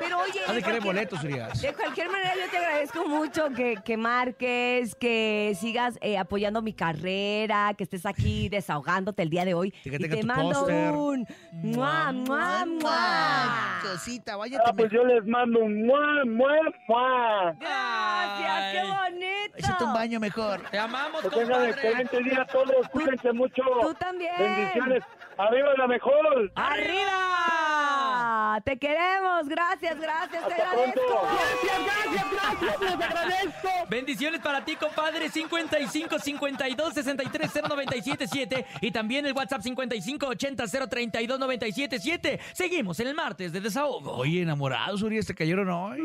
Pero 0.00 0.18
oye, 0.18 0.40
Has 0.48 0.54
de 0.56 0.62
cualquier- 0.62 0.82
boletos, 0.82 1.22
Urias. 1.22 1.62
De 1.62 1.72
cualquier 1.72 2.10
manera, 2.10 2.32
yo 2.34 2.50
te 2.50 2.56
agradezco 2.58 3.06
mucho 3.06 3.50
que, 3.50 3.76
que 3.84 3.96
marques, 3.96 4.96
que 4.96 5.56
sigas 5.60 5.96
eh, 6.00 6.18
apoyando 6.18 6.60
mi 6.60 6.72
carrera, 6.72 7.72
que 7.78 7.84
estés 7.84 8.04
aquí 8.04 8.48
desahogándote 8.48 9.22
el 9.22 9.30
día 9.30 9.44
de 9.44 9.54
hoy. 9.54 9.70
Que 9.70 9.90
y 9.94 9.98
te 9.98 10.16
tu 10.22 10.26
mando 10.26 10.50
póster. 10.50 10.90
un 10.92 11.26
mua, 11.52 12.10
mua, 12.10 12.64
mua. 12.66 13.78
Cosita, 13.80 14.34
váyate. 14.34 14.64
Ah, 14.66 14.72
pues 14.76 14.90
yo 14.90 15.04
les 15.04 15.24
mando 15.24 15.60
un 15.60 15.86
mua, 15.86 16.24
mua, 16.24 16.52
mua. 16.88 17.54
Gracias, 17.60 18.72
qué 18.72 18.82
bonito. 18.82 19.45
Échate 19.76 19.84
un 19.84 19.94
baño 19.94 20.20
mejor. 20.20 20.60
Te 20.70 20.78
amamos, 20.78 21.20
Que 21.22 21.28
tengan 21.30 21.46
compadre. 21.48 21.70
excelente 21.70 22.22
día 22.22 22.46
todos. 22.50 22.88
Cuídense 22.88 23.32
mucho. 23.32 23.62
Tú 23.82 23.94
también. 23.94 24.32
Bendiciones. 24.38 25.02
Arriba 25.36 25.68
la 25.76 25.86
mejor. 25.86 26.50
¡Arriba! 26.54 27.55
Te 28.60 28.78
queremos. 28.78 29.48
Gracias, 29.48 29.98
gracias. 29.98 30.46
te 30.46 30.54
Hasta 30.54 30.70
agradezco. 30.70 31.00
pronto. 31.06 31.28
Gracias, 31.36 31.78
gracias, 31.84 32.26
gracias. 32.32 32.80
Les 32.80 33.06
agradezco. 33.08 33.68
Bendiciones 33.88 34.40
para 34.40 34.64
ti, 34.64 34.76
compadre. 34.76 35.28
55 35.28 36.18
52 36.18 36.94
63 36.94 37.50
097 37.68 38.66
y 38.80 38.90
también 38.90 39.26
el 39.26 39.32
WhatsApp 39.32 39.62
55 39.62 40.26
80 40.26 40.64
032 40.88 41.38
977. 41.38 42.40
Seguimos 42.52 42.98
en 43.00 43.08
el 43.08 43.14
martes 43.14 43.52
de 43.52 43.60
desahogo. 43.60 44.12
Oye, 44.12 44.42
enamorados, 44.42 45.02
Urias, 45.02 45.26
te 45.26 45.34
cayeron 45.34 45.68
hoy. 45.70 46.00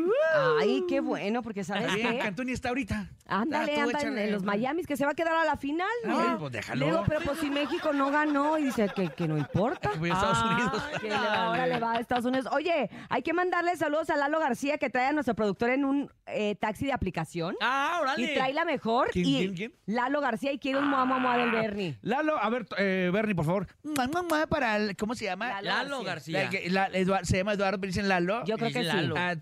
Ay, 0.60 0.84
qué 0.88 1.00
bueno, 1.00 1.42
porque 1.42 1.64
¿sabes 1.64 1.94
Bien, 1.94 2.12
qué? 2.12 2.18
Cantoni 2.18 2.52
está 2.52 2.68
ahorita. 2.68 3.06
Ándale, 3.26 3.72
Ah, 3.80 3.84
tú 3.84 3.96
anda 4.06 4.22
en, 4.24 4.32
los 4.32 4.42
Miamis, 4.42 4.86
que 4.86 4.96
se 4.96 5.04
va 5.04 5.12
a 5.12 5.14
quedar 5.14 5.34
a 5.34 5.44
la 5.44 5.56
final. 5.56 5.88
Ay, 6.04 6.10
¿no? 6.10 6.38
pues 6.38 6.52
déjalo. 6.52 6.80
Le 6.80 6.86
digo, 6.92 7.04
pero 7.06 7.20
pues 7.20 7.38
si 7.38 7.50
México 7.50 7.92
no 7.92 8.10
ganó, 8.10 8.58
y 8.58 8.64
dice 8.64 8.88
que, 8.94 9.08
que 9.10 9.26
no 9.26 9.38
importa. 9.38 9.90
Que 9.90 9.98
voy 9.98 10.10
a 10.10 10.14
Estados 10.14 10.42
Unidos. 10.42 10.82
Que 11.00 11.08
le 11.08 11.14
va- 11.14 11.44
ahora 11.46 11.66
le 11.66 11.78
va 11.80 11.92
a 11.92 12.00
Estados 12.00 12.24
Unidos. 12.26 12.41
Oye, 12.50 12.90
hay 13.08 13.22
que 13.22 13.32
mandarle 13.32 13.76
saludos 13.76 14.10
a 14.10 14.16
Lalo 14.16 14.38
García, 14.40 14.78
que 14.78 14.90
trae 14.90 15.06
a 15.06 15.12
nuestro 15.12 15.34
productor 15.34 15.70
en 15.70 15.84
un 15.84 16.10
eh, 16.26 16.54
taxi 16.56 16.86
de 16.86 16.92
aplicación. 16.92 17.54
Ah, 17.60 17.98
órale. 18.00 18.22
Y 18.22 18.34
trae 18.34 18.52
la 18.52 18.64
mejor. 18.64 19.10
¿Quién, 19.10 19.26
y 19.26 19.38
quién, 19.38 19.54
quién? 19.54 19.74
Lalo 19.86 20.20
García 20.20 20.52
y 20.52 20.58
quiere 20.58 20.78
un 20.78 20.88
mua, 20.88 21.04
mua, 21.04 21.18
mua 21.18 21.36
del 21.36 21.50
Bernie. 21.50 21.98
Lalo, 22.02 22.38
a 22.38 22.48
ver, 22.50 22.66
eh, 22.78 23.10
Bernie, 23.12 23.34
por 23.34 23.44
favor. 23.44 23.66
Mua, 23.82 24.06
mua, 24.08 24.22
mua, 24.22 24.46
para 24.46 24.76
el- 24.76 24.96
¿Cómo 24.96 25.14
se 25.14 25.24
llama? 25.26 25.48
Lalo 25.60 25.68
Lalo 25.68 26.02
García. 26.04 26.44
La 26.44 26.50
que- 26.50 26.70
la- 26.70 26.88
Eduard- 26.90 27.24
se 27.24 27.36
llama 27.38 27.52
Eduardo, 27.54 27.78
pero 27.80 27.88
dicen 27.88 28.08
Lalo. 28.08 28.44
Yo 28.44 28.56
creo 28.56 28.68
Dice 28.68 28.80
que 28.80 28.90
sí. 28.90 28.96
Lalo. 28.96 29.14
Ah, 29.16 29.34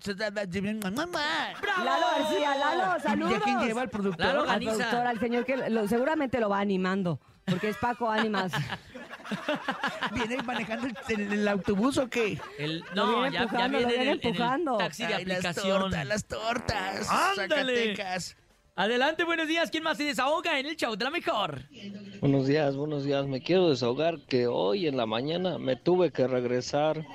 mua, 0.81 0.91
mua, 0.91 1.05
mua. 1.07 1.83
Lalo 1.83 2.05
García, 2.17 2.55
Lalo, 2.55 2.97
¿Y 2.97 3.01
saludos. 3.01 3.33
a 3.35 3.39
quién 3.41 3.59
lleva 3.59 3.83
el 3.83 3.89
productor? 3.89 4.25
Lalo 4.25 4.49
Al 4.49 4.59
productor, 4.61 5.07
al 5.07 5.19
señor 5.19 5.45
que 5.45 5.57
lo- 5.69 5.87
seguramente 5.87 6.39
lo 6.39 6.49
va 6.49 6.59
animando. 6.59 7.19
Porque 7.45 7.69
es 7.69 7.77
Paco 7.77 8.09
Ánimas. 8.09 8.51
¿Viene 10.13 10.43
manejando 10.43 10.87
el, 10.87 10.95
el- 11.21 11.33
el 11.33 11.47
autobús 11.47 11.97
o 11.97 12.09
qué? 12.09 12.39
El- 12.57 12.79
Lo 12.93 13.05
no, 13.05 13.21
viene 13.21 13.31
ya, 13.31 13.39
ya 13.39 13.43
empujando, 13.43 13.77
viene 13.77 13.93
lo 13.93 13.95
en 13.95 14.01
el, 14.01 14.07
en 14.07 14.13
el 14.13 14.25
empujando. 14.31 14.77
taxi 14.77 15.05
de 15.05 15.13
Ay, 15.13 15.25
las 15.25 15.37
aplicación. 15.45 15.79
tortas, 15.81 16.05
las 16.05 16.25
tortas. 16.25 17.09
Ándale. 17.09 17.73
Zacatecas. 17.95 18.37
Adelante, 18.75 19.23
buenos 19.25 19.47
días. 19.47 19.69
¿Quién 19.69 19.83
más 19.83 19.97
se 19.97 20.05
desahoga 20.05 20.57
en 20.59 20.65
el 20.65 20.75
show 20.77 20.95
de 20.95 21.03
la 21.03 21.11
mejor? 21.11 21.63
Buenos 22.21 22.47
días, 22.47 22.75
buenos 22.75 23.03
días. 23.03 23.25
Me 23.27 23.41
quiero 23.41 23.69
desahogar 23.69 24.19
que 24.27 24.47
hoy 24.47 24.87
en 24.87 24.95
la 24.97 25.05
mañana 25.05 25.57
me 25.57 25.75
tuve 25.75 26.11
que 26.11 26.25
regresar. 26.25 27.05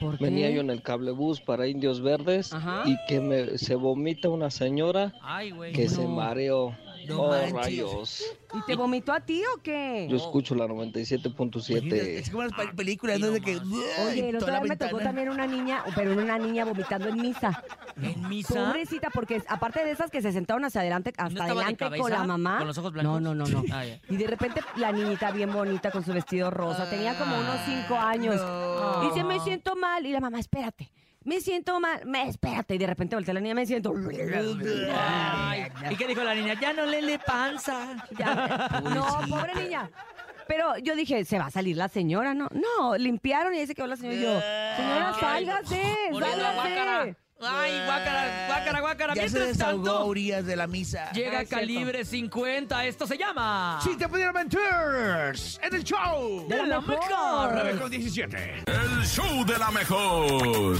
¿Por 0.00 0.18
qué? 0.18 0.24
Venía 0.24 0.50
yo 0.50 0.60
en 0.60 0.70
el 0.70 0.82
cablebús 0.82 1.40
para 1.40 1.66
Indios 1.68 2.02
Verdes 2.02 2.52
Ajá. 2.52 2.82
y 2.84 2.96
que 3.06 3.20
me, 3.20 3.56
se 3.58 3.76
vomita 3.76 4.28
una 4.28 4.50
señora 4.50 5.12
Ay, 5.22 5.52
que 5.72 5.88
se 5.88 6.06
mareó. 6.06 6.76
No 7.08 7.22
oh, 7.22 7.30
manches. 7.30 7.52
rayos. 7.52 8.24
¿Y 8.54 8.62
te 8.66 8.76
vomitó 8.76 9.12
a 9.12 9.20
ti 9.20 9.42
o 9.56 9.62
qué? 9.62 10.06
Yo 10.10 10.16
escucho 10.16 10.54
la 10.54 10.64
Imagínate, 10.66 11.00
97.7. 11.02 11.92
Es 11.94 12.30
como 12.30 12.44
las 12.44 12.52
pe- 12.52 12.74
películas, 12.74 13.18
¿no? 13.20 13.30
De 13.30 13.40
que. 13.40 13.56
Oye, 13.56 14.28
el 14.28 14.36
otro 14.36 14.50
día 14.50 14.60
me 14.60 14.76
tocó 14.76 14.98
también 14.98 15.28
una 15.28 15.46
niña, 15.46 15.84
pero 15.94 16.12
una 16.12 16.38
niña 16.38 16.64
vomitando 16.64 17.08
en 17.08 17.20
misa. 17.20 17.62
¿En 18.00 18.28
misa? 18.28 18.54
Pobrecita, 18.66 19.10
porque 19.10 19.42
aparte 19.48 19.84
de 19.84 19.90
esas 19.90 20.10
que 20.10 20.22
se 20.22 20.32
sentaron 20.32 20.64
hacia 20.64 20.80
adelante, 20.80 21.12
hasta 21.16 21.44
adelante 21.44 21.98
con 21.98 22.10
la 22.10 22.24
mamá. 22.24 22.58
¿Con 22.58 22.68
los 22.68 22.78
ojos 22.78 22.92
blancos? 22.92 23.20
No, 23.20 23.34
no, 23.34 23.46
no, 23.46 23.62
no. 23.62 23.64
Ah. 23.72 23.84
Y 24.08 24.16
de 24.16 24.26
repente 24.26 24.60
la 24.76 24.92
niñita 24.92 25.30
bien 25.30 25.52
bonita 25.52 25.90
con 25.90 26.04
su 26.04 26.12
vestido 26.12 26.50
rosa, 26.50 26.88
tenía 26.88 27.18
como 27.18 27.38
unos 27.38 27.56
cinco 27.66 27.96
años. 27.96 28.36
no. 28.36 29.02
Y 29.04 29.08
dice, 29.08 29.24
me 29.24 29.40
siento 29.40 29.76
mal. 29.76 30.04
Y 30.06 30.12
la 30.12 30.20
mamá, 30.20 30.38
espérate. 30.38 30.90
Me 31.24 31.40
siento 31.40 31.78
mal. 31.80 32.04
Me, 32.06 32.28
espérate, 32.28 32.74
y 32.74 32.78
de 32.78 32.86
repente 32.86 33.16
voltea 33.16 33.34
la 33.34 33.40
niña, 33.40 33.54
me 33.54 33.66
siento. 33.66 33.94
Ay, 34.94 35.66
¿Y 35.90 35.96
qué 35.96 36.06
dijo 36.06 36.22
la 36.22 36.34
niña? 36.34 36.54
Ya 36.60 36.72
no 36.72 36.86
le 36.86 37.02
le 37.02 37.18
panza. 37.18 38.06
Ya. 38.18 38.80
No, 38.82 39.06
pobre 39.28 39.54
niña. 39.54 39.90
Pero 40.46 40.76
yo 40.78 40.94
dije, 40.96 41.24
se 41.24 41.38
va 41.38 41.46
a 41.46 41.50
salir 41.50 41.76
la 41.76 41.88
señora, 41.88 42.34
¿no? 42.34 42.48
No, 42.52 42.96
limpiaron 42.96 43.54
y 43.54 43.58
ahí 43.58 43.66
se 43.66 43.74
quedó 43.74 43.86
la 43.86 43.96
señora 43.96 44.16
y 44.16 44.20
yo, 44.22 44.40
señora, 44.76 45.14
sálgase, 45.18 45.82
sálgase. 46.12 47.16
Ay, 47.44 47.72
guácara, 47.86 48.46
guácara, 48.48 48.80
guácara. 48.80 49.14
Ya 49.14 49.22
se 49.22 49.28
Mientras 49.38 49.48
desahogó 49.58 49.84
tanto, 49.84 50.06
Urias 50.06 50.46
de 50.46 50.56
la 50.56 50.66
misa. 50.66 51.10
llega 51.12 51.40
Ah. 51.40 51.44
Calibre 51.44 52.04
50. 52.04 52.86
Esto 52.86 53.06
se 53.06 53.16
llama... 53.18 53.80
Si 53.82 53.96
te 53.96 54.08
pudiera 54.08 54.32
mentir, 54.32 54.60
en 54.60 55.74
el 55.74 55.84
show. 55.84 56.46
De 56.48 56.66
la 56.66 56.80
mejor. 56.80 57.50
9 57.52 57.78
con 57.80 57.90
17. 57.90 58.64
El 58.66 59.04
show 59.06 59.44
de 59.44 59.58
la 59.58 59.70
mejor. 59.70 60.76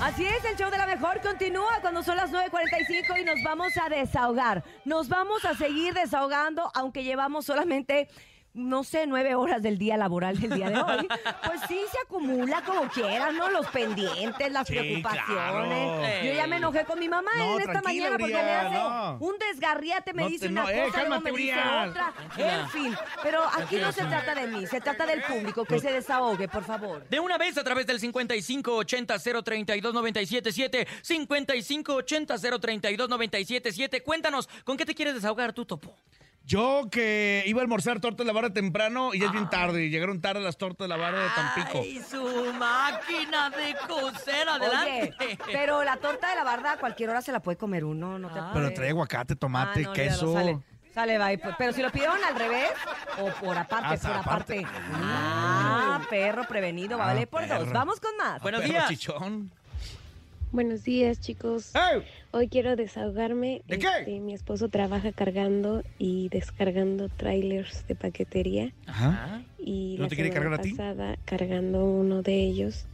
Así 0.00 0.26
es, 0.26 0.44
el 0.44 0.56
show 0.56 0.70
de 0.70 0.76
la 0.76 0.86
mejor 0.86 1.20
continúa 1.22 1.78
cuando 1.80 2.02
son 2.02 2.16
las 2.16 2.30
9.45 2.30 3.20
y 3.20 3.24
nos 3.24 3.42
vamos 3.42 3.72
a 3.82 3.88
desahogar. 3.88 4.62
Nos 4.84 5.08
vamos 5.08 5.44
a 5.46 5.54
seguir 5.54 5.94
desahogando, 5.94 6.70
aunque 6.74 7.04
llevamos 7.04 7.46
solamente, 7.46 8.08
no 8.54 8.84
sé, 8.84 9.06
nueve 9.06 9.34
horas 9.34 9.62
del 9.62 9.76
día 9.78 9.96
laboral 9.96 10.38
del 10.40 10.50
día 10.54 10.70
de 10.70 10.80
hoy. 10.80 11.08
Pues 11.44 11.60
sí, 11.68 11.78
se 11.90 11.98
acumula 12.04 12.62
como 12.62 12.88
quieras, 12.88 13.34
¿no? 13.34 13.50
Los 13.50 13.66
pendientes, 13.66 14.50
las 14.52 14.66
Sí, 14.66 14.74
preocupaciones. 14.74 15.26
claro. 15.26 16.24
Yo 16.24 16.32
ya 16.32 16.46
me 16.46 16.56
enojé 16.56 16.84
con 16.84 16.98
mi 17.00 17.08
mamá 17.08 17.30
No, 17.36 17.56
en 17.56 17.62
esta 17.68 17.82
mañana 17.82 18.10
porque 18.16 18.24
Urias, 18.32 18.44
me 18.44 18.52
hace 18.52 18.74
no. 18.76 19.16
un 19.20 19.34
desgarriate, 19.38 20.12
me 20.14 20.22
No 20.22 20.28
dice 20.28 20.46
te- 20.46 20.52
una 20.52 20.62
no, 20.62 20.68
eh, 20.70 20.72
cosa, 20.72 20.84
luego 20.84 20.94
cálmate, 21.10 21.32
me 21.32 21.38
dice 21.38 21.58
otra. 21.88 22.12
En 22.36 22.68
fin, 22.70 22.94
pero 23.22 23.42
aquí 23.56 23.76
no 23.76 23.92
se 23.92 24.04
trata 24.04 24.34
de 24.34 24.46
mí, 24.46 24.66
se 24.66 24.80
trata 24.80 25.04
del 25.06 25.22
público, 25.24 25.64
que 25.64 25.78
se 25.80 25.90
desahogue, 25.92 26.48
por 26.48 26.64
favor. 26.64 27.06
De 27.08 27.18
una 27.20 27.36
vez 27.38 27.56
a 27.58 27.64
través 27.64 27.86
del 27.86 27.98
5580-032-977, 28.00 30.86
5580-032-977. 31.02 34.02
Cuéntanos, 34.02 34.48
¿con 34.64 34.76
qué 34.76 34.84
te 34.86 34.94
quieres 34.94 35.14
desahogar 35.14 35.52
tú, 35.52 35.64
Topo? 35.64 35.96
Yo 36.46 36.88
que 36.90 37.42
iba 37.46 37.60
a 37.60 37.62
almorzar 37.62 38.00
tortas 38.00 38.18
de 38.18 38.24
la 38.26 38.32
barra 38.34 38.50
temprano 38.52 39.14
y 39.14 39.20
ya 39.20 39.26
es 39.26 39.32
bien 39.32 39.48
tarde. 39.48 39.84
y 39.86 39.88
Llegaron 39.90 40.20
tarde 40.20 40.42
las 40.42 40.58
tortas 40.58 40.84
de 40.84 40.88
la 40.88 40.96
barra 40.98 41.20
de 41.22 41.28
Tampico. 41.30 41.78
¡Ay, 41.82 42.02
su 42.02 42.52
máquina 42.54 43.48
de 43.48 43.74
coser! 43.88 44.46
¡Adelante! 44.48 45.14
Oye, 45.20 45.38
pero 45.46 45.82
la 45.82 45.96
torta 45.96 46.28
de 46.28 46.36
la 46.36 46.44
barda 46.44 46.72
a 46.72 46.76
cualquier 46.76 47.08
hora 47.10 47.22
se 47.22 47.32
la 47.32 47.40
puede 47.40 47.56
comer 47.56 47.84
uno, 47.84 48.18
no 48.18 48.30
te 48.30 48.38
Ah. 48.38 48.50
Pero 48.52 48.72
trae 48.74 48.90
aguacate, 48.90 49.36
tomate, 49.36 49.80
Ah, 49.84 49.86
no, 49.88 49.92
queso. 49.94 50.32
Sale, 50.34 50.58
sale, 50.92 51.16
bye. 51.18 51.38
Pero 51.56 51.72
si 51.72 51.80
lo 51.80 51.90
pidieron 51.90 52.22
al 52.22 52.34
revés 52.36 52.72
o 53.22 53.26
por 53.42 53.56
aparte, 53.56 53.94
Hasta 53.94 54.08
por 54.08 54.16
aparte. 54.18 54.58
aparte. 54.66 54.90
Ah, 55.02 56.00
perro 56.10 56.44
prevenido, 56.46 57.00
Ah, 57.00 57.06
vale 57.06 57.26
por 57.26 57.48
dos. 57.48 57.72
Vamos 57.72 58.00
con 58.00 58.14
más. 58.18 58.42
Buenos 58.42 58.62
días. 58.64 58.86
chichón. 58.88 59.50
Buenos 60.54 60.84
días, 60.84 61.18
chicos. 61.20 61.72
Hoy 62.30 62.46
quiero 62.46 62.76
desahogarme. 62.76 63.62
¿De 63.66 63.76
qué? 63.80 63.88
Este, 63.98 64.20
mi 64.20 64.34
esposo 64.34 64.68
trabaja 64.68 65.10
cargando 65.10 65.82
y 65.98 66.28
descargando 66.28 67.08
trailers 67.08 67.84
de 67.88 67.96
paquetería 67.96 68.72
Ajá. 68.86 69.42
y 69.58 69.96
¿No 69.98 70.04
la 70.04 70.08
te 70.10 70.14
quiere 70.14 70.30
cargar 70.30 70.54
a 70.54 70.58
ti? 70.62 70.70
pasada 70.70 71.18
cargando 71.24 71.84
uno 71.84 72.22
de 72.22 72.36
ellos 72.44 72.86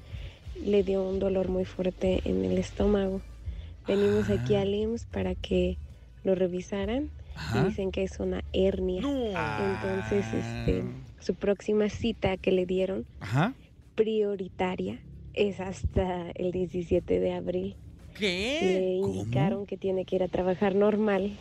le 0.65 0.83
dio 0.83 1.07
un 1.07 1.19
dolor 1.19 1.49
muy 1.51 1.67
fuerte 1.67 2.23
en 2.25 2.47
el 2.47 2.57
estómago. 2.57 3.21
Venimos 3.87 4.31
aquí 4.31 4.55
Ah. 4.55 4.63
al 4.63 4.75
IMSS 4.75 5.05
para 5.05 5.35
que 5.35 5.77
lo 6.25 6.35
revisaran 6.35 7.11
y 7.55 7.69
dicen 7.69 7.91
que 7.93 8.05
es 8.05 8.19
una 8.21 8.43
hernia. 8.55 9.03
Entonces, 9.03 10.25
este, 10.33 10.83
su 11.19 11.35
próxima 11.35 11.91
cita 11.91 12.39
que 12.39 12.53
le 12.53 12.65
dieron 12.65 13.05
Ajá. 13.21 13.53
prioritaria 13.97 14.99
es 15.35 15.61
hasta 15.61 16.31
el 16.35 16.53
17 16.53 17.21
de 17.21 17.33
abril. 17.33 17.77
¿Qué? 18.15 18.59
Le 18.63 18.95
indicaron 18.97 19.67
que 19.67 19.77
tiene 19.77 20.05
que 20.05 20.17
ir 20.17 20.23
a 20.23 20.29
trabajar 20.29 20.75
normal. 20.75 21.33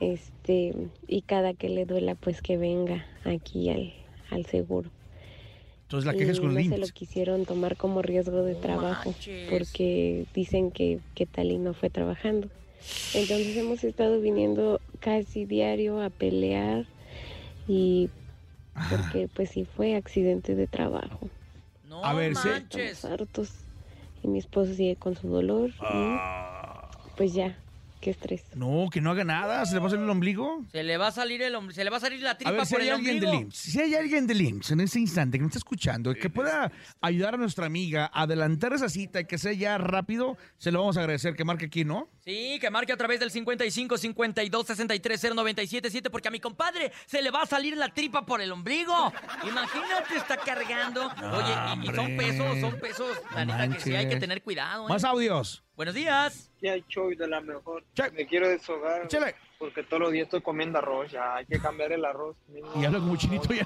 Este, 0.00 0.74
y 1.08 1.22
cada 1.22 1.54
que 1.54 1.68
le 1.68 1.86
duela, 1.86 2.14
pues 2.14 2.42
que 2.42 2.56
venga 2.58 3.06
aquí 3.24 3.70
al, 3.70 3.92
al 4.30 4.44
seguro. 4.46 4.90
Entonces 5.82 6.06
la 6.06 6.14
queja 6.14 6.32
es 6.32 6.38
Y 6.38 6.40
con 6.40 6.54
no 6.54 6.60
el 6.60 6.68
se 6.68 6.78
lo 6.78 6.86
quisieron 6.88 7.44
tomar 7.46 7.76
como 7.76 8.02
riesgo 8.02 8.42
de 8.42 8.56
trabajo 8.56 9.10
manches. 9.10 9.48
porque 9.50 10.26
dicen 10.34 10.70
que, 10.72 10.98
que 11.14 11.26
Tali 11.26 11.58
no 11.58 11.74
fue 11.74 11.90
trabajando. 11.90 12.48
Entonces 13.14 13.56
hemos 13.56 13.84
estado 13.84 14.20
viniendo 14.20 14.80
casi 15.00 15.44
diario 15.44 16.02
a 16.02 16.10
pelear 16.10 16.86
y 17.68 18.10
porque 18.90 19.28
pues 19.32 19.50
sí 19.50 19.64
fue 19.64 19.94
accidente 19.94 20.54
de 20.54 20.66
trabajo. 20.66 21.30
No 22.02 22.04
A 22.04 22.12
ver, 22.14 22.36
sí. 22.36 22.48
manches. 22.48 23.04
Hartos 23.04 23.50
y 24.22 24.28
mi 24.28 24.38
esposo 24.38 24.74
sigue 24.74 24.96
con 24.96 25.14
su 25.16 25.28
dolor 25.28 25.70
Ah. 25.80 26.90
y 27.06 27.10
pues 27.16 27.32
ya, 27.32 27.56
qué 28.06 28.10
estrés. 28.12 28.44
No, 28.54 28.86
que 28.92 29.00
no 29.00 29.10
haga 29.10 29.24
nada. 29.24 29.66
¿Se 29.66 29.74
le 29.74 29.80
va 29.80 29.88
a 29.88 29.90
salir 29.90 30.04
el 30.04 30.10
ombligo? 30.10 30.64
Se 30.70 30.84
le 30.84 30.96
va 30.96 31.08
a 31.08 31.10
salir 31.10 31.42
el 31.42 31.54
hom- 31.56 31.72
se 31.72 31.82
le 31.82 31.90
va 31.90 31.96
a 31.96 32.00
salir 32.00 32.22
la 32.22 32.30
A 32.30 32.36
tripa 32.38 32.52
ver, 32.52 32.64
si 32.66 32.74
por 32.74 32.80
hay 32.82 32.88
el 32.88 32.94
alguien 32.94 33.14
ombligo. 33.16 33.34
IMSS, 33.42 33.56
si 33.56 33.80
hay 33.80 33.94
alguien 33.96 34.26
del 34.28 34.40
IMSS 34.42 34.70
en 34.70 34.80
ese 34.80 35.00
instante 35.00 35.38
que 35.38 35.42
nos 35.42 35.48
está 35.48 35.58
escuchando 35.58 36.12
y 36.12 36.14
que 36.14 36.30
pueda 36.30 36.70
ayudar 37.00 37.34
a 37.34 37.36
nuestra 37.36 37.66
amiga 37.66 38.08
a 38.14 38.22
adelantar 38.22 38.72
esa 38.74 38.88
cita 38.88 39.18
y 39.20 39.24
que 39.24 39.38
sea 39.38 39.52
ya 39.52 39.76
rápido, 39.78 40.36
se 40.56 40.70
lo 40.70 40.78
vamos 40.80 40.96
a 40.96 41.00
agradecer. 41.00 41.34
Que 41.34 41.44
marque 41.44 41.66
aquí, 41.66 41.84
¿no? 41.84 42.08
Sí, 42.24 42.58
que 42.60 42.70
marque 42.70 42.92
a 42.92 42.96
través 42.96 43.18
del 43.18 43.30
55 43.32 43.98
52 43.98 44.66
63 44.66 45.20
0977 45.34 46.08
porque 46.10 46.28
a 46.28 46.30
mi 46.30 46.38
compadre 46.38 46.92
se 47.06 47.22
le 47.22 47.32
va 47.32 47.42
a 47.42 47.46
salir 47.46 47.76
la 47.76 47.92
tripa 47.92 48.24
por 48.24 48.40
el 48.40 48.52
ombligo. 48.52 49.12
Imagínate, 49.48 50.16
está 50.16 50.36
cargando. 50.36 51.06
Oye, 51.06 51.54
y, 51.82 51.84
y 51.84 51.86
son 51.94 51.98
hombre. 51.98 52.16
pesos, 52.16 52.60
son 52.60 52.78
pesos. 52.78 53.08
La 53.34 53.44
neta 53.44 53.68
que 53.76 53.80
sí 53.82 53.90
hay 53.90 53.96
que 53.98 54.02
manches. 54.04 54.20
tener 54.20 54.42
cuidado. 54.42 54.86
¿eh? 54.86 54.88
Más 54.92 55.02
audios. 55.04 55.64
Buenos 55.76 55.94
días. 55.94 56.50
Ya 56.66 56.74
el 56.74 56.84
show 56.88 57.10
de 57.14 57.28
la 57.28 57.40
mejor. 57.40 57.84
Che. 57.94 58.10
Me 58.10 58.26
quiero 58.26 58.48
deshogar. 58.48 59.04
Échale. 59.04 59.36
Porque 59.56 59.84
todos 59.84 60.02
los 60.02 60.10
días 60.12 60.24
estoy 60.24 60.42
comiendo 60.42 60.78
arroz. 60.80 61.12
Ya 61.12 61.36
hay 61.36 61.46
que 61.46 61.60
cambiar 61.60 61.92
el 61.92 62.04
arroz. 62.04 62.36
Y 62.74 62.84
habla 62.84 62.98
como 62.98 63.16
chinito 63.16 63.54
ya. 63.54 63.64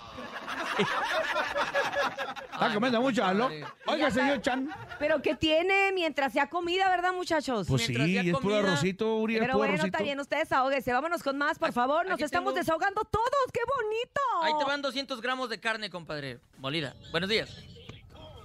Está 2.52 2.74
comiendo 2.74 3.00
mucho, 3.00 3.22
madre. 3.22 3.64
Oiga, 3.86 4.10
señor 4.10 4.42
Chan. 4.42 4.68
Pero 4.98 5.22
que 5.22 5.34
tiene 5.34 5.92
mientras 5.94 6.34
sea 6.34 6.48
comida, 6.48 6.90
¿verdad, 6.90 7.14
muchachos? 7.14 7.66
Pues 7.68 7.86
sí, 7.86 8.18
es 8.18 8.36
puro 8.38 8.56
arrocito, 8.56 9.16
Uri, 9.16 9.36
es 9.36 9.40
Pero 9.40 9.52
puro 9.52 9.58
bueno, 9.60 9.72
arrocito. 9.74 9.96
está 9.96 10.04
bien, 10.04 10.20
ustedes 10.20 10.52
ahóguense. 10.52 10.92
Vámonos 10.92 11.22
con 11.22 11.38
más, 11.38 11.58
por 11.58 11.72
favor. 11.72 12.04
Nos 12.04 12.14
aquí 12.16 12.24
estamos 12.24 12.52
tengo- 12.52 12.60
desahogando 12.60 13.02
todos. 13.04 13.24
¡Qué 13.52 13.60
bonito! 13.76 14.20
Ahí 14.42 14.52
te 14.58 14.64
van 14.66 14.82
200 14.82 15.22
gramos 15.22 15.48
de 15.48 15.58
carne, 15.58 15.88
compadre. 15.88 16.38
Molida. 16.58 16.94
Buenos 17.12 17.30
días. 17.30 17.64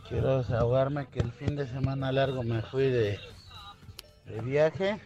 Quiero 0.08 0.38
desahogarme 0.38 1.08
que 1.10 1.20
el 1.20 1.32
fin 1.34 1.56
de 1.58 1.68
semana 1.68 2.12
largo 2.14 2.42
me 2.44 2.62
fui 2.62 2.84
de, 2.90 3.20
de 4.26 4.42
viaje 4.42 5.00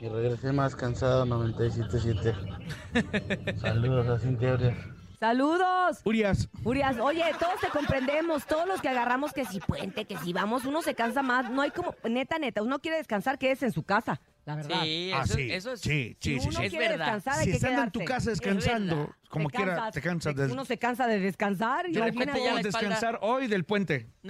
y 0.00 0.08
regresé 0.08 0.52
más 0.52 0.74
cansado 0.76 1.26
97.7. 1.26 3.56
Saludos 3.60 4.08
a 4.08 4.18
Cintia 4.18 4.54
Urias. 4.54 4.76
¡Saludos! 5.18 6.00
Urias. 6.04 6.48
Urias, 6.62 6.96
oye, 7.00 7.24
todos 7.40 7.60
te 7.60 7.66
comprendemos, 7.70 8.46
todos 8.46 8.68
los 8.68 8.80
que 8.80 8.88
agarramos 8.88 9.32
que 9.32 9.44
si 9.44 9.58
puente, 9.58 10.04
que 10.04 10.16
si 10.18 10.32
vamos, 10.32 10.64
uno 10.64 10.80
se 10.80 10.94
cansa 10.94 11.22
más, 11.22 11.50
no 11.50 11.62
hay 11.62 11.72
como, 11.72 11.92
neta, 12.08 12.38
neta, 12.38 12.62
uno 12.62 12.78
quiere 12.78 12.98
descansar, 12.98 13.36
quédese 13.36 13.66
en 13.66 13.72
su 13.72 13.82
casa, 13.82 14.20
la 14.44 14.54
verdad. 14.54 14.80
Sí, 14.84 15.10
Ah, 15.12 15.26
sí. 15.26 15.48
eso 15.50 15.72
es. 15.72 15.80
Sí, 15.80 16.16
sí, 16.20 16.34
Si 16.34 16.40
sí, 16.42 16.48
uno 16.48 16.60
sí. 16.60 16.66
Es 16.66 16.70
quiere 16.70 16.88
verdad. 16.90 17.14
descansar, 17.14 17.42
Si 17.44 17.50
estando 17.50 17.82
en 17.82 17.90
tu 17.90 18.04
casa 18.04 18.30
descansando, 18.30 19.12
como 19.28 19.50
Te 19.50 19.56
quiera, 19.56 19.74
cansas, 19.74 19.94
te 19.94 20.00
cansas 20.02 20.36
de... 20.36 20.46
Uno 20.52 20.64
se 20.64 20.78
cansa 20.78 21.08
de 21.08 21.18
descansar, 21.18 21.88
De 21.90 22.00
repente 22.00 22.40
ya 22.40 22.54
descansar 22.62 23.18
hoy 23.20 23.48
del 23.48 23.64
puente. 23.64 24.06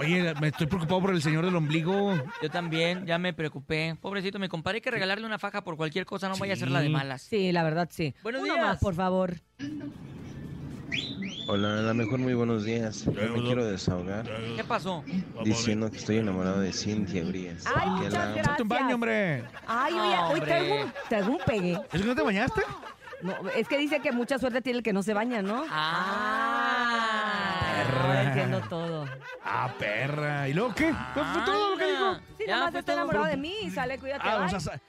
Oye, 0.00 0.34
me 0.40 0.48
estoy 0.48 0.66
preocupado 0.66 1.00
por 1.02 1.10
el 1.10 1.20
señor 1.20 1.44
del 1.44 1.54
ombligo. 1.56 2.14
Yo 2.42 2.50
también, 2.50 3.04
ya 3.06 3.18
me 3.18 3.34
preocupé. 3.34 3.96
Pobrecito, 4.00 4.38
mi 4.38 4.48
compadre, 4.48 4.76
hay 4.76 4.80
que 4.80 4.90
regalarle 4.90 5.26
una 5.26 5.38
faja 5.38 5.62
por 5.62 5.76
cualquier 5.76 6.06
cosa, 6.06 6.28
no 6.28 6.36
vaya 6.38 6.54
a 6.54 6.56
ser 6.56 6.70
la 6.70 6.80
de 6.80 6.88
malas. 6.88 7.20
Sí, 7.22 7.52
la 7.52 7.62
verdad, 7.62 7.88
sí. 7.92 8.14
Buenos 8.22 8.42
Uno 8.42 8.54
días. 8.54 8.66
más, 8.66 8.78
por 8.80 8.94
favor. 8.94 9.34
Hola, 11.48 11.78
a 11.80 11.82
lo 11.82 11.94
mejor 11.94 12.18
muy 12.18 12.32
buenos 12.34 12.64
días. 12.64 13.04
Yo 13.04 13.12
me 13.32 13.42
quiero 13.42 13.64
desahogar 13.66 14.24
¿Qué 14.56 14.64
pasó? 14.64 15.04
diciendo 15.44 15.90
que 15.90 15.98
estoy 15.98 16.16
enamorado 16.18 16.60
de 16.60 16.72
Cintia 16.72 17.22
Urias. 17.24 17.64
Ay, 17.66 17.82
que 17.84 17.90
muchas 17.90 18.12
la 18.12 18.22
amo. 18.22 18.32
gracias. 18.34 18.48
Hazte 18.48 18.62
un 18.62 18.68
baño, 18.68 18.94
hombre. 18.94 19.44
Ay, 19.66 19.92
oye, 19.94 20.00
hoy 20.00 20.16
hombre. 20.34 20.40
traigo 20.46 20.74
un, 20.84 20.92
traigo 21.08 21.30
un 21.32 21.38
pegue. 21.44 21.78
¿Es 21.92 22.00
que 22.00 22.06
no 22.06 22.14
te 22.14 22.22
bañaste? 22.22 22.62
No, 23.22 23.34
es 23.50 23.68
que 23.68 23.76
dice 23.78 24.00
que 24.00 24.12
mucha 24.12 24.38
suerte 24.38 24.62
tiene 24.62 24.78
el 24.78 24.82
que 24.82 24.92
no 24.92 25.02
se 25.02 25.14
baña, 25.14 25.42
¿no? 25.42 25.64
Ah. 25.70 27.50
Ahora 28.02 28.22
entiendo 28.24 28.60
todo. 28.68 29.06
Ah, 29.44 29.72
perra. 29.78 30.48
¿Y 30.48 30.52
luego 30.54 30.74
qué? 30.74 30.92
¿Fue 31.14 31.24
fue 31.24 31.42
todo 31.44 31.70
lo 31.70 31.76
que 31.76 31.86
dijo? 31.90 32.14
Sí, 32.38 32.44
nada 32.46 32.64
más 32.66 32.74
está 32.74 32.92
enamorado 32.92 33.26
de 33.26 33.36
mí 33.36 33.54
y 33.62 33.70
sale, 33.70 33.98
cuídate. 33.98 34.22
Ah, 34.28 34.36
o 34.36 34.40
bye. 34.40 34.60
sea, 34.60 34.80